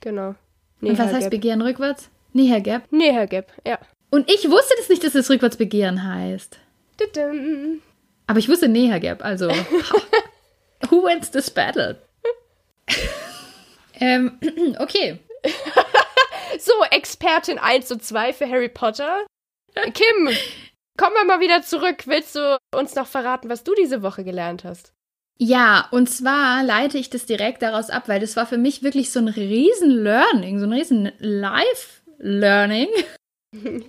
Genau. 0.00 0.34
Und 0.80 0.98
was 0.98 1.12
heißt 1.12 1.30
Begehren 1.30 1.62
rückwärts? 1.62 2.10
Nehergap? 2.32 2.90
Nehergap, 2.90 3.46
ja. 3.66 3.78
Und 4.10 4.28
ich 4.30 4.50
wusste 4.50 4.74
das 4.76 4.88
nicht, 4.88 5.04
dass 5.04 5.14
es 5.14 5.30
rückwärts 5.30 5.56
Begehren 5.56 6.04
heißt. 6.04 6.58
Aber 8.26 8.38
ich 8.38 8.48
wusste 8.48 8.68
Nehergap, 8.68 9.24
also. 9.24 9.48
Who 10.90 11.04
wins 11.04 11.30
this 11.30 11.50
battle? 11.50 11.96
ähm, 14.00 14.38
okay. 14.78 15.18
So, 16.64 16.72
Expertin 16.92 17.58
1 17.58 17.90
und 17.90 18.04
2 18.04 18.32
für 18.34 18.48
Harry 18.48 18.68
Potter. 18.68 19.26
Kim, 19.74 20.28
kommen 20.96 21.16
wir 21.16 21.24
mal 21.24 21.40
wieder 21.40 21.62
zurück. 21.62 22.06
Willst 22.06 22.36
du 22.36 22.56
uns 22.72 22.94
noch 22.94 23.08
verraten, 23.08 23.48
was 23.48 23.64
du 23.64 23.74
diese 23.74 24.02
Woche 24.02 24.22
gelernt 24.22 24.62
hast? 24.62 24.92
Ja, 25.38 25.88
und 25.90 26.08
zwar 26.08 26.62
leite 26.62 26.98
ich 26.98 27.10
das 27.10 27.26
direkt 27.26 27.62
daraus 27.62 27.90
ab, 27.90 28.04
weil 28.06 28.20
das 28.20 28.36
war 28.36 28.46
für 28.46 28.58
mich 28.58 28.84
wirklich 28.84 29.10
so 29.10 29.18
ein 29.18 29.26
riesen 29.26 29.90
Learning, 29.90 30.60
so 30.60 30.66
ein 30.66 30.72
riesen 30.72 31.10
Life-Learning. 31.18 32.88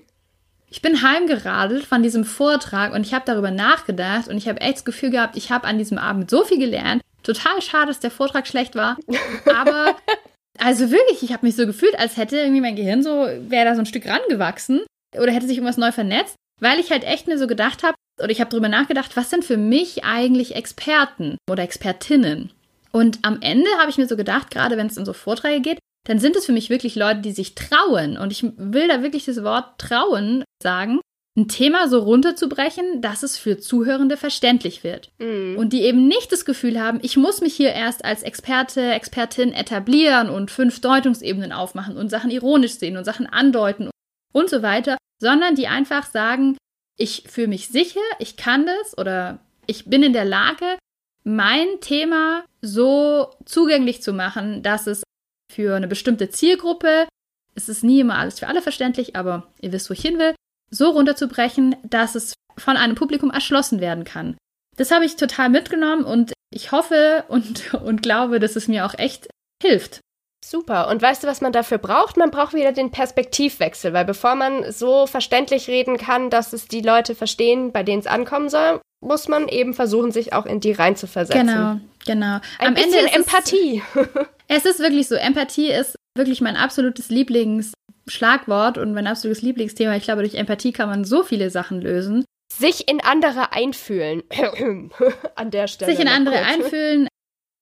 Ich 0.69 0.81
bin 0.81 1.03
heimgeradelt 1.03 1.86
von 1.86 2.01
diesem 2.01 2.25
Vortrag 2.25 2.93
und 2.95 3.05
ich 3.05 3.13
habe 3.13 3.25
darüber 3.27 3.51
nachgedacht 3.51 4.27
und 4.27 4.38
ich 4.38 4.47
habe 4.47 4.59
echt 4.59 4.77
das 4.77 4.86
Gefühl 4.86 5.12
gehabt, 5.12 5.38
ich 5.38 5.51
habe 5.51 5.67
an 5.67 5.77
diesem 5.77 5.99
Abend 5.99 6.31
so 6.31 6.43
viel 6.43 6.57
gelernt. 6.57 7.03
Total 7.21 7.62
schade, 7.62 7.89
dass 7.89 7.99
der 7.99 8.09
Vortrag 8.09 8.47
schlecht 8.47 8.75
war, 8.75 8.97
aber 9.45 9.95
Also 10.60 10.92
wirklich, 10.92 11.24
ich 11.24 11.34
habe 11.34 11.46
mich 11.46 11.56
so 11.56 11.66
gefühlt, 11.66 11.98
als 11.98 12.18
hätte 12.18 12.38
irgendwie 12.38 12.62
mein 12.62 12.76
Gehirn 12.76 13.04
so, 13.04 13.10
wäre 13.10 13.66
da 13.66 13.76
so 13.76 13.82
ein 13.82 13.86
Stück 13.86 14.08
rangewachsen 14.08 14.82
oder 15.16 15.32
hätte 15.32 15.48
sich 15.48 15.58
irgendwas 15.58 15.78
neu 15.78 15.92
vernetzt, 15.92 16.36
weil 16.62 16.80
ich 16.80 16.92
halt 16.92 17.04
echt 17.04 17.28
mir 17.28 17.38
so 17.38 17.48
gedacht 17.48 17.84
habe, 17.84 17.96
oder 18.20 18.30
ich 18.30 18.39
habe 18.39 18.52
darüber 18.52 18.70
nachgedacht, 18.70 19.16
was 19.18 19.30
sind 19.30 19.44
für 19.44 19.58
mich 19.58 20.04
eigentlich 20.04 20.56
Experten 20.56 21.38
oder 21.50 21.63
Expertinnen? 21.63 22.52
Und 22.92 23.20
am 23.24 23.42
Ende 23.42 23.70
habe 23.80 23.89
ich 23.89 23.98
mir 23.98 24.08
so 24.08 24.16
gedacht, 24.16 24.52
gerade 24.52 24.78
wenn 24.78 24.88
es 24.88 24.98
um 24.98 25.06
so 25.06 25.13
Vorträge 25.13 25.62
geht, 25.62 25.80
dann 26.06 26.20
sind 26.20 26.36
es 26.36 26.46
für 26.46 26.52
mich 26.52 26.70
wirklich 26.70 26.96
Leute, 26.96 27.22
die 27.22 27.32
sich 27.32 27.56
trauen. 27.56 28.18
Und 28.18 28.32
ich 28.32 28.44
will 28.58 28.88
da 28.88 29.02
wirklich 29.02 29.26
das 29.26 29.44
Wort 29.44 29.80
trauen 29.80 30.44
sagen, 30.62 31.00
ein 31.36 31.48
Thema 31.48 31.88
so 31.88 32.00
runterzubrechen, 32.00 33.02
dass 33.02 33.24
es 33.24 33.38
für 33.38 33.58
Zuhörende 33.58 34.17
verständlich 34.17 34.84
wird. 34.84 35.12
Mhm. 35.17 35.58
Und 35.58 35.74
die 35.74 35.82
eben 35.82 36.08
nicht 36.08 36.32
das 36.32 36.46
Gefühl 36.46 36.80
haben, 36.80 37.00
ich 37.02 37.17
muss 37.17 37.41
mich 37.41 37.56
hier 37.56 37.74
erst 37.74 38.06
als 38.06 38.22
Experte, 38.22 38.91
Expertin 38.91 39.52
etablieren 39.52 40.30
und 40.30 40.52
fünf 40.52 40.80
Deutungsebenen 40.82 41.52
aufmachen 41.52 41.98
und 41.98 42.10
Sachen 42.10 42.30
ironisch 42.30 42.74
sehen 42.74 42.98
und 42.98 43.06
Sachen 43.06 43.26
andeuten 43.26 43.89
und 44.32 44.50
so 44.50 44.62
weiter, 44.62 44.98
sondern 45.19 45.56
die 45.56 45.67
einfach 45.67 46.06
sagen, 46.06 46.58
ich 46.98 47.24
fühle 47.28 47.48
mich 47.48 47.69
sicher, 47.69 48.02
ich 48.19 48.38
kann 48.38 48.67
das 48.67 48.98
oder 48.98 49.39
ich 49.65 49.86
bin 49.86 50.04
in 50.04 50.13
der 50.13 50.26
Lage, 50.26 50.78
mein 51.24 51.80
Thema 51.82 52.43
so 52.62 53.32
zugänglich 53.46 54.03
zu 54.03 54.14
machen, 54.14 54.62
dass 54.62 54.86
es 54.86 55.03
für 55.51 55.76
eine 55.76 55.88
bestimmte 55.88 56.30
Zielgruppe, 56.30 57.07
es 57.55 57.70
ist 57.70 57.84
nie 57.84 58.01
immer 58.01 58.18
alles 58.18 58.39
für 58.39 58.47
alle 58.47 58.62
verständlich, 58.62 59.16
aber 59.16 59.51
ihr 59.62 59.72
wisst, 59.72 59.89
wo 59.89 59.93
ich 59.93 60.01
hin 60.01 60.20
will, 60.20 60.36
so 60.74 60.89
runterzubrechen, 60.89 61.76
dass 61.84 62.15
es 62.15 62.34
von 62.57 62.78
einem 62.78 62.95
Publikum 62.95 63.32
erschlossen 63.32 63.80
werden 63.80 64.03
kann. 64.03 64.38
Das 64.78 64.91
habe 64.91 65.05
ich 65.05 65.15
total 65.15 65.49
mitgenommen 65.49 66.03
und 66.03 66.34
ich 66.51 66.71
hoffe 66.71 67.24
und, 67.28 67.74
und 67.86 68.01
glaube, 68.01 68.39
dass 68.39 68.55
es 68.55 68.67
mir 68.67 68.86
auch 68.86 68.97
echt 68.97 69.28
hilft. 69.61 69.99
Super. 70.43 70.89
Und 70.89 71.01
weißt 71.01 71.24
du, 71.24 71.28
was 71.28 71.39
man 71.39 71.53
dafür 71.53 71.78
braucht? 71.78 72.17
Man 72.17 72.30
braucht 72.30 72.53
wieder 72.53 72.74
den 72.74 72.91
Perspektivwechsel, 72.91 73.93
weil 73.93 74.03
bevor 74.03 74.36
man 74.36 74.71
so 74.74 75.07
verständlich 75.07 75.69
reden 75.69 75.97
kann, 75.97 76.30
dass 76.30 76.51
es 76.51 76.67
die 76.67 76.82
Leute 76.82 77.15
verstehen, 77.15 77.71
bei 77.71 77.82
denen 77.82 78.01
es 78.01 78.07
ankommen 78.07 78.49
soll, 78.49 78.82
muss 78.99 79.30
man 79.30 79.47
eben 79.47 79.74
versuchen, 79.74 80.11
sich 80.11 80.34
auch 80.34 80.45
in 80.45 80.59
die 80.59 80.74
reinzuversetzen. 80.74 81.47
Genau, 81.47 81.80
genau. 82.05 82.39
Ein 82.59 82.67
Am 82.67 82.74
bisschen 82.74 83.05
Ende 83.05 83.13
Empathie. 83.13 83.84
Es, 83.95 84.07
es 84.47 84.65
ist 84.65 84.80
wirklich 84.80 85.07
so. 85.07 85.15
Empathie 85.15 85.71
ist 85.71 85.95
wirklich 86.17 86.41
mein 86.41 86.57
absolutes 86.57 87.09
Lieblings 87.09 87.74
Schlagwort 88.08 88.78
und 88.78 88.93
mein 88.93 89.08
absolutes 89.08 89.41
Lieblingsthema. 89.41 89.95
Ich 89.95 90.04
glaube, 90.04 90.22
durch 90.22 90.36
Empathie 90.36 90.72
kann 90.72 90.89
man 90.89 91.06
so 91.06 91.24
viele 91.24 91.49
Sachen 91.49 91.82
lösen. 91.82 92.26
sich 92.54 92.88
in 92.88 93.01
andere 93.01 93.54
einfühlen. 93.54 94.24
An 95.36 95.51
der 95.51 95.68
Stelle. 95.68 95.91
Sich 95.91 96.01
in 96.01 96.08
andere 96.08 96.36
kurz. 96.36 96.47
einfühlen, 96.47 97.08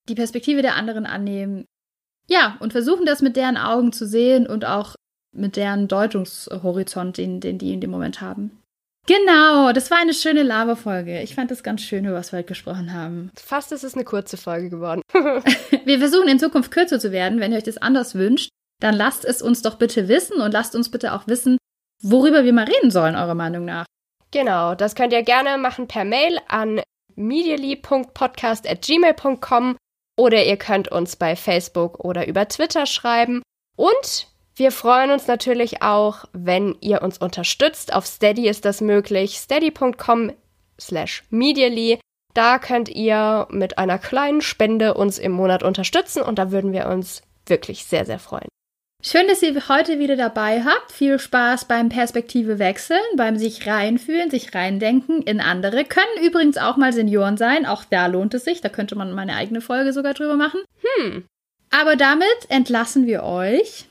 die 0.10 0.16
Perspektive 0.16 0.62
der 0.62 0.76
anderen 0.76 1.06
annehmen. 1.06 1.66
Ja, 2.28 2.58
und 2.60 2.72
versuchen 2.72 3.06
das 3.06 3.22
mit 3.22 3.36
deren 3.36 3.58
Augen 3.58 3.92
zu 3.94 4.08
sehen 4.08 4.48
und 4.48 4.66
auch 4.66 4.96
mit 5.34 5.56
deren 5.56 5.88
Deutungshorizont, 5.88 7.18
den, 7.18 7.39
den 7.39 7.58
die 7.58 7.74
in 7.74 7.82
dem 7.82 7.92
Moment 7.92 8.22
haben. 8.22 8.62
Genau, 9.08 9.72
das 9.72 9.89
war 9.89 9.98
eine 9.98 10.14
schöne 10.14 10.44
Laberfolge. 10.44 11.22
Ich 11.22 11.34
fand 11.34 11.50
es 11.52 11.64
ganz 11.64 11.82
schön, 11.82 12.06
über 12.06 12.16
was 12.16 12.32
wir 12.32 12.39
heute 12.39 12.50
gesprochen 12.50 12.94
haben. 12.94 13.32
Fast 13.36 13.72
ist 13.72 13.84
es 13.84 13.96
eine 13.96 14.04
kurze 14.04 14.38
Folge 14.38 14.70
geworden. 14.70 15.02
wir 15.14 16.00
versuchen 16.00 16.28
in 16.28 16.39
Zukunft 16.39 16.72
kürzer 16.72 17.00
zu 17.00 17.12
werden. 17.12 17.39
Wenn 17.39 17.52
ihr 17.52 17.58
euch 17.58 17.64
das 17.64 17.78
anders 17.78 18.16
wünscht, 18.16 18.50
dann 18.82 18.96
lasst 18.96 19.24
es 19.24 19.42
uns 19.42 19.62
doch 19.62 19.76
bitte 19.76 20.10
wissen 20.10 20.42
und 20.42 20.52
lasst 20.52 20.76
uns 20.76 20.92
bitte 20.92 21.14
auch 21.14 21.28
wissen, 21.28 21.58
worüber 22.04 22.44
wir 22.44 22.52
mal 22.52 22.66
reden 22.66 22.92
sollen, 22.92 23.16
eurer 23.16 23.36
Meinung 23.36 23.64
nach. 23.64 23.86
Genau, 24.32 24.76
das 24.76 24.96
könnt 24.96 25.14
ihr 25.14 25.24
gerne 25.24 25.58
machen 25.58 25.88
per 25.88 26.04
Mail 26.04 26.38
an 26.48 26.82
medially.podcast.gmail.com 27.16 29.78
oder 30.18 30.44
ihr 30.44 30.58
könnt 30.58 30.90
uns 30.90 31.16
bei 31.16 31.36
Facebook 31.36 32.04
oder 32.04 32.28
über 32.28 32.48
Twitter 32.48 32.86
schreiben. 32.86 33.42
Und 33.78 34.28
wir 34.56 34.72
freuen 34.72 35.10
uns 35.12 35.28
natürlich 35.28 35.82
auch, 35.82 36.26
wenn 36.34 36.76
ihr 36.82 37.02
uns 37.02 37.18
unterstützt. 37.18 37.94
Auf 37.94 38.06
Steady 38.06 38.50
ist 38.50 38.66
das 38.66 38.82
möglich. 38.82 39.38
steady.com 39.38 40.34
slash 40.80 41.24
medially. 41.30 42.00
Da 42.34 42.60
könnt 42.60 42.88
ihr 42.90 43.48
mit 43.52 43.78
einer 43.78 44.00
kleinen 44.00 44.40
Spende 44.42 44.94
uns 44.94 45.20
im 45.20 45.34
Monat 45.34 45.64
unterstützen 45.64 46.24
und 46.24 46.40
da 46.40 46.52
würden 46.52 46.72
wir 46.72 46.88
uns 46.88 47.24
wirklich 47.46 47.84
sehr, 47.86 48.06
sehr 48.06 48.20
freuen. 48.20 48.48
Schön, 49.04 49.28
dass 49.28 49.41
ihr 49.41 49.68
heute 49.68 49.97
wieder 49.97 50.16
dabei 50.16 50.64
habt. 50.64 50.91
Viel 50.91 51.18
Spaß 51.18 51.66
beim 51.66 51.89
Perspektive 51.89 52.60
wechseln, 52.60 53.02
beim 53.16 53.38
sich 53.38 53.66
reinfühlen, 53.66 54.30
sich 54.30 54.54
reindenken 54.54 55.24
in 55.24 55.41
andere. 55.41 55.86
Können 55.86 56.24
übrigens 56.24 56.58
auch 56.58 56.78
mal 56.78 56.93
Senioren 56.93 57.36
sein. 57.36 57.66
Auch 57.66 57.84
da 57.84 58.06
lohnt 58.06 58.36
es 58.36 58.43
sich. 58.43 58.62
Da 58.62 58.70
könnte 58.70 58.95
man 58.95 59.12
meine 59.14 59.36
eigene 59.36 59.60
Folge 59.60 59.91
sogar 59.91 60.14
drüber 60.14 60.36
machen. 60.36 60.62
Hm. 60.84 61.26
Aber 61.72 61.95
damit 61.95 62.28
entlassen 62.49 63.08
wir 63.08 63.24
euch 63.24 63.86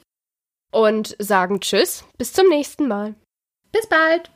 und 0.70 1.16
sagen 1.18 1.60
Tschüss. 1.60 2.04
Bis 2.16 2.32
zum 2.32 2.48
nächsten 2.48 2.86
Mal. 2.86 3.14
Bis 3.72 3.88
bald. 3.88 4.30